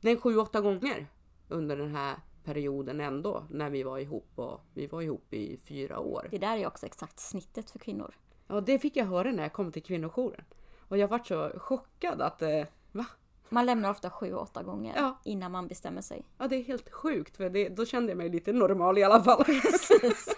nej 0.01 0.17
sju, 0.17 0.37
åtta 0.37 0.61
gånger 0.61 1.07
under 1.47 1.77
den 1.77 1.95
här 1.95 2.15
perioden 2.43 3.01
ändå 3.01 3.43
när 3.49 3.69
vi 3.69 3.83
var 3.83 3.99
ihop 3.99 4.31
och 4.35 4.61
vi 4.73 4.87
var 4.87 5.01
ihop 5.01 5.33
i 5.33 5.57
fyra 5.57 5.99
år. 5.99 6.27
Det 6.31 6.37
där 6.37 6.57
är 6.57 6.67
också 6.67 6.85
exakt 6.85 7.19
snittet 7.19 7.69
för 7.71 7.79
kvinnor. 7.79 8.15
Ja, 8.47 8.61
det 8.61 8.79
fick 8.79 8.95
jag 8.95 9.05
höra 9.05 9.31
när 9.31 9.43
jag 9.43 9.53
kom 9.53 9.71
till 9.71 9.83
kvinnojouren. 9.83 10.45
Och 10.87 10.97
jag 10.97 11.07
vart 11.07 11.27
så 11.27 11.51
chockad 11.59 12.21
att, 12.21 12.41
eh, 12.41 12.63
va? 12.91 13.05
Man 13.49 13.65
lämnar 13.65 13.89
ofta 13.89 14.09
sju, 14.09 14.33
åtta 14.33 14.63
gånger 14.63 14.93
Ja. 14.95 15.19
innan 15.23 15.51
man 15.51 15.67
bestämmer 15.67 16.01
sig. 16.01 16.25
Ja, 16.37 16.47
det 16.47 16.55
är 16.55 16.63
helt 16.63 16.91
sjukt 16.91 17.37
för 17.37 17.49
det, 17.49 17.69
då 17.69 17.85
kände 17.85 18.11
jag 18.11 18.17
mig 18.17 18.29
lite 18.29 18.53
normal 18.53 18.97
i 18.97 19.03
alla 19.03 19.23
fall. 19.23 19.43
Precis. 19.45 20.35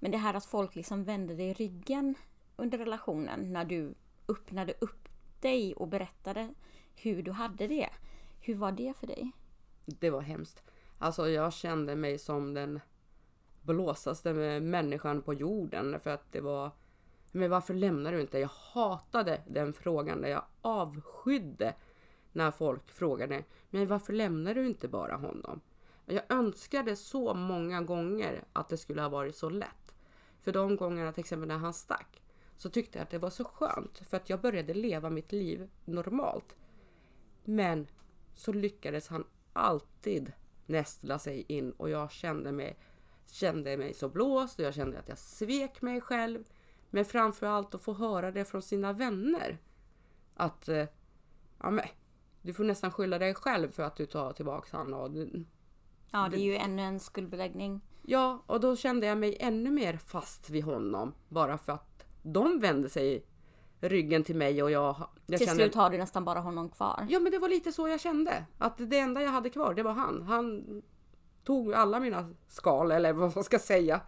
Men 0.00 0.10
det 0.10 0.18
här 0.18 0.34
att 0.34 0.44
folk 0.44 0.74
liksom 0.74 1.04
vände 1.04 1.34
dig 1.34 1.52
ryggen 1.52 2.14
under 2.56 2.78
relationen 2.78 3.52
när 3.52 3.64
du 3.64 3.94
öppnade 4.28 4.74
upp 4.80 5.08
dig 5.40 5.74
och 5.74 5.88
berättade 5.88 6.54
hur 6.94 7.22
du 7.22 7.30
hade 7.32 7.66
det. 7.66 7.88
Hur 8.40 8.54
var 8.54 8.72
det 8.72 8.96
för 9.00 9.06
dig? 9.06 9.32
Det 9.84 10.10
var 10.10 10.20
hemskt. 10.20 10.62
Alltså 10.98 11.28
jag 11.28 11.52
kände 11.52 11.96
mig 11.96 12.18
som 12.18 12.54
den 12.54 12.80
blåsaste 13.62 14.32
människan 14.60 15.22
på 15.22 15.34
jorden 15.34 16.00
för 16.00 16.10
att 16.10 16.32
det 16.32 16.40
var 16.40 16.70
Men 17.32 17.50
varför 17.50 17.74
lämnar 17.74 18.12
du 18.12 18.20
inte? 18.20 18.38
Jag 18.38 18.50
hatade 18.72 19.40
den 19.46 19.72
frågan. 19.72 20.22
Jag 20.22 20.44
avskydde 20.60 21.74
när 22.32 22.50
folk 22.50 22.90
frågade 22.90 23.44
Men 23.70 23.86
varför 23.86 24.12
lämnar 24.12 24.54
du 24.54 24.66
inte 24.66 24.88
bara 24.88 25.16
honom? 25.16 25.60
Jag 26.06 26.22
önskade 26.28 26.96
så 26.96 27.34
många 27.34 27.82
gånger 27.82 28.44
att 28.52 28.68
det 28.68 28.76
skulle 28.76 29.02
ha 29.02 29.08
varit 29.08 29.36
så 29.36 29.50
lätt. 29.50 29.94
För 30.40 30.52
de 30.52 30.76
gångerna 30.76 31.12
till 31.12 31.20
exempel 31.20 31.48
när 31.48 31.58
han 31.58 31.74
stack 31.74 32.22
så 32.56 32.70
tyckte 32.70 32.98
jag 32.98 33.02
att 33.02 33.10
det 33.10 33.18
var 33.18 33.30
så 33.30 33.44
skönt 33.44 33.98
för 33.98 34.16
att 34.16 34.30
jag 34.30 34.40
började 34.40 34.74
leva 34.74 35.10
mitt 35.10 35.32
liv 35.32 35.70
normalt. 35.84 36.56
Men 37.44 37.86
så 38.34 38.52
lyckades 38.52 39.08
han 39.08 39.24
alltid 39.52 40.32
nästla 40.66 41.18
sig 41.18 41.44
in 41.48 41.72
och 41.72 41.90
jag 41.90 42.10
kände 42.10 42.52
mig, 42.52 42.78
kände 43.26 43.76
mig 43.76 43.94
så 43.94 44.08
blåst 44.08 44.58
och 44.58 44.64
jag 44.64 44.74
kände 44.74 44.98
att 44.98 45.08
jag 45.08 45.18
svek 45.18 45.82
mig 45.82 46.00
själv. 46.00 46.44
Men 46.90 47.04
framförallt 47.04 47.74
att 47.74 47.82
få 47.82 47.92
höra 47.92 48.30
det 48.30 48.44
från 48.44 48.62
sina 48.62 48.92
vänner. 48.92 49.58
Att 50.34 50.68
eh, 50.68 50.86
ja, 51.58 51.70
men, 51.70 51.84
du 52.42 52.52
får 52.54 52.64
nästan 52.64 52.92
skylla 52.92 53.18
dig 53.18 53.34
själv 53.34 53.70
för 53.72 53.82
att 53.82 53.96
du 53.96 54.06
tar 54.06 54.32
tillbaka 54.32 54.76
han. 54.76 54.94
Och 54.94 55.10
du, 55.10 55.44
Ja, 56.12 56.28
det 56.30 56.36
är 56.36 56.44
ju 56.44 56.56
ännu 56.56 56.82
en 56.82 57.00
skuldbeläggning. 57.00 57.80
ja, 58.02 58.42
och 58.46 58.60
då 58.60 58.76
kände 58.76 59.06
jag 59.06 59.18
mig 59.18 59.36
ännu 59.40 59.70
mer 59.70 59.96
fast 59.96 60.50
vid 60.50 60.64
honom. 60.64 61.14
Bara 61.28 61.58
för 61.58 61.72
att 61.72 62.04
de 62.22 62.60
vände 62.60 62.88
sig 62.88 63.26
ryggen 63.80 64.24
till 64.24 64.36
mig 64.36 64.62
och 64.62 64.70
jag, 64.70 64.96
jag 65.26 65.38
Till 65.38 65.46
kände... 65.48 65.62
slut 65.62 65.74
har 65.74 65.90
du 65.90 65.98
nästan 65.98 66.24
bara 66.24 66.40
honom 66.40 66.68
kvar. 66.68 67.06
Ja 67.10 67.20
men 67.20 67.32
det 67.32 67.38
var 67.38 67.48
lite 67.48 67.72
så 67.72 67.88
jag 67.88 68.00
kände. 68.00 68.44
Att 68.58 68.74
det 68.78 68.98
enda 68.98 69.22
jag 69.22 69.30
hade 69.30 69.50
kvar 69.50 69.74
det 69.74 69.82
var 69.82 69.92
han. 69.92 70.22
Han 70.22 70.64
tog 71.44 71.74
alla 71.74 72.00
mina 72.00 72.34
skal 72.48 72.90
eller 72.90 73.12
vad 73.12 73.34
man 73.36 73.44
ska 73.44 73.58
säga. 73.58 74.00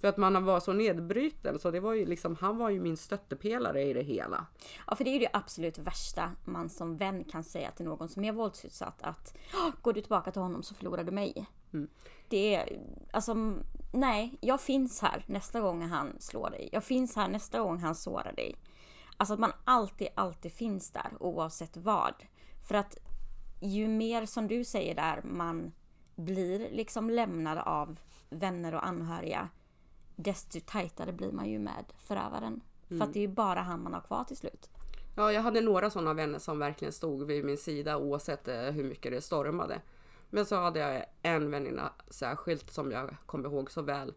För 0.00 0.08
att 0.08 0.16
man 0.16 0.44
var 0.44 0.60
så 0.60 0.72
nedbruten 0.72 1.58
så 1.58 1.70
det 1.70 1.80
var 1.80 1.92
ju 1.92 2.06
liksom, 2.06 2.36
han 2.40 2.58
var 2.58 2.70
ju 2.70 2.80
min 2.80 2.96
stöttepelare 2.96 3.82
i 3.82 3.92
det 3.92 4.02
hela. 4.02 4.46
Ja, 4.86 4.94
för 4.96 5.04
det 5.04 5.10
är 5.10 5.12
ju 5.12 5.18
det 5.18 5.30
absolut 5.32 5.78
värsta 5.78 6.30
man 6.44 6.68
som 6.68 6.96
vän 6.96 7.24
kan 7.24 7.44
säga 7.44 7.70
till 7.70 7.84
någon 7.86 8.08
som 8.08 8.24
är 8.24 8.32
våldsutsatt. 8.32 9.02
Att 9.02 9.36
"Åh, 9.54 9.70
går 9.82 9.92
du 9.92 10.00
tillbaka 10.00 10.30
till 10.30 10.42
honom 10.42 10.62
så 10.62 10.74
förlorar 10.74 11.04
du 11.04 11.12
mig. 11.12 11.46
Det 12.28 12.54
är 12.54 12.80
alltså, 13.10 13.34
nej, 13.92 14.38
jag 14.40 14.60
finns 14.60 15.02
här 15.02 15.24
nästa 15.26 15.60
gång 15.60 15.82
han 15.82 16.16
slår 16.20 16.50
dig. 16.50 16.68
Jag 16.72 16.84
finns 16.84 17.16
här 17.16 17.28
nästa 17.28 17.60
gång 17.60 17.78
han 17.78 17.94
sårar 17.94 18.32
dig. 18.32 18.56
Alltså 19.20 19.34
att 19.34 19.40
man 19.40 19.52
alltid, 19.64 20.08
alltid 20.14 20.52
finns 20.52 20.90
där 20.90 21.10
oavsett 21.20 21.76
vad. 21.76 22.14
För 22.68 22.74
att 22.74 22.98
ju 23.60 23.88
mer 23.88 24.26
som 24.26 24.48
du 24.48 24.64
säger 24.64 24.94
där 24.94 25.22
man 25.22 25.72
blir 26.16 26.70
liksom 26.70 27.10
lämnad 27.10 27.58
av 27.58 28.00
vänner 28.30 28.74
och 28.74 28.86
anhöriga 28.86 29.48
desto 30.16 30.60
tajtare 30.60 31.12
blir 31.12 31.32
man 31.32 31.48
ju 31.48 31.58
med 31.58 31.84
förövaren. 31.98 32.60
För 32.88 33.02
att 33.02 33.12
det 33.12 33.18
är 33.18 33.28
ju 33.28 33.34
bara 33.34 33.60
han 33.60 33.82
man 33.82 33.94
har 33.94 34.00
kvar 34.00 34.24
till 34.24 34.36
slut. 34.36 34.70
Ja, 35.16 35.32
jag 35.32 35.42
hade 35.42 35.60
några 35.60 35.90
sådana 35.90 36.14
vänner 36.14 36.38
som 36.38 36.58
verkligen 36.58 36.92
stod 36.92 37.26
vid 37.26 37.44
min 37.44 37.58
sida 37.58 37.96
oavsett 37.96 38.48
eh, 38.48 38.62
hur 38.62 38.84
mycket 38.84 39.12
det 39.12 39.20
stormade. 39.20 39.80
Men 40.30 40.46
så 40.46 40.56
hade 40.56 40.78
jag 40.78 41.04
en 41.22 41.50
väninna 41.50 41.92
särskilt 42.10 42.70
som 42.72 42.90
jag 42.90 43.16
kommer 43.26 43.48
ihåg 43.48 43.70
så 43.70 43.82
väl. 43.82 44.14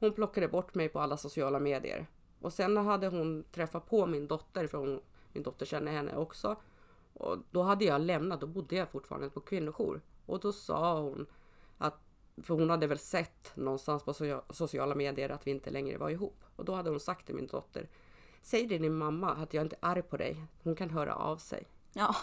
Hon 0.00 0.12
plockade 0.12 0.48
bort 0.48 0.74
mig 0.74 0.88
på 0.88 1.00
alla 1.00 1.16
sociala 1.16 1.58
medier. 1.58 2.06
Och 2.44 2.52
sen 2.52 2.76
hade 2.76 3.08
hon 3.08 3.44
träffat 3.52 3.86
på 3.90 4.06
min 4.06 4.26
dotter, 4.26 4.66
för 4.66 4.78
hon, 4.78 5.00
min 5.32 5.42
dotter 5.42 5.66
känner 5.66 5.92
henne 5.92 6.16
också. 6.16 6.56
Och 7.14 7.38
då 7.50 7.62
hade 7.62 7.84
jag 7.84 8.00
lämnat, 8.00 8.40
då 8.40 8.46
bodde 8.46 8.76
jag 8.76 8.88
fortfarande 8.88 9.30
på 9.30 9.40
kvinnojour. 9.40 10.00
Och 10.26 10.40
då 10.40 10.52
sa 10.52 11.00
hon 11.00 11.26
att, 11.78 11.94
för 12.42 12.54
hon 12.54 12.70
hade 12.70 12.86
väl 12.86 12.98
sett 12.98 13.52
någonstans 13.56 14.02
på 14.02 14.12
socia- 14.12 14.42
sociala 14.50 14.94
medier 14.94 15.28
att 15.30 15.46
vi 15.46 15.50
inte 15.50 15.70
längre 15.70 15.98
var 15.98 16.10
ihop. 16.10 16.44
Och 16.56 16.64
då 16.64 16.74
hade 16.74 16.90
hon 16.90 17.00
sagt 17.00 17.26
till 17.26 17.34
min 17.34 17.46
dotter, 17.46 17.88
säg 18.42 18.68
till 18.68 18.82
din 18.82 18.94
mamma 18.94 19.30
att 19.30 19.54
jag 19.54 19.62
inte 19.64 19.76
är 19.80 19.88
arg 19.90 20.02
på 20.02 20.16
dig. 20.16 20.36
Hon 20.62 20.74
kan 20.74 20.90
höra 20.90 21.14
av 21.14 21.36
sig. 21.36 21.66
Ja, 21.92 22.16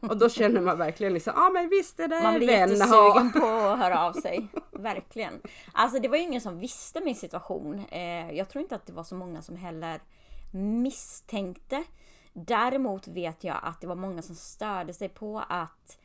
Och 0.00 0.18
då 0.18 0.28
känner 0.28 0.60
man 0.60 0.78
verkligen 0.78 1.14
liksom, 1.14 1.32
ja 1.36 1.46
ah, 1.46 1.50
men 1.50 1.68
visst 1.68 1.96
det 1.96 2.06
där 2.06 2.22
man 2.22 2.34
är 2.34 2.38
blir 2.38 2.48
vän. 2.48 2.70
jättesugen 2.70 3.32
på 3.32 3.46
att 3.46 3.78
höra 3.78 4.06
av 4.06 4.12
sig. 4.12 4.48
Verkligen. 4.74 5.40
Alltså 5.72 5.98
det 5.98 6.08
var 6.08 6.16
ju 6.16 6.22
ingen 6.22 6.40
som 6.40 6.58
visste 6.58 7.00
min 7.00 7.14
situation. 7.14 7.84
Eh, 7.88 8.30
jag 8.30 8.48
tror 8.48 8.62
inte 8.62 8.74
att 8.74 8.86
det 8.86 8.92
var 8.92 9.04
så 9.04 9.14
många 9.14 9.42
som 9.42 9.56
heller 9.56 10.00
misstänkte. 10.52 11.84
Däremot 12.32 13.08
vet 13.08 13.44
jag 13.44 13.60
att 13.62 13.80
det 13.80 13.86
var 13.86 13.94
många 13.94 14.22
som 14.22 14.34
störde 14.34 14.92
sig 14.92 15.08
på 15.08 15.44
att 15.48 15.98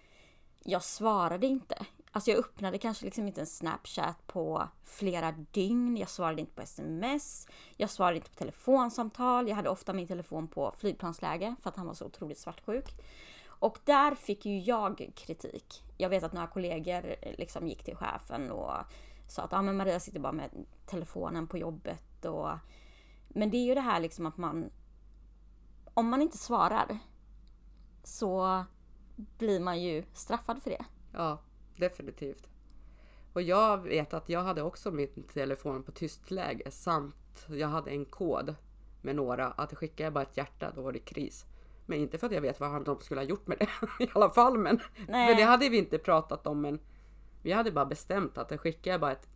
jag 0.64 0.84
svarade 0.84 1.48
inte. 1.48 1.86
Alltså 2.12 2.32
jag 2.32 2.40
öppnade 2.40 2.78
kanske 2.78 3.06
liksom 3.06 3.28
inte 3.28 3.42
en 3.42 3.48
snapchat 3.48 4.28
på 4.28 4.68
flera 4.84 5.32
dygn. 5.32 5.98
Jag 5.98 6.10
svarade 6.10 6.42
inte 6.42 6.54
på 6.54 6.62
sms. 6.62 7.48
Jag 7.78 7.90
svarade 7.90 8.16
inte 8.16 8.30
på 8.30 8.36
telefonsamtal. 8.36 9.48
Jag 9.48 9.56
hade 9.56 9.70
ofta 9.70 9.94
min 9.94 10.08
telefon 10.08 10.48
på 10.48 10.74
flygplansläge 10.78 11.56
för 11.62 11.70
att 11.70 11.76
han 11.76 11.88
var 11.88 11.94
så 11.94 12.06
otroligt 12.06 12.38
svartsjuk. 12.38 12.86
Och 13.60 13.80
där 13.86 14.16
fick 14.16 14.46
ju 14.46 14.60
jag 14.60 15.12
kritik. 15.16 15.84
Jag 15.98 16.10
vet 16.10 16.24
att 16.24 16.34
några 16.34 16.48
kollegor 16.48 17.16
eh, 17.22 17.34
liksom 17.38 17.68
gick 17.68 17.84
till 17.84 17.96
chefen 17.96 18.52
och 18.52 18.74
sa 19.28 19.44
att 19.44 19.54
ah, 19.54 19.62
men 19.62 19.78
Maria 19.78 20.00
sitter 20.00 20.20
bara 20.20 20.32
med 20.32 20.50
telefonen 20.86 21.48
på 21.48 21.58
jobbet. 21.58 22.26
Och... 22.26 22.50
Men 23.28 23.50
det 23.50 23.58
är 23.58 23.66
ju 23.66 23.76
det 23.76 23.82
här 23.82 24.00
liksom 24.00 24.26
att 24.26 24.38
man... 24.38 24.70
Om 25.94 26.10
man 26.10 26.22
inte 26.22 26.38
svarar 26.38 27.00
så 28.04 28.64
blir 29.16 29.60
man 29.60 29.82
ju 29.82 30.04
straffad 30.14 30.64
för 30.64 30.70
det. 30.70 30.86
Ja, 31.14 31.42
definitivt. 31.78 32.48
Och 33.34 33.42
jag 33.42 33.78
vet 33.78 34.14
att 34.14 34.30
jag 34.30 34.44
hade 34.44 34.62
också 34.62 34.92
min 34.92 35.24
telefon 35.34 35.84
på 35.84 35.92
tystläge 35.92 36.72
samt 36.72 37.48
jag 37.50 37.68
hade 37.68 37.92
en 37.92 38.06
kod 38.06 38.56
med 39.02 39.16
några 39.16 39.48
att 39.48 39.74
skickar 39.74 40.04
jag 40.04 40.14
bara 40.14 40.24
ett 40.24 40.38
hjärta 40.38 40.72
då 40.76 40.82
var 40.82 40.92
det 40.92 41.00
kris. 41.00 41.46
Men 41.90 42.00
inte 42.00 42.18
för 42.18 42.28
att 42.28 42.34
jag 42.34 42.42
vet 42.42 42.60
vad 42.60 42.86
de 42.86 43.00
skulle 43.00 43.22
ha 43.22 43.26
gjort 43.26 43.48
med 43.48 43.58
det 43.60 43.68
i 44.04 44.10
alla 44.14 44.30
fall. 44.30 44.58
Men, 44.58 44.80
Nej. 45.08 45.28
för 45.28 45.42
det 45.42 45.48
hade 45.48 45.70
vi 45.70 45.78
inte 45.78 45.98
pratat 45.98 46.48
om. 46.48 46.62
Men 46.62 46.80
vi 47.42 47.52
hade 47.52 47.72
bara 47.72 47.86
bestämt 47.86 48.38
att 48.38 48.60
skickar 48.60 48.92
jag 48.92 49.02
bara 49.02 49.12
ett, 49.12 49.28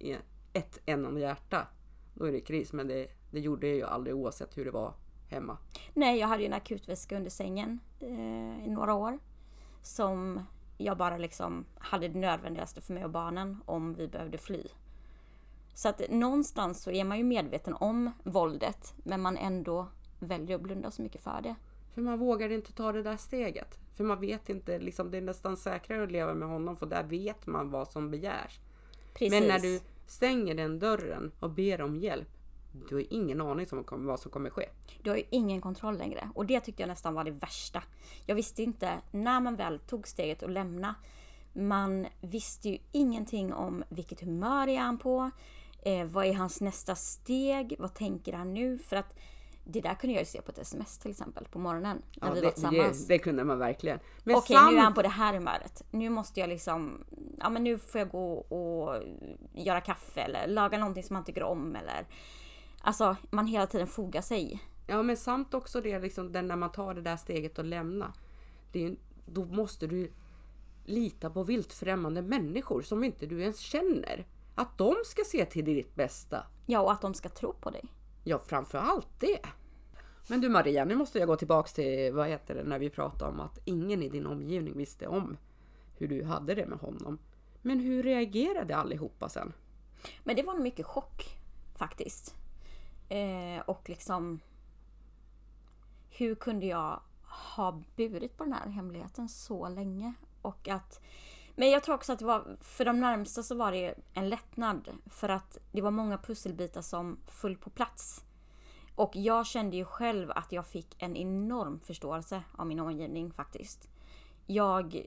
ett 0.53 0.79
enda 0.85 1.19
hjärta 1.19 1.67
då 2.13 2.25
är 2.25 2.31
det 2.31 2.41
kris. 2.41 2.73
Men 2.73 2.87
det, 2.87 3.07
det 3.31 3.39
gjorde 3.39 3.67
jag 3.67 3.75
ju 3.75 3.83
aldrig 3.83 4.15
oavsett 4.15 4.57
hur 4.57 4.65
det 4.65 4.71
var 4.71 4.93
hemma. 5.29 5.57
Nej, 5.93 6.19
jag 6.19 6.27
hade 6.27 6.43
ju 6.43 6.47
en 6.47 6.53
akutväska 6.53 7.17
under 7.17 7.29
sängen 7.29 7.79
eh, 7.99 8.65
i 8.65 8.69
några 8.69 8.93
år. 8.93 9.19
Som 9.81 10.39
jag 10.77 10.97
bara 10.97 11.17
liksom 11.17 11.65
hade 11.77 12.07
det 12.07 12.19
nödvändigaste 12.19 12.81
för 12.81 12.93
mig 12.93 13.03
och 13.03 13.09
barnen 13.09 13.61
om 13.65 13.93
vi 13.93 14.07
behövde 14.07 14.37
fly. 14.37 14.63
Så 15.73 15.89
att 15.89 16.01
någonstans 16.09 16.83
så 16.83 16.91
är 16.91 17.03
man 17.03 17.17
ju 17.17 17.23
medveten 17.23 17.73
om 17.73 18.11
våldet 18.23 18.93
men 18.97 19.21
man 19.21 19.37
ändå 19.37 19.87
väljer 20.19 20.55
att 20.55 20.61
blunda 20.61 20.91
så 20.91 21.01
mycket 21.01 21.21
för 21.21 21.41
det. 21.43 21.55
För 21.93 22.01
man 22.01 22.19
vågar 22.19 22.49
inte 22.49 22.73
ta 22.73 22.91
det 22.91 23.03
där 23.03 23.17
steget. 23.17 23.79
För 23.93 24.03
man 24.03 24.19
vet 24.19 24.49
inte, 24.49 24.79
liksom, 24.79 25.11
det 25.11 25.17
är 25.17 25.21
nästan 25.21 25.57
säkrare 25.57 26.03
att 26.03 26.11
leva 26.11 26.33
med 26.33 26.47
honom 26.47 26.77
för 26.77 26.85
där 26.85 27.03
vet 27.03 27.47
man 27.47 27.69
vad 27.69 27.87
som 27.87 28.11
begärs. 28.11 28.59
Precis. 29.13 29.31
Men 29.39 29.47
när 29.47 29.59
du 29.59 29.79
stänger 30.07 30.55
den 30.55 30.79
dörren 30.79 31.31
och 31.39 31.49
ber 31.49 31.81
om 31.81 31.95
hjälp, 31.95 32.27
du 32.89 32.95
har 32.95 33.03
ingen 33.09 33.41
aning 33.41 33.67
om 33.71 34.05
vad- 34.05 34.19
som 34.19 34.31
kommer 34.31 34.49
ske. 34.49 34.69
Du 35.03 35.09
har 35.09 35.17
ju 35.17 35.23
ingen 35.29 35.61
kontroll 35.61 35.97
längre. 35.97 36.29
Och 36.35 36.45
det 36.45 36.59
tyckte 36.59 36.81
jag 36.81 36.87
nästan 36.87 37.13
var 37.13 37.23
det 37.23 37.31
värsta. 37.31 37.83
Jag 38.25 38.35
visste 38.35 38.63
inte, 38.63 38.91
när 39.11 39.39
man 39.39 39.55
väl 39.55 39.79
tog 39.79 40.07
steget 40.07 40.43
att 40.43 40.51
lämna, 40.51 40.95
man 41.53 42.07
visste 42.21 42.69
ju 42.69 42.77
ingenting 42.91 43.53
om 43.53 43.83
vilket 43.89 44.21
humör 44.21 44.67
är 44.67 44.79
han 44.79 44.97
på? 44.97 45.31
Eh, 45.85 46.05
vad 46.05 46.25
är 46.25 46.33
hans 46.33 46.61
nästa 46.61 46.95
steg? 46.95 47.75
Vad 47.79 47.93
tänker 47.93 48.33
han 48.33 48.53
nu? 48.53 48.77
För 48.77 48.95
att 48.95 49.15
Det 49.65 49.81
där 49.81 49.93
kunde 49.95 50.13
jag 50.13 50.21
ju 50.21 50.25
se 50.25 50.41
på 50.41 50.51
ett 50.51 50.57
sms 50.57 50.97
till 50.97 51.11
exempel 51.11 51.45
på 51.51 51.59
morgonen 51.59 52.01
när 52.21 52.27
Ja, 52.27 52.33
vi 52.33 52.39
det, 52.39 52.45
var 52.45 52.51
tillsammans. 52.51 53.07
det, 53.07 53.13
det 53.13 53.19
kunde 53.19 53.43
man 53.43 53.59
verkligen. 53.59 53.99
Men 54.23 54.35
Okej, 54.35 54.55
sam- 54.57 54.71
nu 54.73 54.77
är 54.79 54.81
han 54.83 54.93
på 54.93 55.01
det 55.01 55.07
här 55.09 55.33
humöret. 55.33 55.83
Nu 55.91 56.09
måste 56.09 56.39
jag 56.39 56.49
liksom, 56.49 57.03
ja 57.39 57.49
men 57.49 57.63
nu 57.63 57.77
får 57.77 57.99
jag 57.99 58.09
gå 58.09 58.33
och 58.33 59.03
göra 59.53 59.81
kaffe 59.81 60.21
eller 60.21 60.47
laga 60.47 60.77
någonting 60.77 61.03
som 61.03 61.15
han 61.15 61.25
tycker 61.25 61.43
om 61.43 61.75
eller 61.75 62.07
Alltså 62.81 63.15
man 63.31 63.47
hela 63.47 63.67
tiden 63.67 63.87
fogar 63.87 64.21
sig. 64.21 64.59
Ja 64.87 65.03
men 65.03 65.17
samt 65.17 65.53
också 65.53 65.81
det 65.81 65.99
liksom, 65.99 66.31
den 66.31 66.47
när 66.47 66.55
man 66.55 66.71
tar 66.71 66.93
det 66.93 67.01
där 67.01 67.17
steget 67.17 67.59
och 67.59 67.65
lämna. 67.65 68.13
Det 68.71 68.85
är, 68.85 68.95
då 69.25 69.45
måste 69.45 69.87
du 69.87 70.11
lita 70.85 71.29
på 71.29 71.43
vilt 71.43 71.73
främmande 71.73 72.21
människor 72.21 72.81
som 72.81 73.03
inte 73.03 73.25
du 73.25 73.41
ens 73.41 73.59
känner. 73.59 74.25
Att 74.55 74.77
de 74.77 74.95
ska 75.05 75.21
se 75.25 75.45
till 75.45 75.65
ditt 75.65 75.95
bästa. 75.95 76.45
Ja, 76.65 76.79
och 76.81 76.91
att 76.91 77.01
de 77.01 77.13
ska 77.13 77.29
tro 77.29 77.53
på 77.53 77.69
dig. 77.69 77.83
Ja, 78.23 78.39
framför 78.39 78.77
allt 78.77 79.19
det. 79.19 79.39
Men 80.27 80.41
du 80.41 80.49
Maria, 80.49 80.85
nu 80.85 80.95
måste 80.95 81.19
jag 81.19 81.27
gå 81.27 81.35
tillbaks 81.35 81.73
till 81.73 82.13
vad 82.13 82.27
heter 82.27 82.55
det 82.55 82.63
när 82.63 82.79
vi 82.79 82.89
pratade 82.89 83.31
om 83.31 83.39
att 83.39 83.59
ingen 83.65 84.03
i 84.03 84.09
din 84.09 84.25
omgivning 84.25 84.77
visste 84.77 85.07
om 85.07 85.37
hur 85.97 86.07
du 86.07 86.23
hade 86.23 86.55
det 86.55 86.65
med 86.65 86.79
honom. 86.79 87.17
Men 87.61 87.79
hur 87.79 88.03
reagerade 88.03 88.75
allihopa 88.75 89.29
sen? 89.29 89.53
Men 90.23 90.35
det 90.35 90.43
var 90.43 90.57
mycket 90.57 90.85
chock 90.85 91.37
faktiskt. 91.75 92.35
Eh, 93.09 93.59
och 93.65 93.89
liksom 93.89 94.39
hur 96.09 96.35
kunde 96.35 96.65
jag 96.65 96.99
ha 97.55 97.81
burit 97.95 98.37
på 98.37 98.43
den 98.43 98.53
här 98.53 98.69
hemligheten 98.69 99.29
så 99.29 99.69
länge? 99.69 100.13
Och 100.41 100.67
att 100.67 101.01
men 101.55 101.69
jag 101.69 101.83
tror 101.83 101.95
också 101.95 102.13
att 102.13 102.19
det 102.19 102.25
var, 102.25 102.57
för 102.61 102.85
de 102.85 102.99
närmsta 102.99 103.43
så 103.43 103.55
var 103.55 103.71
det 103.71 103.95
en 104.13 104.29
lättnad. 104.29 104.89
För 105.05 105.29
att 105.29 105.57
det 105.71 105.81
var 105.81 105.91
många 105.91 106.17
pusselbitar 106.17 106.81
som 106.81 107.19
föll 107.27 107.57
på 107.57 107.69
plats. 107.69 108.23
Och 108.95 109.15
jag 109.15 109.47
kände 109.47 109.77
ju 109.77 109.85
själv 109.85 110.31
att 110.31 110.51
jag 110.51 110.67
fick 110.67 110.95
en 111.03 111.15
enorm 111.15 111.79
förståelse 111.79 112.43
av 112.57 112.67
min 112.67 112.79
omgivning 112.79 113.31
faktiskt. 113.31 113.89
Jag 114.45 115.05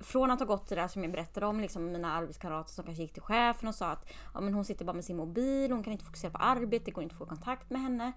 från 0.00 0.30
att 0.30 0.38
ha 0.38 0.46
gått 0.46 0.68
det 0.68 0.74
där 0.74 0.88
som 0.88 1.02
jag 1.02 1.12
berättade 1.12 1.46
om, 1.46 1.60
liksom 1.60 1.92
mina 1.92 2.12
arbetskamrater 2.12 2.72
som 2.72 2.84
kanske 2.84 3.02
gick 3.02 3.12
till 3.12 3.22
chefen 3.22 3.68
och 3.68 3.74
sa 3.74 3.86
att 3.86 4.12
ja, 4.34 4.40
men 4.40 4.54
hon 4.54 4.64
sitter 4.64 4.84
bara 4.84 4.92
med 4.92 5.04
sin 5.04 5.16
mobil, 5.16 5.72
hon 5.72 5.82
kan 5.82 5.92
inte 5.92 6.04
fokusera 6.04 6.30
på 6.30 6.38
arbetet, 6.38 6.86
det 6.86 6.90
går 6.90 7.02
inte 7.02 7.14
att 7.14 7.18
få 7.18 7.26
kontakt 7.26 7.70
med 7.70 7.80
henne. 7.80 8.12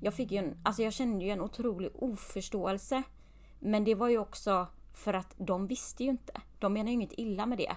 Jag, 0.00 0.14
fick 0.14 0.32
ju 0.32 0.38
en, 0.38 0.58
alltså 0.62 0.82
jag 0.82 0.92
kände 0.92 1.24
ju 1.24 1.30
en 1.30 1.40
otrolig 1.40 1.90
oförståelse. 1.94 3.02
Men 3.58 3.84
det 3.84 3.94
var 3.94 4.08
ju 4.08 4.18
också 4.18 4.66
för 5.00 5.14
att 5.14 5.34
de 5.36 5.66
visste 5.66 6.04
ju 6.04 6.10
inte. 6.10 6.40
De 6.58 6.72
menar 6.72 6.86
ju 6.86 6.94
inget 6.94 7.18
illa 7.18 7.46
med 7.46 7.58
det. 7.58 7.76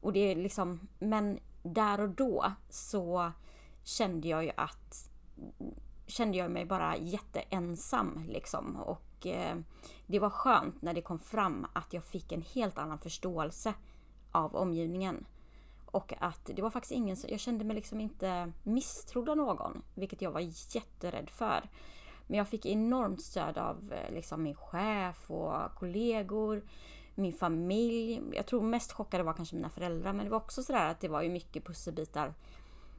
Och 0.00 0.12
det 0.12 0.20
är 0.20 0.36
liksom, 0.36 0.88
men 0.98 1.38
där 1.62 2.00
och 2.00 2.08
då 2.08 2.52
så 2.68 3.32
kände 3.84 4.28
jag 4.28 4.44
ju 4.44 4.50
att 4.56 5.10
kände 6.06 6.38
jag 6.38 6.50
mig 6.50 6.64
bara 6.64 6.96
jätteensam 6.96 8.24
liksom. 8.28 8.76
Och 8.76 9.26
eh, 9.26 9.56
det 10.06 10.18
var 10.18 10.30
skönt 10.30 10.82
när 10.82 10.94
det 10.94 11.02
kom 11.02 11.18
fram 11.18 11.66
att 11.72 11.92
jag 11.92 12.04
fick 12.04 12.32
en 12.32 12.42
helt 12.42 12.78
annan 12.78 12.98
förståelse 12.98 13.74
av 14.32 14.56
omgivningen. 14.56 15.26
Och 15.86 16.12
att 16.20 16.50
det 16.54 16.62
var 16.62 16.70
faktiskt 16.70 16.92
ingen 16.92 17.16
jag 17.28 17.40
kände 17.40 17.64
mig 17.64 17.76
liksom 17.76 18.00
inte 18.00 18.52
misstrodd 18.62 19.28
av 19.28 19.36
någon, 19.36 19.82
vilket 19.94 20.22
jag 20.22 20.30
var 20.30 20.40
jätterädd 20.76 21.30
för. 21.30 21.70
Men 22.26 22.38
jag 22.38 22.48
fick 22.48 22.66
enormt 22.66 23.22
stöd 23.22 23.58
av 23.58 23.92
eh, 23.92 24.14
liksom 24.14 24.42
min 24.42 24.54
chef 24.54 25.30
och 25.30 25.74
kollegor, 25.74 26.62
min 27.14 27.32
familj. 27.32 28.22
Jag 28.32 28.46
tror 28.46 28.62
mest 28.62 28.92
chockade 28.92 29.24
var 29.24 29.32
kanske 29.32 29.56
mina 29.56 29.70
föräldrar, 29.70 30.12
men 30.12 30.24
det 30.24 30.30
var 30.30 30.38
också 30.38 30.62
sådär 30.62 30.90
att 30.90 31.00
det 31.00 31.08
var 31.08 31.22
ju 31.22 31.28
mycket 31.28 31.64
pusselbitar 31.64 32.34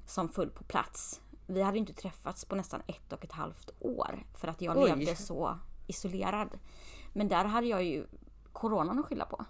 som 0.06 0.30
föll 0.30 0.50
på 0.50 0.64
plats. 0.64 1.22
Vi 1.48 1.62
hade 1.62 1.78
inte 1.78 1.94
träffats 1.94 2.46
på 2.46 2.56
nästan 2.56 2.82
ett 2.88 3.14
och 3.14 3.24
ett 3.24 3.32
halvt 3.32 3.72
år 3.80 4.24
för 4.36 4.48
att 4.48 4.62
jag 4.62 4.78
Oj. 4.78 4.90
levde 4.90 5.16
så 5.16 5.58
isolerad. 5.88 6.50
Men 7.14 7.28
där 7.28 7.46
hade 7.46 7.68
jag 7.68 7.84
ju 7.84 8.06
coronan 8.52 9.00
att 9.00 9.06
skylla 9.06 9.26
på. 9.26 9.46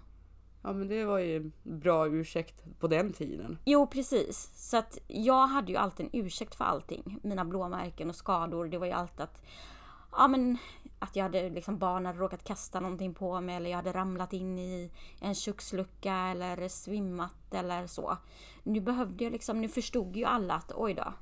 Ja 0.62 0.72
men 0.72 0.88
det 0.88 1.04
var 1.04 1.18
ju 1.18 1.36
en 1.36 1.52
bra 1.62 2.08
ursäkt 2.08 2.64
på 2.78 2.86
den 2.88 3.12
tiden. 3.12 3.58
Jo 3.64 3.86
precis. 3.86 4.50
Så 4.54 4.76
att 4.76 4.98
jag 5.06 5.46
hade 5.46 5.72
ju 5.72 5.78
alltid 5.78 6.06
en 6.06 6.20
ursäkt 6.22 6.54
för 6.54 6.64
allting. 6.64 7.18
Mina 7.22 7.44
blåmärken 7.44 8.08
och 8.08 8.16
skador. 8.16 8.68
Det 8.68 8.78
var 8.78 8.86
ju 8.86 8.92
alltid 8.92 9.20
att 9.20 9.42
Ja 10.18 10.28
men 10.28 10.58
att 10.98 11.16
jag 11.16 11.22
hade 11.22 11.50
liksom 11.50 11.78
barn 11.78 12.06
hade 12.06 12.18
råkat 12.18 12.44
kasta 12.44 12.80
någonting 12.80 13.14
på 13.14 13.40
mig 13.40 13.56
eller 13.56 13.70
jag 13.70 13.76
hade 13.76 13.92
ramlat 13.92 14.32
in 14.32 14.58
i 14.58 14.90
en 15.20 15.34
kökslucka 15.34 16.14
eller 16.14 16.68
svimmat 16.68 17.54
eller 17.54 17.86
så. 17.86 18.16
Nu 18.62 18.80
behövde 18.80 19.24
jag 19.24 19.32
liksom, 19.32 19.60
nu 19.60 19.68
förstod 19.68 20.16
ju 20.16 20.24
alla 20.24 20.54
att 20.54 20.72
oj 20.74 20.94
då. 20.94 21.12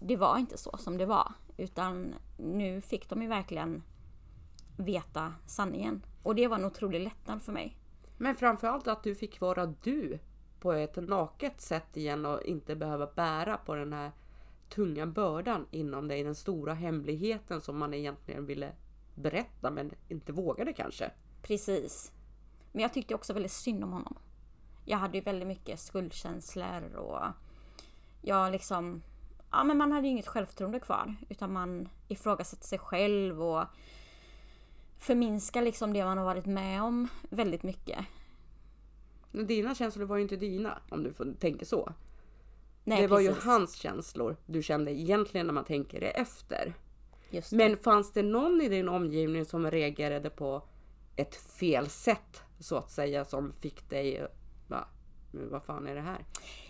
Det 0.00 0.16
var 0.16 0.38
inte 0.38 0.58
så 0.58 0.76
som 0.78 0.98
det 0.98 1.06
var. 1.06 1.32
Utan 1.56 2.14
nu 2.36 2.80
fick 2.80 3.08
de 3.08 3.22
ju 3.22 3.28
verkligen 3.28 3.82
veta 4.76 5.34
sanningen. 5.46 6.06
Och 6.22 6.34
det 6.34 6.48
var 6.48 6.56
en 6.56 6.64
otrolig 6.64 7.00
lättnad 7.00 7.42
för 7.42 7.52
mig. 7.52 7.76
Men 8.22 8.34
framförallt 8.34 8.88
att 8.88 9.02
du 9.02 9.14
fick 9.14 9.40
vara 9.40 9.66
du 9.66 10.18
på 10.60 10.72
ett 10.72 10.96
naket 10.96 11.60
sätt 11.60 11.96
igen 11.96 12.26
och 12.26 12.42
inte 12.42 12.76
behöva 12.76 13.06
bära 13.06 13.56
på 13.56 13.74
den 13.74 13.92
här 13.92 14.12
tunga 14.68 15.06
bördan 15.06 15.66
inom 15.70 16.08
dig, 16.08 16.22
den 16.24 16.34
stora 16.34 16.74
hemligheten 16.74 17.60
som 17.60 17.78
man 17.78 17.94
egentligen 17.94 18.46
ville 18.46 18.72
berätta 19.14 19.70
men 19.70 19.90
inte 20.08 20.32
vågade 20.32 20.72
kanske. 20.72 21.10
Precis. 21.42 22.12
Men 22.72 22.82
jag 22.82 22.92
tyckte 22.92 23.14
också 23.14 23.32
väldigt 23.32 23.52
synd 23.52 23.84
om 23.84 23.92
honom. 23.92 24.18
Jag 24.84 24.98
hade 24.98 25.18
ju 25.18 25.24
väldigt 25.24 25.48
mycket 25.48 25.80
skuldkänslor 25.80 26.94
och 26.96 27.22
jag 28.22 28.52
liksom... 28.52 29.02
Ja 29.50 29.64
men 29.64 29.76
man 29.78 29.92
hade 29.92 30.06
ju 30.06 30.12
inget 30.12 30.28
självförtroende 30.28 30.80
kvar. 30.80 31.16
Utan 31.28 31.52
man 31.52 31.88
ifrågasätter 32.08 32.66
sig 32.66 32.78
själv 32.78 33.42
och 33.42 33.64
förminskar 35.00 35.62
liksom 35.62 35.92
det 35.92 36.04
man 36.04 36.18
har 36.18 36.24
varit 36.24 36.46
med 36.46 36.82
om 36.82 37.08
väldigt 37.30 37.62
mycket. 37.62 37.98
Men 39.30 39.46
dina 39.46 39.74
känslor 39.74 40.04
var 40.04 40.16
ju 40.16 40.22
inte 40.22 40.36
dina 40.36 40.78
om 40.88 41.02
du 41.02 41.12
får 41.12 41.34
tänka 41.40 41.64
så. 41.64 41.92
Nej, 42.84 43.02
det 43.02 43.08
var 43.08 43.20
ju 43.20 43.28
precis. 43.28 43.44
hans 43.44 43.74
känslor 43.74 44.36
du 44.46 44.62
kände 44.62 44.92
egentligen 44.92 45.46
när 45.46 45.54
man 45.54 45.64
tänker 45.64 46.00
det 46.00 46.10
efter. 46.10 46.74
Det. 47.30 47.52
Men 47.52 47.76
fanns 47.76 48.12
det 48.12 48.22
någon 48.22 48.60
i 48.60 48.68
din 48.68 48.88
omgivning 48.88 49.44
som 49.44 49.70
reagerade 49.70 50.30
på 50.30 50.62
ett 51.16 51.36
fel 51.36 51.88
sätt 51.88 52.42
så 52.58 52.76
att 52.76 52.90
säga 52.90 53.24
som 53.24 53.52
fick 53.52 53.90
dig 53.90 54.26
va, 54.68 54.88
vad 55.32 55.62
fan 55.62 55.86
är 55.86 55.94
det 55.94 56.00
här? 56.00 56.24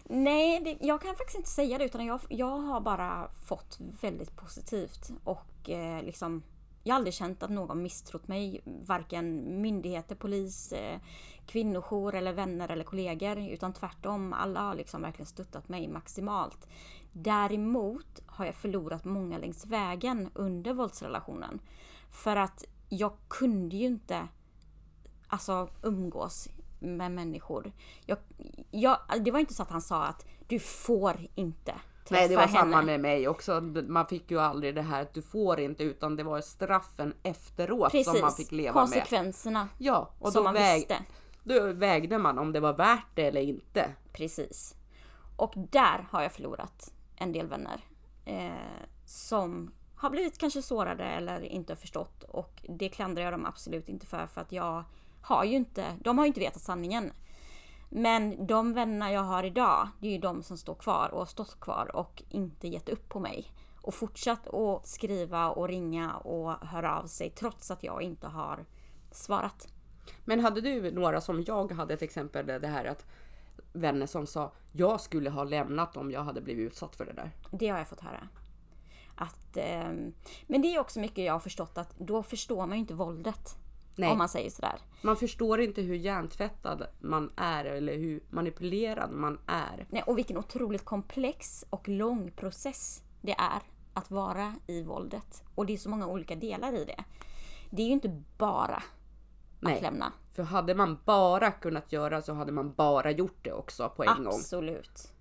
Nej, 0.04 0.60
det, 0.60 0.86
jag 0.86 1.02
kan 1.02 1.14
faktiskt 1.14 1.38
inte 1.38 1.50
säga 1.50 1.78
det 1.78 1.84
utan 1.84 2.06
jag, 2.06 2.20
jag 2.28 2.58
har 2.58 2.80
bara 2.80 3.30
fått 3.46 3.78
väldigt 4.00 4.36
positivt 4.36 5.10
och 5.24 5.70
eh, 5.70 6.02
liksom 6.02 6.42
jag 6.82 6.94
har 6.94 6.96
aldrig 6.96 7.14
känt 7.14 7.42
att 7.42 7.50
någon 7.50 7.82
misstrott 7.82 8.28
mig, 8.28 8.60
varken 8.64 9.60
myndigheter, 9.60 10.14
polis, 10.14 10.72
eh, 10.72 11.00
kvinnojour 11.46 12.14
eller 12.14 12.32
vänner 12.32 12.68
eller 12.68 12.84
kollegor. 12.84 13.38
Utan 13.38 13.72
tvärtom, 13.72 14.32
alla 14.32 14.60
har 14.60 14.74
liksom 14.74 15.02
verkligen 15.02 15.26
stöttat 15.26 15.68
mig 15.68 15.88
maximalt. 15.88 16.68
Däremot 17.12 18.20
har 18.26 18.46
jag 18.46 18.54
förlorat 18.54 19.04
många 19.04 19.38
längs 19.38 19.66
vägen 19.66 20.30
under 20.34 20.72
våldsrelationen. 20.72 21.60
För 22.10 22.36
att 22.36 22.64
jag 22.88 23.12
kunde 23.28 23.76
ju 23.76 23.86
inte 23.86 24.28
alltså, 25.28 25.68
umgås 25.82 26.48
med 26.78 27.12
människor. 27.12 27.72
Jag, 28.06 28.18
jag, 28.70 28.98
det 29.20 29.30
var 29.30 29.40
inte 29.40 29.54
så 29.54 29.62
att 29.62 29.70
han 29.70 29.82
sa 29.82 30.04
att 30.04 30.26
du 30.48 30.58
får 30.58 31.26
inte 31.34 31.74
Nej 32.10 32.28
det 32.28 32.36
var 32.36 32.42
henne. 32.42 32.58
samma 32.58 32.82
med 32.82 33.00
mig 33.00 33.28
också. 33.28 33.60
Man 33.88 34.06
fick 34.06 34.30
ju 34.30 34.40
aldrig 34.40 34.74
det 34.74 34.82
här 34.82 35.02
att 35.02 35.14
du 35.14 35.22
får 35.22 35.60
inte 35.60 35.84
utan 35.84 36.16
det 36.16 36.22
var 36.22 36.40
straffen 36.40 37.14
efteråt 37.22 37.90
Precis, 37.92 38.12
som 38.12 38.20
man 38.20 38.32
fick 38.32 38.52
leva 38.52 38.80
med. 38.80 38.82
konsekvenserna 38.92 39.68
Ja, 39.78 40.10
och 40.18 40.32
som 40.32 40.38
då, 40.40 40.44
man 40.44 40.54
väg, 40.54 40.78
visste. 40.80 40.96
då 41.44 41.72
vägde 41.72 42.18
man 42.18 42.38
om 42.38 42.52
det 42.52 42.60
var 42.60 42.72
värt 42.72 43.06
det 43.14 43.22
eller 43.26 43.40
inte. 43.40 43.94
Precis. 44.12 44.74
Och 45.36 45.52
där 45.56 46.06
har 46.10 46.22
jag 46.22 46.32
förlorat 46.32 46.92
en 47.16 47.32
del 47.32 47.46
vänner. 47.46 47.80
Eh, 48.24 48.50
som 49.06 49.72
har 49.96 50.10
blivit 50.10 50.38
kanske 50.38 50.62
sårade 50.62 51.04
eller 51.04 51.40
inte 51.44 51.76
förstått. 51.76 52.24
Och 52.28 52.64
det 52.68 52.88
klandrar 52.88 53.22
jag 53.24 53.32
dem 53.32 53.46
absolut 53.46 53.88
inte 53.88 54.06
för. 54.06 54.26
För 54.26 54.40
att 54.40 54.52
jag 54.52 54.84
har 55.22 55.44
ju 55.44 55.56
inte, 55.56 55.84
de 56.04 56.18
har 56.18 56.24
ju 56.24 56.28
inte 56.28 56.40
vetat 56.40 56.62
sanningen. 56.62 57.12
Men 57.92 58.46
de 58.46 58.72
vänner 58.72 59.10
jag 59.10 59.20
har 59.20 59.44
idag, 59.44 59.88
det 60.00 60.08
är 60.08 60.12
ju 60.12 60.18
de 60.18 60.42
som 60.42 60.56
står 60.56 60.74
kvar 60.74 61.08
och 61.12 61.18
har 61.18 61.26
stått 61.26 61.60
kvar 61.60 61.96
och 61.96 62.22
inte 62.28 62.68
gett 62.68 62.88
upp 62.88 63.08
på 63.08 63.20
mig. 63.20 63.52
Och 63.82 63.94
fortsatt 63.94 64.54
att 64.54 64.86
skriva 64.86 65.50
och 65.50 65.68
ringa 65.68 66.16
och 66.16 66.52
höra 66.52 66.98
av 67.00 67.06
sig 67.06 67.30
trots 67.30 67.70
att 67.70 67.82
jag 67.82 68.02
inte 68.02 68.26
har 68.26 68.64
svarat. 69.10 69.68
Men 70.24 70.40
hade 70.40 70.60
du 70.60 70.90
några 70.90 71.20
som 71.20 71.42
jag 71.46 71.72
hade 71.72 71.94
ett 71.94 72.02
exempel 72.02 72.46
det 72.46 72.68
här 72.68 72.84
att 72.84 73.06
vänner 73.72 74.06
som 74.06 74.26
sa 74.26 74.52
jag 74.72 75.00
skulle 75.00 75.30
ha 75.30 75.44
lämnat 75.44 75.96
om 75.96 76.10
jag 76.10 76.24
hade 76.24 76.40
blivit 76.40 76.72
utsatt 76.72 76.96
för 76.96 77.04
det 77.04 77.12
där. 77.12 77.30
Det 77.50 77.68
har 77.68 77.78
jag 77.78 77.88
fått 77.88 78.00
höra. 78.00 78.28
Att, 79.14 79.56
ehm, 79.56 80.12
men 80.46 80.62
det 80.62 80.74
är 80.74 80.80
också 80.80 81.00
mycket 81.00 81.24
jag 81.24 81.32
har 81.32 81.40
förstått 81.40 81.78
att 81.78 81.98
då 81.98 82.22
förstår 82.22 82.66
man 82.66 82.76
ju 82.76 82.80
inte 82.80 82.94
våldet. 82.94 83.56
Nej. 84.00 84.10
Om 84.10 84.18
man 84.18 84.28
säger 84.28 84.50
sådär. 84.50 84.78
Man 85.02 85.16
förstår 85.16 85.60
inte 85.60 85.82
hur 85.82 85.94
hjärntvättad 85.94 86.86
man 87.00 87.32
är 87.36 87.64
eller 87.64 87.96
hur 87.98 88.22
manipulerad 88.30 89.10
man 89.10 89.38
är. 89.46 89.86
Nej, 89.90 90.02
och 90.06 90.18
vilken 90.18 90.38
otroligt 90.38 90.84
komplex 90.84 91.64
och 91.70 91.88
lång 91.88 92.30
process 92.30 93.02
det 93.20 93.32
är 93.32 93.62
att 93.94 94.10
vara 94.10 94.54
i 94.66 94.82
våldet. 94.82 95.42
Och 95.54 95.66
det 95.66 95.72
är 95.72 95.76
så 95.76 95.90
många 95.90 96.06
olika 96.06 96.34
delar 96.34 96.72
i 96.72 96.84
det. 96.84 97.04
Det 97.70 97.82
är 97.82 97.86
ju 97.86 97.92
inte 97.92 98.22
bara 98.38 98.82
Nej. 99.60 99.76
att 99.76 99.82
lämna. 99.82 100.12
För 100.32 100.42
hade 100.42 100.74
man 100.74 100.98
bara 101.04 101.50
kunnat 101.50 101.92
göra 101.92 102.22
så 102.22 102.34
hade 102.34 102.52
man 102.52 102.72
bara 102.72 103.10
gjort 103.10 103.38
det 103.44 103.52
också 103.52 103.88
på 103.88 104.04
en 104.04 104.24
gång. 104.24 104.26
Absolut. 104.26 105.12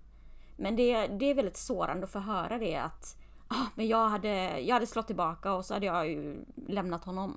Men 0.56 0.76
det, 0.76 1.06
det 1.06 1.24
är 1.24 1.34
väldigt 1.34 1.56
sårande 1.56 2.04
att 2.04 2.10
få 2.10 2.18
höra 2.18 2.58
det 2.58 2.76
att 2.76 3.16
ah, 3.48 3.66
men 3.74 3.88
jag 3.88 4.08
hade, 4.08 4.60
jag 4.60 4.74
hade 4.74 4.86
slått 4.86 5.06
tillbaka 5.06 5.52
och 5.52 5.64
så 5.64 5.74
hade 5.74 5.86
jag 5.86 6.08
ju 6.08 6.44
lämnat 6.68 7.04
honom. 7.04 7.36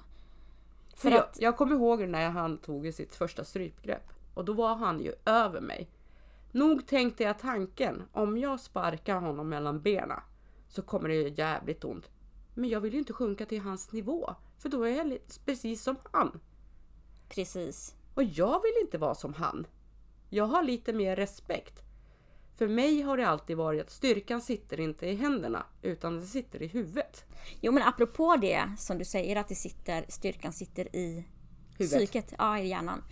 För 0.94 1.12
jag, 1.12 1.26
jag 1.38 1.58
kommer 1.58 1.76
ihåg 1.76 2.08
när 2.08 2.30
han 2.30 2.58
tog 2.58 2.94
sitt 2.94 3.16
första 3.16 3.44
strypgrepp. 3.44 4.10
Och 4.34 4.46
då 4.46 4.54
var 4.54 4.76
han 4.76 5.00
ju 5.00 5.14
över 5.26 5.62
mig. 5.62 5.90
Nog 6.52 6.88
tänkte 6.88 7.24
jag 7.24 7.40
tanken, 7.40 8.04
om 8.12 8.38
jag 8.38 8.60
sparkar 8.60 9.16
honom 9.16 9.50
mellan 9.50 9.82
benen 9.82 10.20
så 10.68 10.82
kommer 10.82 11.10
det 11.10 11.16
göra 11.16 11.30
jävligt 11.30 11.84
ont. 11.84 12.10
Men 12.54 12.70
jag 12.70 12.82
vill 12.82 12.94
ju 12.94 13.00
inte 13.00 13.14
sjunka 13.14 13.46
till 13.46 13.62
hans 13.62 13.92
nivå. 13.92 14.36
För 14.58 14.70
då 14.70 14.84
är 14.84 14.96
jag 14.96 15.20
precis 15.46 15.84
som 15.84 15.96
han. 16.12 16.40
Precis. 17.30 17.96
Och 18.14 18.24
jag 18.24 18.62
vill 18.62 18.74
inte 18.82 18.98
vara 18.98 19.16
som 19.16 19.34
han. 19.34 19.68
Jag 20.30 20.46
har 20.46 20.64
lite 20.64 20.94
mer 20.94 21.16
respekt. 21.16 21.84
För 22.58 22.68
mig 22.68 23.02
har 23.02 23.18
det 23.18 23.28
alltid 23.28 23.58
varit 23.58 23.82
att 23.82 23.92
styrkan 23.92 24.42
sitter 24.42 24.80
inte 24.80 25.08
i 25.08 25.16
händerna 25.16 25.66
utan 25.82 26.20
det 26.20 26.26
sitter 26.26 26.62
i 26.62 26.68
huvudet. 26.68 27.26
Jo 27.62 27.72
men 27.72 27.84
apropå 27.84 28.38
det 28.42 28.72
som 28.78 28.98
du 28.98 29.06
säger 29.06 29.36
att 29.36 29.48
det 29.48 29.56
sitter, 29.56 30.06
styrkan 30.08 30.54
sitter 30.54 30.96
i 30.96 31.26
Huvudet. 31.78 31.98
psyket, 31.98 32.34
ja 32.38 32.60
i 32.60 32.68
hjärnan. 32.68 33.04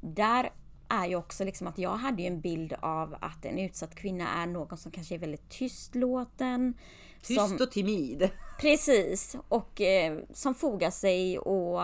Där 0.00 0.50
är 0.88 1.06
ju 1.06 1.16
också 1.16 1.44
liksom 1.44 1.66
att 1.66 1.78
jag 1.78 1.96
hade 1.96 2.22
ju 2.22 2.28
en 2.28 2.40
bild 2.40 2.74
av 2.80 3.16
att 3.20 3.44
en 3.44 3.58
utsatt 3.58 3.94
kvinna 3.94 4.28
är 4.28 4.46
någon 4.46 4.78
som 4.78 4.92
kanske 4.92 5.14
är 5.14 5.18
väldigt 5.18 5.50
tystlåten. 5.50 6.74
Tyst 7.22 7.48
som, 7.48 7.56
och 7.60 7.70
timid. 7.70 8.30
Precis, 8.60 9.36
och 9.48 9.80
eh, 9.80 10.18
som 10.32 10.54
fogar 10.54 10.90
sig 10.90 11.38
och 11.38 11.80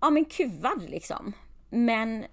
ja 0.00 0.10
men 0.10 0.24
kuvad 0.24 0.90
liksom. 0.90 1.32
Men 1.70 2.24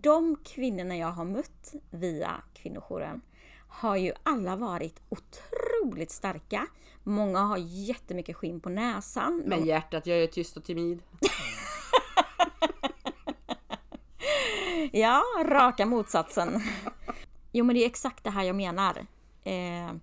de 0.00 0.36
kvinnorna 0.44 0.96
jag 0.96 1.12
har 1.12 1.24
mött 1.24 1.74
via 1.90 2.42
kvinnojouren 2.54 3.20
har 3.68 3.96
ju 3.96 4.12
alla 4.22 4.56
varit 4.56 5.00
otroligt 5.08 6.10
starka. 6.10 6.66
Många 7.02 7.40
har 7.40 7.58
jättemycket 7.58 8.36
skinn 8.36 8.60
på 8.60 8.68
näsan. 8.68 9.42
Men 9.46 9.64
hjärtat, 9.64 10.06
jag 10.06 10.18
är 10.18 10.26
tyst 10.26 10.56
och 10.56 10.64
timid. 10.64 11.02
Ja, 14.92 15.22
raka 15.44 15.86
motsatsen. 15.86 16.62
Jo 17.52 17.64
men 17.64 17.74
det 17.74 17.84
är 17.84 17.86
exakt 17.86 18.24
det 18.24 18.30
här 18.30 18.42
jag 18.42 18.56
menar. 18.56 19.06
Eh, 19.44 19.94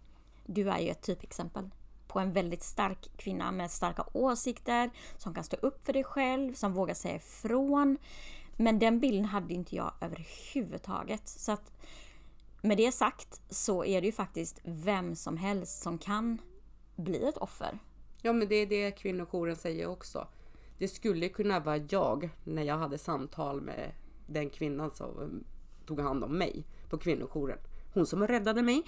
du 0.45 0.69
är 0.69 0.80
ju 0.80 0.89
ett 0.89 1.02
typexempel 1.02 1.69
på 2.08 2.19
en 2.19 2.34
väldigt 2.34 2.63
stark 2.63 3.10
kvinna 3.17 3.52
med 3.52 3.71
starka 3.71 4.04
åsikter, 4.13 4.89
som 5.17 5.34
kan 5.34 5.43
stå 5.43 5.58
upp 5.58 5.86
för 5.86 5.93
dig 5.93 6.04
själv, 6.04 6.54
som 6.54 6.73
vågar 6.73 6.93
säga 6.93 7.15
ifrån. 7.15 7.97
Men 8.62 8.80
den 8.80 9.00
bilden 9.00 9.26
hade 9.26 9.54
inte 9.54 9.76
jag 9.76 9.93
överhuvudtaget. 10.02 11.28
Så 11.28 11.52
att 11.52 11.72
med 12.62 12.78
det 12.78 12.91
sagt 12.91 13.41
så 13.50 13.86
är 13.86 14.02
det 14.02 14.06
ju 14.08 14.12
faktiskt 14.12 14.62
vem 14.63 15.15
som 15.15 15.38
helst 15.38 15.82
som 15.82 15.98
kan 15.98 16.41
bli 16.95 17.28
ett 17.28 17.38
offer. 17.38 17.80
Ja, 18.22 18.34
men 18.34 18.48
det 18.48 18.56
är 18.56 18.65
det 18.65 18.91
kvinnojouren 18.91 19.56
säger 19.56 19.88
också. 19.88 20.28
Det 20.78 20.88
skulle 20.88 21.30
kunna 21.30 21.60
vara 21.60 21.78
jag 21.78 22.30
när 22.43 22.63
jag 22.63 22.78
hade 22.78 22.98
samtal 22.98 23.62
med 23.62 23.91
den 24.28 24.50
kvinnan 24.50 24.91
som 24.91 25.43
tog 25.86 26.00
hand 26.00 26.24
om 26.24 26.38
mig 26.38 26.65
på 26.89 26.98
kvinnojouren. 26.98 27.60
Hon 27.93 28.06
som 28.06 28.28
räddade 28.28 28.62
mig. 28.62 28.84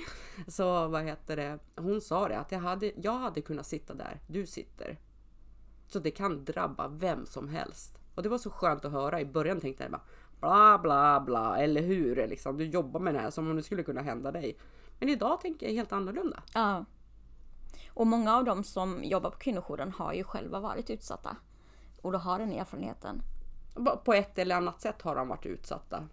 Så 0.48 0.88
vad 0.88 1.04
heter 1.04 1.36
det? 1.36 1.60
Hon 1.76 2.02
sa 2.02 2.28
det 2.28 2.40
att 2.40 2.52
jag 2.52 2.60
hade, 2.60 2.92
jag 3.02 3.18
hade 3.18 3.42
kunnat 3.42 3.68
sitta 3.68 3.94
där 3.94 4.20
du 4.28 4.46
sitter. 4.46 5.00
Så 5.88 6.00
det 6.00 6.12
kan 6.12 6.46
drabba 6.46 6.88
vem 6.88 7.26
som 7.26 7.50
helst. 7.50 8.01
Och 8.16 8.24
det 8.24 8.30
var 8.30 8.38
så 8.38 8.50
skönt 8.50 8.86
att 8.86 8.92
höra. 8.92 9.22
I 9.22 9.26
början 9.26 9.62
tänkte 9.62 9.84
jag 9.84 9.92
bara 9.92 10.02
bla 10.40 10.80
bla 10.80 11.20
bla, 11.20 11.58
eller 11.58 11.82
hur? 11.82 12.28
Liksom, 12.28 12.58
du 12.58 12.66
jobbar 12.66 13.00
med 13.00 13.14
det 13.14 13.20
här 13.20 13.30
som 13.30 13.50
om 13.50 13.56
det 13.56 13.64
skulle 13.64 13.84
kunna 13.84 14.02
hända 14.02 14.32
dig. 14.32 14.58
Men 15.00 15.10
idag 15.10 15.42
tänker 15.42 15.66
jag 15.66 15.74
helt 15.74 15.92
annorlunda. 15.92 16.44
Ja. 16.54 16.86
Och 17.94 18.08
många 18.08 18.38
av 18.38 18.46
dem 18.46 18.64
som 18.64 19.04
jobbar 19.04 19.30
på 19.30 19.38
kvinnojouren 19.38 19.92
har 19.92 20.14
ju 20.14 20.24
själva 20.24 20.60
varit 20.60 20.90
utsatta. 20.90 21.36
Och 22.02 22.12
då 22.12 22.18
har 22.18 22.40
den 22.40 22.52
erfarenheten. 22.54 23.22
På 24.06 24.14
ett 24.14 24.40
eller 24.40 24.56
annat 24.56 24.82
sätt 24.82 25.02
har 25.02 25.16
de 25.16 25.28
varit 25.28 25.46
utsatta. 25.46 26.08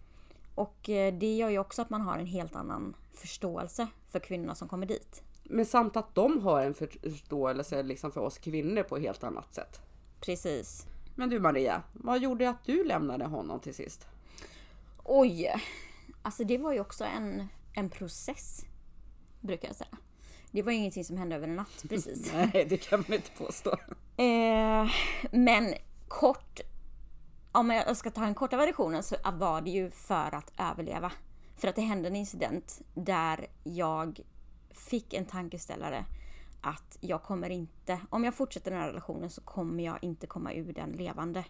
Och 0.54 0.88
eh, 0.88 1.14
det 1.14 1.36
gör 1.36 1.48
ju 1.48 1.58
också 1.58 1.82
att 1.82 1.90
man 1.90 2.00
har 2.00 2.18
en 2.18 2.26
helt 2.26 2.56
annan 2.56 2.96
förståelse 3.12 3.86
för 4.08 4.18
kvinnorna 4.18 4.54
som 4.54 4.68
kommer 4.68 4.86
dit. 4.86 5.22
Men 5.44 5.66
samt 5.66 5.96
att 5.96 6.14
de 6.14 6.42
har 6.42 6.62
en 6.62 6.74
förståelse 6.74 7.82
liksom 7.82 8.12
för 8.12 8.20
oss 8.20 8.38
kvinnor 8.38 8.82
på 8.82 8.96
ett 8.96 9.02
helt 9.02 9.24
annat 9.24 9.54
sätt. 9.54 9.80
Precis. 10.20 10.86
Men 11.18 11.30
du 11.30 11.40
Maria, 11.40 11.82
vad 11.92 12.22
gjorde 12.22 12.48
att 12.48 12.64
du 12.64 12.84
lämnade 12.84 13.24
honom 13.24 13.60
till 13.60 13.74
sist? 13.74 14.06
Oj! 15.04 15.54
Alltså 16.22 16.44
det 16.44 16.58
var 16.58 16.72
ju 16.72 16.80
också 16.80 17.04
en, 17.04 17.48
en 17.72 17.90
process. 17.90 18.64
Brukar 19.40 19.68
jag 19.68 19.76
säga. 19.76 19.96
Det 20.50 20.62
var 20.62 20.72
ju 20.72 20.78
ingenting 20.78 21.04
som 21.04 21.16
hände 21.16 21.36
över 21.36 21.48
en 21.48 21.56
natt 21.56 21.84
precis. 21.88 22.32
Nej, 22.34 22.66
det 22.68 22.76
kan 22.76 23.04
man 23.08 23.14
inte 23.14 23.30
påstå. 23.30 23.70
Eh, 24.16 24.90
men 25.30 25.74
kort, 26.08 26.60
om 27.52 27.70
jag 27.70 27.96
ska 27.96 28.10
ta 28.10 28.20
den 28.20 28.34
korta 28.34 28.56
versionen 28.56 29.02
så 29.02 29.16
var 29.32 29.60
det 29.60 29.70
ju 29.70 29.90
för 29.90 30.34
att 30.34 30.52
överleva. 30.58 31.12
För 31.56 31.68
att 31.68 31.76
det 31.76 31.82
hände 31.82 32.08
en 32.08 32.16
incident 32.16 32.80
där 32.94 33.46
jag 33.64 34.20
fick 34.70 35.14
en 35.14 35.26
tankeställare 35.26 36.04
att 36.60 36.98
jag 37.00 37.22
kommer 37.22 37.50
inte, 37.50 38.00
om 38.10 38.24
jag 38.24 38.34
fortsätter 38.34 38.70
den 38.70 38.80
här 38.80 38.88
relationen 38.88 39.30
så 39.30 39.40
kommer 39.40 39.84
jag 39.84 39.98
inte 40.02 40.26
komma 40.26 40.52
ur 40.52 40.72
den 40.72 40.92
levande. 40.92 41.44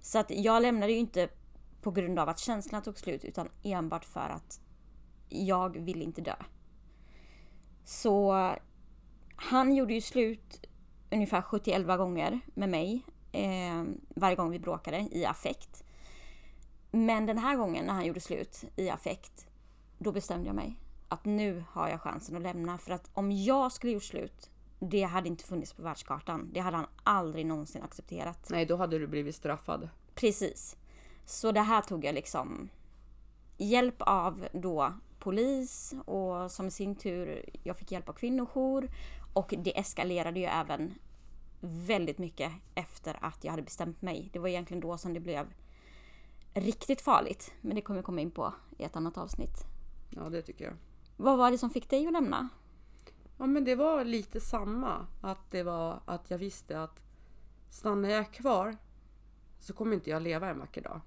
Så 0.00 0.18
att 0.18 0.30
jag 0.30 0.62
lämnade 0.62 0.92
ju 0.92 0.98
inte 0.98 1.28
på 1.82 1.90
grund 1.90 2.18
av 2.18 2.28
att 2.28 2.38
känslorna 2.38 2.84
tog 2.84 2.98
slut 2.98 3.24
utan 3.24 3.48
enbart 3.62 4.04
för 4.04 4.28
att 4.28 4.60
jag 5.28 5.78
vill 5.78 6.02
inte 6.02 6.20
dö. 6.20 6.34
Så 7.84 8.50
han 9.36 9.74
gjorde 9.74 9.94
ju 9.94 10.00
slut 10.00 10.66
ungefär 11.10 11.42
71 11.42 11.86
gånger 11.86 12.40
med 12.54 12.68
mig 12.68 13.02
eh, 13.32 13.84
varje 14.08 14.36
gång 14.36 14.50
vi 14.50 14.58
bråkade 14.58 15.08
i 15.12 15.24
affekt. 15.24 15.84
Men 16.90 17.26
den 17.26 17.38
här 17.38 17.56
gången 17.56 17.84
när 17.84 17.92
han 17.92 18.06
gjorde 18.06 18.20
slut 18.20 18.64
i 18.76 18.90
affekt, 18.90 19.46
då 19.98 20.12
bestämde 20.12 20.46
jag 20.46 20.56
mig 20.56 20.81
att 21.12 21.24
nu 21.24 21.64
har 21.70 21.88
jag 21.88 22.00
chansen 22.00 22.36
att 22.36 22.42
lämna. 22.42 22.78
För 22.78 22.92
att 22.92 23.10
om 23.12 23.32
jag 23.32 23.72
skulle 23.72 23.92
gjort 23.92 24.02
slut, 24.02 24.50
det 24.78 25.02
hade 25.02 25.28
inte 25.28 25.44
funnits 25.44 25.72
på 25.72 25.82
världskartan. 25.82 26.50
Det 26.52 26.60
hade 26.60 26.76
han 26.76 26.86
aldrig 27.02 27.46
någonsin 27.46 27.82
accepterat. 27.82 28.46
Nej, 28.50 28.66
då 28.66 28.76
hade 28.76 28.98
du 28.98 29.06
blivit 29.06 29.34
straffad. 29.34 29.88
Precis. 30.14 30.76
Så 31.24 31.52
det 31.52 31.60
här 31.60 31.82
tog 31.82 32.04
jag 32.04 32.14
liksom 32.14 32.68
hjälp 33.56 33.96
av 33.98 34.48
då 34.52 34.92
polis 35.18 35.94
och 36.04 36.50
som 36.50 36.66
i 36.66 36.70
sin 36.70 36.96
tur, 36.96 37.44
jag 37.62 37.76
fick 37.76 37.92
hjälp 37.92 38.08
av 38.08 38.12
kvinnojour 38.12 38.90
och 39.34 39.54
det 39.58 39.78
eskalerade 39.78 40.40
ju 40.40 40.46
även 40.46 40.94
väldigt 41.60 42.18
mycket 42.18 42.52
efter 42.74 43.18
att 43.24 43.44
jag 43.44 43.50
hade 43.50 43.62
bestämt 43.62 44.02
mig. 44.02 44.30
Det 44.32 44.38
var 44.38 44.48
egentligen 44.48 44.80
då 44.80 44.98
som 44.98 45.14
det 45.14 45.20
blev 45.20 45.46
riktigt 46.54 47.00
farligt. 47.00 47.52
Men 47.60 47.74
det 47.74 47.82
kommer 47.82 47.98
jag 47.98 48.04
komma 48.04 48.20
in 48.20 48.30
på 48.30 48.54
i 48.78 48.84
ett 48.84 48.96
annat 48.96 49.18
avsnitt. 49.18 49.64
Ja, 50.10 50.28
det 50.28 50.42
tycker 50.42 50.64
jag. 50.64 50.74
Vad 51.22 51.38
var 51.38 51.50
det 51.50 51.58
som 51.58 51.70
fick 51.70 51.90
dig 51.90 52.06
att 52.06 52.12
lämna? 52.12 52.48
Ja, 53.38 53.46
men 53.46 53.64
det 53.64 53.74
var 53.74 54.04
lite 54.04 54.40
samma. 54.40 55.06
Att 55.20 55.50
det 55.50 55.62
var 55.62 56.00
att 56.04 56.30
jag 56.30 56.38
visste 56.38 56.82
att 56.82 57.00
stannar 57.70 58.08
jag 58.08 58.32
kvar 58.32 58.76
så 59.58 59.72
kommer 59.72 59.94
inte 59.94 60.10
jag 60.10 60.22
leva 60.22 60.48
en 60.50 60.58
vacker 60.58 60.82
dag. 60.82 61.00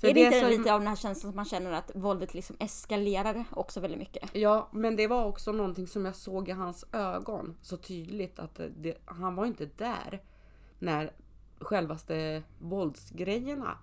För 0.00 0.08
är 0.08 0.14
det, 0.14 0.20
inte 0.20 0.40
som- 0.40 0.48
lite 0.48 0.74
av 0.74 0.80
den 0.80 0.88
här 0.88 0.96
känslan 0.96 1.32
som 1.32 1.36
man 1.36 1.44
känner 1.44 1.72
att 1.72 1.90
våldet 1.94 2.34
liksom 2.34 2.56
eskalerar 2.60 3.44
också 3.50 3.80
väldigt 3.80 3.98
mycket? 3.98 4.30
Ja, 4.36 4.68
men 4.72 4.96
det 4.96 5.06
var 5.06 5.24
också 5.24 5.52
någonting 5.52 5.86
som 5.86 6.04
jag 6.04 6.16
såg 6.16 6.48
i 6.48 6.52
hans 6.52 6.84
ögon 6.92 7.56
så 7.62 7.76
tydligt 7.76 8.38
att 8.38 8.60
det, 8.76 8.98
han 9.04 9.34
var 9.34 9.46
inte 9.46 9.66
där 9.66 10.22
när 10.78 11.12
självaste 11.60 12.42
våldsgrejerna 12.58 13.78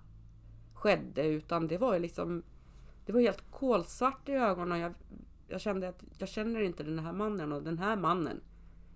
skedde 0.74 1.26
utan 1.26 1.68
det 1.68 1.78
var 1.78 1.94
ju 1.94 2.00
liksom 2.00 2.42
det 3.06 3.12
var 3.12 3.20
helt 3.20 3.50
kolsvart 3.50 4.28
i 4.28 4.32
ögonen. 4.32 4.78
Jag, 4.80 4.94
jag 5.50 5.60
kände 5.60 5.88
att 5.88 6.04
jag 6.18 6.28
känner 6.28 6.60
inte 6.60 6.82
den 6.82 6.98
här 6.98 7.12
mannen 7.12 7.52
och 7.52 7.62
den 7.62 7.78
här 7.78 7.96
mannen 7.96 8.40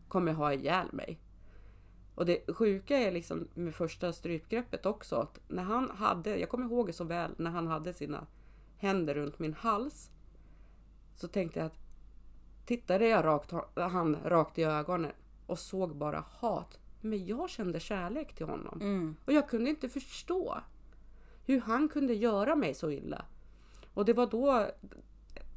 kommer 0.08 0.32
ha 0.32 0.52
ihjäl 0.52 0.86
mig. 0.92 1.20
Och 2.14 2.26
det 2.26 2.54
sjuka 2.54 2.96
är 2.96 3.12
liksom 3.12 3.48
med 3.54 3.74
första 3.74 4.12
strypgreppet 4.12 4.86
också 4.86 5.16
att 5.16 5.40
när 5.48 5.62
han 5.62 5.90
hade, 5.90 6.36
jag 6.36 6.48
kommer 6.48 6.66
ihåg 6.66 6.86
det 6.86 6.92
så 6.92 7.04
väl, 7.04 7.34
när 7.36 7.50
han 7.50 7.66
hade 7.66 7.94
sina 7.94 8.26
händer 8.78 9.14
runt 9.14 9.38
min 9.38 9.54
hals 9.54 10.10
så 11.14 11.28
tänkte 11.28 11.58
jag 11.58 11.66
att 11.66 11.78
tittade 12.66 13.06
jag 13.08 13.24
rakt, 13.24 13.52
han 13.74 14.16
rakt 14.24 14.58
i 14.58 14.62
ögonen 14.62 15.12
och 15.46 15.58
såg 15.58 15.96
bara 15.96 16.24
hat. 16.28 16.78
Men 17.00 17.26
jag 17.26 17.50
kände 17.50 17.80
kärlek 17.80 18.34
till 18.34 18.46
honom. 18.46 18.80
Mm. 18.80 19.16
Och 19.24 19.32
jag 19.32 19.48
kunde 19.48 19.70
inte 19.70 19.88
förstå 19.88 20.60
hur 21.46 21.60
han 21.60 21.88
kunde 21.88 22.14
göra 22.14 22.54
mig 22.54 22.74
så 22.74 22.90
illa. 22.90 23.24
Och 23.94 24.04
det 24.04 24.12
var 24.12 24.26
då, 24.26 24.66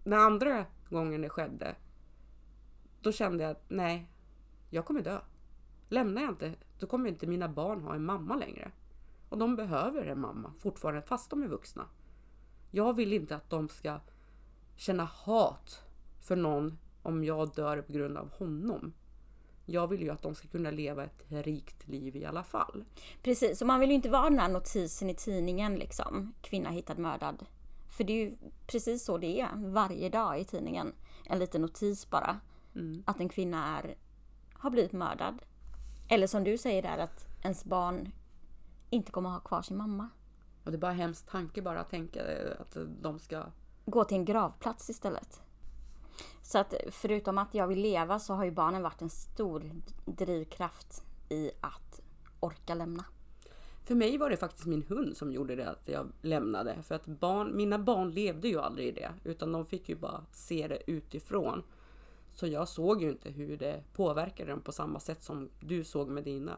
när 0.08 0.18
andra 0.18 0.66
gången 0.90 1.22
det 1.22 1.30
skedde, 1.30 1.76
då 3.02 3.12
kände 3.12 3.44
jag 3.44 3.52
att 3.52 3.64
nej, 3.68 4.10
jag 4.70 4.86
kommer 4.86 5.02
dö. 5.02 5.20
Lämnar 5.90 6.22
jag 6.22 6.32
inte, 6.32 6.54
då 6.80 6.88
kommer 6.88 7.10
inte 7.10 7.28
mina 7.28 7.50
barn 7.50 7.82
ha 7.82 7.96
en 7.96 8.06
mamma 8.06 8.36
längre. 8.36 8.72
Och 9.30 9.38
de 9.38 9.56
behöver 9.56 10.06
en 10.06 10.20
mamma 10.20 10.54
fortfarande, 10.60 11.02
fast 11.02 11.30
de 11.30 11.44
är 11.44 11.48
vuxna. 11.48 11.86
Jag 12.72 12.96
vill 12.96 13.14
inte 13.14 13.36
att 13.36 13.50
de 13.50 13.70
ska 13.70 14.00
känna 14.76 15.04
hat 15.04 15.84
för 16.22 16.36
någon 16.36 16.78
om 17.02 17.24
jag 17.24 17.56
dör 17.56 17.82
på 17.82 17.94
grund 17.94 18.18
av 18.18 18.30
honom. 18.32 18.94
Jag 19.66 19.88
vill 19.88 20.02
ju 20.02 20.10
att 20.10 20.22
de 20.22 20.36
ska 20.36 20.48
kunna 20.48 20.72
leva 20.72 21.04
ett 21.04 21.26
rikt 21.30 21.88
liv 21.88 22.16
i 22.16 22.26
alla 22.26 22.44
fall. 22.44 22.86
Precis, 23.24 23.62
och 23.62 23.68
man 23.68 23.80
vill 23.80 23.90
ju 23.90 23.96
inte 23.96 24.10
vara 24.10 24.30
den 24.30 24.40
här 24.40 24.50
notisen 24.50 25.10
i 25.10 25.16
tidningen 25.16 25.76
liksom. 25.76 26.34
Kvinna 26.42 26.70
hittad 26.70 26.98
mördad. 26.98 27.46
För 27.98 28.04
det 28.04 28.14
är 28.14 28.26
ju 28.26 28.38
precis 28.68 29.06
så 29.06 29.18
det 29.18 29.42
är 29.42 29.50
varje 29.56 30.10
dag 30.10 30.40
i 30.40 30.46
tidningen. 30.46 30.94
En 31.26 31.40
liten 31.40 31.62
notis 31.62 32.10
bara. 32.10 32.40
Mm. 32.76 33.04
Att 33.06 33.20
en 33.20 33.30
kvinna 33.30 33.78
är, 33.78 33.96
har 34.54 34.70
blivit 34.70 34.92
mördad. 34.92 35.42
Eller 36.10 36.28
som 36.28 36.44
du 36.44 36.58
säger 36.58 36.82
där 36.82 36.98
att 36.98 37.26
ens 37.44 37.66
barn 37.66 38.12
inte 38.90 39.12
kommer 39.12 39.30
ha 39.30 39.40
kvar 39.40 39.62
sin 39.62 39.78
mamma. 39.78 40.10
Och 40.64 40.72
det 40.72 40.78
är 40.78 40.80
bara 40.80 40.92
en 40.92 40.98
hemsk 40.98 41.32
tanke 41.32 41.62
bara 41.62 41.80
att 41.80 41.90
tänka 41.90 42.22
att 42.60 42.78
de 43.02 43.20
ska... 43.20 43.44
Gå 43.86 44.04
till 44.04 44.18
en 44.18 44.26
gravplats 44.26 44.90
istället. 44.90 45.42
Så 46.42 46.58
att 46.58 46.74
förutom 46.92 47.38
att 47.38 47.54
jag 47.54 47.68
vill 47.68 47.82
leva 47.82 48.20
så 48.20 48.34
har 48.34 48.46
ju 48.46 48.52
barnen 48.52 48.82
varit 48.82 49.02
en 49.02 49.10
stor 49.10 49.72
drivkraft 50.06 51.04
i 51.30 51.52
att 51.62 52.02
orka 52.40 52.74
lämna. 52.74 53.06
För 53.88 53.96
mig 53.96 54.18
var 54.18 54.30
det 54.30 54.38
faktiskt 54.38 54.66
min 54.66 54.84
hund 54.84 55.18
som 55.18 55.32
gjorde 55.32 55.56
det 55.56 55.70
att 55.70 55.82
jag 55.86 56.12
lämnade. 56.22 56.84
För 56.84 56.96
att 56.96 57.06
barn, 57.06 57.58
mina 57.58 57.80
barn 57.80 58.12
levde 58.12 58.48
ju 58.48 58.60
aldrig 58.60 58.88
i 58.88 58.92
det. 58.92 59.14
Utan 59.24 59.52
de 59.52 59.66
fick 59.66 59.90
ju 59.90 59.96
bara 59.96 60.26
se 60.32 60.68
det 60.68 60.92
utifrån. 60.92 61.64
Så 62.34 62.48
jag 62.48 62.68
såg 62.68 63.02
ju 63.02 63.10
inte 63.10 63.30
hur 63.30 63.58
det 63.58 63.84
påverkade 63.94 64.52
dem 64.52 64.62
på 64.62 64.72
samma 64.72 65.00
sätt 65.00 65.24
som 65.24 65.50
du 65.60 65.84
såg 65.84 66.10
med 66.10 66.24
dina 66.24 66.58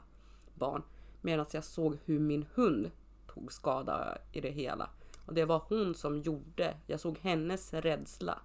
barn. 0.56 0.84
Medan 1.22 1.46
jag 1.52 1.64
såg 1.64 1.98
hur 2.06 2.20
min 2.20 2.46
hund 2.56 2.92
tog 3.34 3.54
skada 3.54 4.18
i 4.32 4.42
det 4.42 4.52
hela. 4.52 4.90
Och 5.26 5.34
det 5.34 5.46
var 5.46 5.62
hon 5.68 5.96
som 5.96 6.20
gjorde. 6.20 6.78
Jag 6.88 7.00
såg 7.00 7.18
hennes 7.18 7.74
rädsla. 7.74 8.40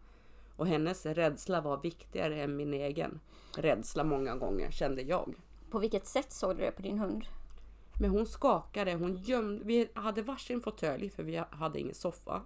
Och 0.57 0.66
hennes 0.66 1.07
rädsla 1.07 1.61
var 1.61 1.82
viktigare 1.82 2.43
än 2.43 2.57
min 2.57 2.74
egen 2.74 3.20
rädsla 3.57 4.05
många 4.05 4.37
gånger, 4.37 4.70
kände 4.70 5.03
jag. 5.03 5.35
På 5.70 5.78
vilket 5.78 6.07
sätt 6.07 6.32
såg 6.32 6.57
du 6.57 6.62
det 6.62 6.70
på 6.70 6.82
din 6.82 6.99
hund? 6.99 7.24
Men 7.99 8.11
hon 8.11 8.26
skakade, 8.26 8.95
hon 8.95 9.16
gömde. 9.16 9.64
Vi 9.64 9.88
hade 9.95 10.22
varsin 10.22 10.61
fåtölj 10.61 11.11
för 11.11 11.22
vi 11.22 11.42
hade 11.51 11.80
ingen 11.80 11.95
soffa. 11.95 12.42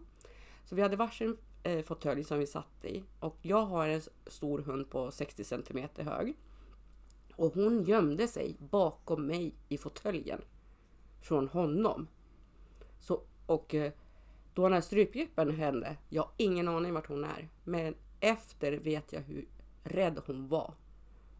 Så 0.65 0.75
vi 0.75 0.83
hade 0.83 0.97
varsin 0.97 1.37
eh, 1.63 1.83
fåtölj 1.83 2.25
som 2.25 2.39
vi 2.39 2.47
satt 2.47 2.85
i. 2.85 3.05
Och 3.21 3.37
jag 3.43 3.67
har 3.67 3.89
en 3.89 4.01
stor 4.27 4.59
hund 4.59 4.91
på 4.91 5.11
60 5.11 5.45
cm 5.45 5.89
hög. 5.97 6.37
Och 7.37 7.55
hon 7.55 7.83
gömde 7.83 8.29
sig 8.29 8.57
bakom 8.59 9.27
mig 9.27 9.55
i 9.69 9.79
fåtöljen. 9.79 10.41
Från 11.21 11.49
honom. 11.49 12.09
Så, 13.01 13.23
och 13.47 13.75
eh, 13.75 13.93
då 14.55 14.69
när 14.69 14.81
strypgreppen 14.81 15.51
hände, 15.51 15.97
jag 16.09 16.23
har 16.23 16.33
ingen 16.37 16.69
aning 16.69 16.95
vart 16.95 17.09
hon 17.09 17.25
är. 17.25 17.49
Men 17.65 17.95
efter 18.21 18.73
vet 18.73 19.13
jag 19.13 19.21
hur 19.21 19.49
rädd 19.83 20.21
hon 20.27 20.49
var. 20.49 20.75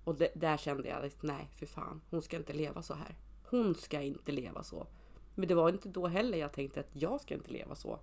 Och 0.05 0.15
det, 0.15 0.31
där 0.35 0.57
kände 0.57 0.89
jag 0.89 1.07
att 1.07 1.23
nej, 1.23 1.51
för 1.55 1.67
fan, 1.67 2.01
hon 2.11 2.23
ska 2.23 2.37
inte 2.37 2.53
leva 2.53 2.83
så 2.83 2.95
här. 2.95 3.17
Hon 3.51 3.75
ska 3.75 4.01
inte 4.01 4.33
leva 4.33 4.63
så. 4.63 4.87
Men 5.35 5.49
det 5.49 5.55
var 5.55 5.69
inte 5.69 5.89
då 5.89 6.07
heller 6.07 6.39
jag 6.39 6.53
tänkte 6.53 6.81
att 6.81 6.91
jag 6.93 7.21
ska 7.21 7.35
inte 7.35 7.53
leva 7.53 7.75
så. 7.75 7.99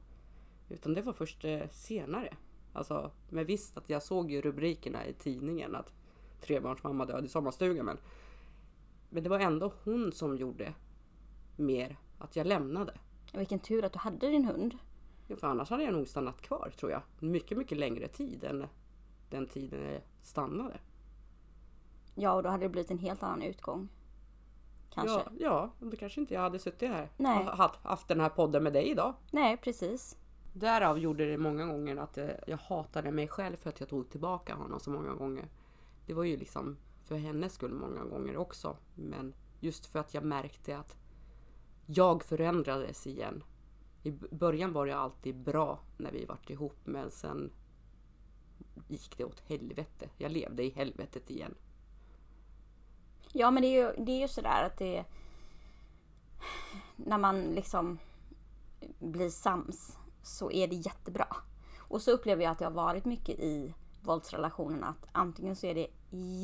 Utan 0.70 0.94
det 0.94 1.02
var 1.02 1.14
först 1.14 1.46
eh, 1.46 1.70
senare. 1.72 2.38
Alltså, 2.74 3.12
men 3.30 3.46
visst 3.46 3.78
att 3.78 3.90
jag 3.90 4.04
såg 4.04 4.32
ju 4.32 4.42
rubrikerna 4.42 5.06
i 5.06 5.14
tidningen 5.14 5.76
att 5.76 5.94
trebarnsmamma 6.42 7.06
död 7.06 7.26
i 7.26 7.30
sommarstugan. 7.30 7.86
Men, 7.86 7.98
men 9.10 9.24
det 9.24 9.30
var 9.30 9.40
ändå 9.40 9.74
hon 9.84 10.12
som 10.12 10.38
gjorde 10.38 10.74
mer 11.56 11.98
att 12.18 12.36
jag 12.36 12.48
lämnade. 12.48 12.94
Vilken 13.34 13.60
tur 13.60 13.86
att 13.86 13.94
du 13.94 14.00
hade 14.00 14.30
din 14.30 14.46
hund. 14.46 14.78
Ja, 15.28 15.36
För 15.36 15.48
annars 15.48 15.70
hade 15.70 15.84
jag 15.84 15.94
nog 15.94 16.08
stannat 16.08 16.42
kvar 16.42 16.74
tror 16.80 16.92
jag. 16.92 17.02
Mycket, 17.20 17.58
mycket 17.58 17.78
längre 17.78 18.08
tid 18.08 18.44
än 18.44 18.66
den 19.30 19.48
tiden 19.48 19.92
jag 19.92 20.02
stannade. 20.22 20.78
Ja, 22.16 22.34
och 22.34 22.44
då 22.44 22.50
hade 22.50 22.66
det 22.66 22.70
blivit 22.70 22.92
en 22.92 23.00
helt 23.00 23.24
annan 23.24 23.42
utgång. 23.42 23.90
Kanske. 24.96 25.18
Ja, 25.18 25.32
ja, 25.40 25.72
då 25.80 25.98
kanske 25.98 26.22
inte 26.22 26.34
jag 26.34 26.42
hade 26.42 26.60
suttit 26.60 26.90
här 26.90 27.10
Nej. 27.18 27.40
och 27.40 27.58
haft, 27.58 27.80
haft 27.84 28.08
den 28.08 28.20
här 28.20 28.30
podden 28.30 28.64
med 28.64 28.74
dig 28.74 28.90
idag. 28.90 29.14
Nej, 29.32 29.58
precis. 29.58 30.18
Därav 30.54 31.00
gjorde 31.00 31.26
det 31.26 31.38
många 31.38 31.66
gånger 31.66 31.98
att 31.98 32.18
eh, 32.18 32.30
jag 32.48 32.58
hatade 32.58 33.12
mig 33.12 33.28
själv 33.28 33.56
för 33.58 33.70
att 33.70 33.80
jag 33.80 33.90
tog 33.90 34.10
tillbaka 34.10 34.56
honom 34.56 34.80
så 34.80 34.90
många 34.90 35.14
gånger. 35.14 35.50
Det 36.06 36.14
var 36.14 36.24
ju 36.24 36.38
liksom 36.38 36.78
för 37.04 37.16
hennes 37.16 37.54
skull 37.54 37.74
många 37.74 38.04
gånger 38.04 38.38
också. 38.38 38.78
Men 38.96 39.34
just 39.60 39.86
för 39.86 40.00
att 40.00 40.14
jag 40.14 40.24
märkte 40.24 40.78
att 40.78 40.98
jag 41.86 42.24
förändrades 42.24 43.08
igen. 43.08 43.44
I 44.04 44.12
början 44.12 44.74
var 44.74 44.86
det 44.86 44.96
alltid 44.96 45.36
bra 45.36 45.80
när 45.98 46.12
vi 46.12 46.26
vart 46.26 46.50
ihop 46.50 46.78
men 46.84 47.12
sen 47.12 47.52
gick 48.88 49.18
det 49.18 49.26
åt 49.26 49.40
helvete. 49.40 50.10
Jag 50.18 50.32
levde 50.32 50.64
i 50.64 50.70
helvetet 50.70 51.30
igen. 51.30 51.56
Ja, 53.38 53.52
men 53.52 53.64
det 53.64 53.68
är 53.68 53.86
ju, 53.86 54.06
det 54.06 54.12
är 54.12 54.20
ju 54.20 54.28
sådär 54.28 54.64
att 54.64 54.78
det... 54.78 55.06
När 56.96 57.18
man 57.18 57.42
liksom 57.42 57.98
blir 59.00 59.30
sams 59.30 59.98
så 60.24 60.52
är 60.52 60.68
det 60.68 60.76
jättebra. 60.76 61.28
Och 61.78 62.02
så 62.02 62.12
upplever 62.12 62.44
jag 62.44 62.52
att 62.52 62.60
det 62.60 62.66
har 62.66 62.72
varit 62.72 63.06
mycket 63.06 63.40
i 63.40 63.74
våldsrelationerna 64.02 64.88
att 64.88 65.08
antingen 65.12 65.56
så 65.56 65.68
är 65.68 65.76
det 65.76 65.88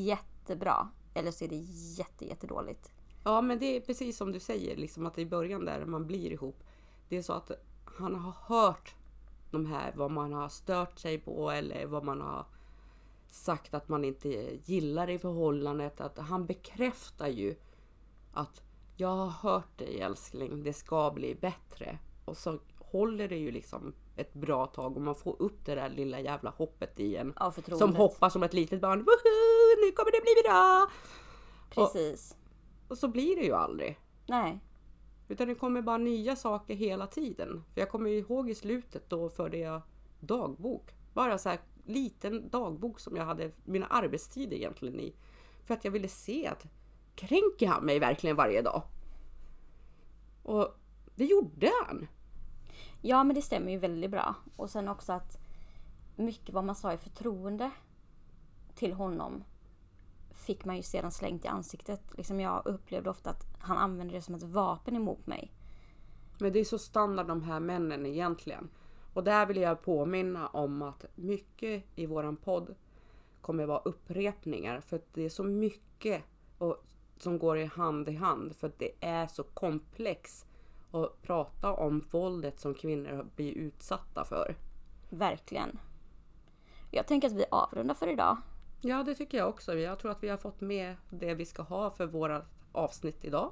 jättebra 0.03 0.89
eller 1.13 1.31
så 1.31 1.43
är 1.43 1.49
det 1.49 1.65
jätte, 1.97 2.25
jättedåligt. 2.25 2.91
Ja 3.23 3.41
men 3.41 3.59
det 3.59 3.77
är 3.77 3.81
precis 3.81 4.17
som 4.17 4.31
du 4.31 4.39
säger, 4.39 4.77
liksom 4.77 5.05
att 5.05 5.17
i 5.17 5.25
början 5.25 5.65
där 5.65 5.85
man 5.85 6.07
blir 6.07 6.31
ihop. 6.31 6.63
Det 7.09 7.17
är 7.17 7.21
så 7.21 7.33
att 7.33 7.51
han 7.99 8.15
har 8.15 8.33
hört 8.55 8.95
de 9.51 9.65
här, 9.65 9.93
vad 9.95 10.11
man 10.11 10.33
har 10.33 10.49
stört 10.49 10.99
sig 10.99 11.17
på 11.17 11.51
eller 11.51 11.85
vad 11.85 12.03
man 12.03 12.21
har 12.21 12.45
sagt 13.31 13.73
att 13.73 13.89
man 13.89 14.05
inte 14.05 14.29
gillar 14.65 15.09
i 15.09 15.19
förhållandet. 15.19 16.01
Att 16.01 16.17
han 16.17 16.45
bekräftar 16.45 17.27
ju 17.27 17.55
att 18.33 18.61
jag 18.97 19.15
har 19.15 19.29
hört 19.29 19.77
dig 19.77 20.01
älskling, 20.01 20.63
det 20.63 20.73
ska 20.73 21.11
bli 21.11 21.35
bättre. 21.35 21.99
Och 22.25 22.37
så 22.37 22.59
håller 22.79 23.27
det 23.27 23.37
ju 23.37 23.51
liksom 23.51 23.93
ett 24.15 24.33
bra 24.33 24.65
tag 24.65 24.95
och 24.95 25.01
man 25.01 25.15
får 25.15 25.41
upp 25.41 25.65
det 25.65 25.75
där 25.75 25.89
lilla 25.89 26.19
jävla 26.19 26.49
hoppet 26.49 26.99
i 26.99 27.15
en. 27.15 27.33
Av 27.37 27.51
förtroendet. 27.51 27.87
Som 27.87 27.95
hoppar 27.95 28.29
som 28.29 28.43
ett 28.43 28.53
litet 28.53 28.81
barn. 28.81 28.99
Woho! 28.99 29.85
Nu 29.85 29.91
kommer 29.91 30.11
det 30.11 30.21
bli 30.21 30.41
bra! 30.43 30.87
Precis. 31.69 32.35
Och 32.87 32.97
så 32.97 33.07
blir 33.07 33.35
det 33.35 33.43
ju 33.43 33.53
aldrig. 33.53 33.99
Nej. 34.27 34.59
Utan 35.27 35.47
det 35.47 35.55
kommer 35.55 35.81
bara 35.81 35.97
nya 35.97 36.35
saker 36.35 36.75
hela 36.75 37.07
tiden. 37.07 37.63
För 37.73 37.81
jag 37.81 37.89
kommer 37.89 38.09
ihåg 38.09 38.49
i 38.49 38.55
slutet 38.55 39.09
då 39.09 39.29
förde 39.29 39.57
jag 39.57 39.81
dagbok. 40.19 40.91
Bara 41.13 41.37
så 41.37 41.49
här 41.49 41.59
liten 41.91 42.49
dagbok 42.49 42.99
som 42.99 43.15
jag 43.15 43.25
hade 43.25 43.51
mina 43.63 43.85
arbetstider 43.85 44.57
egentligen 44.57 44.99
i. 44.99 45.15
För 45.63 45.73
att 45.73 45.85
jag 45.85 45.91
ville 45.91 46.07
se 46.07 46.47
att 46.47 46.65
kränker 47.15 47.67
han 47.67 47.85
mig 47.85 47.99
verkligen 47.99 48.35
varje 48.35 48.61
dag? 48.61 48.83
Och 50.43 50.75
det 51.15 51.25
gjorde 51.25 51.71
han. 51.85 52.07
Ja, 53.01 53.23
men 53.23 53.35
det 53.35 53.41
stämmer 53.41 53.71
ju 53.71 53.77
väldigt 53.77 54.11
bra. 54.11 54.35
Och 54.55 54.69
sen 54.69 54.87
också 54.87 55.13
att 55.13 55.37
mycket 56.15 56.55
vad 56.55 56.63
man 56.63 56.75
sa 56.75 56.93
i 56.93 56.97
förtroende 56.97 57.71
till 58.75 58.93
honom 58.93 59.43
fick 60.31 60.65
man 60.65 60.75
ju 60.75 60.83
sedan 60.83 61.11
slängt 61.11 61.45
i 61.45 61.47
ansiktet. 61.47 62.01
Liksom 62.17 62.39
jag 62.39 62.61
upplevde 62.65 63.09
ofta 63.09 63.29
att 63.29 63.45
han 63.59 63.77
använde 63.77 64.13
det 64.13 64.21
som 64.21 64.35
ett 64.35 64.43
vapen 64.43 64.95
emot 64.95 65.27
mig. 65.27 65.51
Men 66.39 66.53
det 66.53 66.59
är 66.59 66.63
så 66.63 66.77
standard 66.77 67.27
de 67.27 67.43
här 67.43 67.59
männen 67.59 68.05
egentligen. 68.05 68.69
Och 69.13 69.23
där 69.23 69.45
vill 69.45 69.57
jag 69.57 69.81
påminna 69.81 70.47
om 70.47 70.81
att 70.81 71.05
mycket 71.15 71.83
i 71.95 72.05
våran 72.05 72.37
podd 72.37 72.75
kommer 73.41 73.65
vara 73.65 73.79
upprepningar. 73.79 74.81
För 74.81 74.95
att 74.95 75.13
det 75.13 75.25
är 75.25 75.29
så 75.29 75.43
mycket 75.43 76.23
och, 76.57 76.83
som 77.17 77.39
går 77.39 77.57
i 77.57 77.65
hand 77.65 78.09
i 78.09 78.15
hand. 78.15 78.55
För 78.55 78.67
att 78.67 78.79
det 78.79 78.91
är 78.99 79.27
så 79.27 79.43
komplext 79.43 80.47
att 80.91 81.21
prata 81.21 81.73
om 81.73 82.07
våldet 82.11 82.59
som 82.59 82.73
kvinnor 82.73 83.27
blir 83.35 83.53
utsatta 83.53 84.25
för. 84.25 84.55
Verkligen. 85.09 85.79
Jag 86.91 87.07
tänker 87.07 87.27
att 87.27 87.33
vi 87.33 87.45
avrundar 87.51 87.95
för 87.95 88.07
idag. 88.07 88.37
Ja, 88.81 89.03
det 89.03 89.15
tycker 89.15 89.37
jag 89.37 89.49
också. 89.49 89.73
Jag 89.77 89.99
tror 89.99 90.11
att 90.11 90.23
vi 90.23 90.29
har 90.29 90.37
fått 90.37 90.61
med 90.61 90.95
det 91.09 91.33
vi 91.33 91.45
ska 91.45 91.61
ha 91.61 91.91
för 91.91 92.05
våra 92.05 92.45
avsnitt 92.71 93.25
idag. 93.25 93.51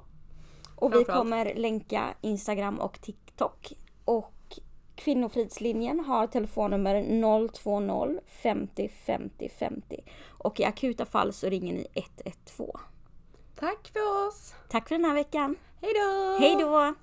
Och 0.76 0.94
vi 0.94 1.04
kommer 1.04 1.54
länka 1.54 2.14
Instagram 2.20 2.80
och 2.80 3.00
TikTok. 3.00 3.72
Och 4.04 4.32
Kvinnofridslinjen 5.00 6.00
har 6.00 6.26
telefonnummer 6.26 7.02
020 7.52 8.20
50 8.26 8.88
50 9.06 9.48
50. 9.58 10.04
Och 10.28 10.60
i 10.60 10.64
akuta 10.64 11.06
fall 11.06 11.32
så 11.32 11.48
ringer 11.48 11.74
ni 11.74 11.86
112. 11.94 12.70
Tack 13.56 13.90
för 13.92 14.28
oss! 14.28 14.54
Tack 14.68 14.88
för 14.88 14.94
den 14.94 15.04
här 15.04 15.14
veckan. 15.14 15.56
Hej 15.80 15.92
då! 15.94 16.36
Hej 16.40 16.56
då! 16.60 16.94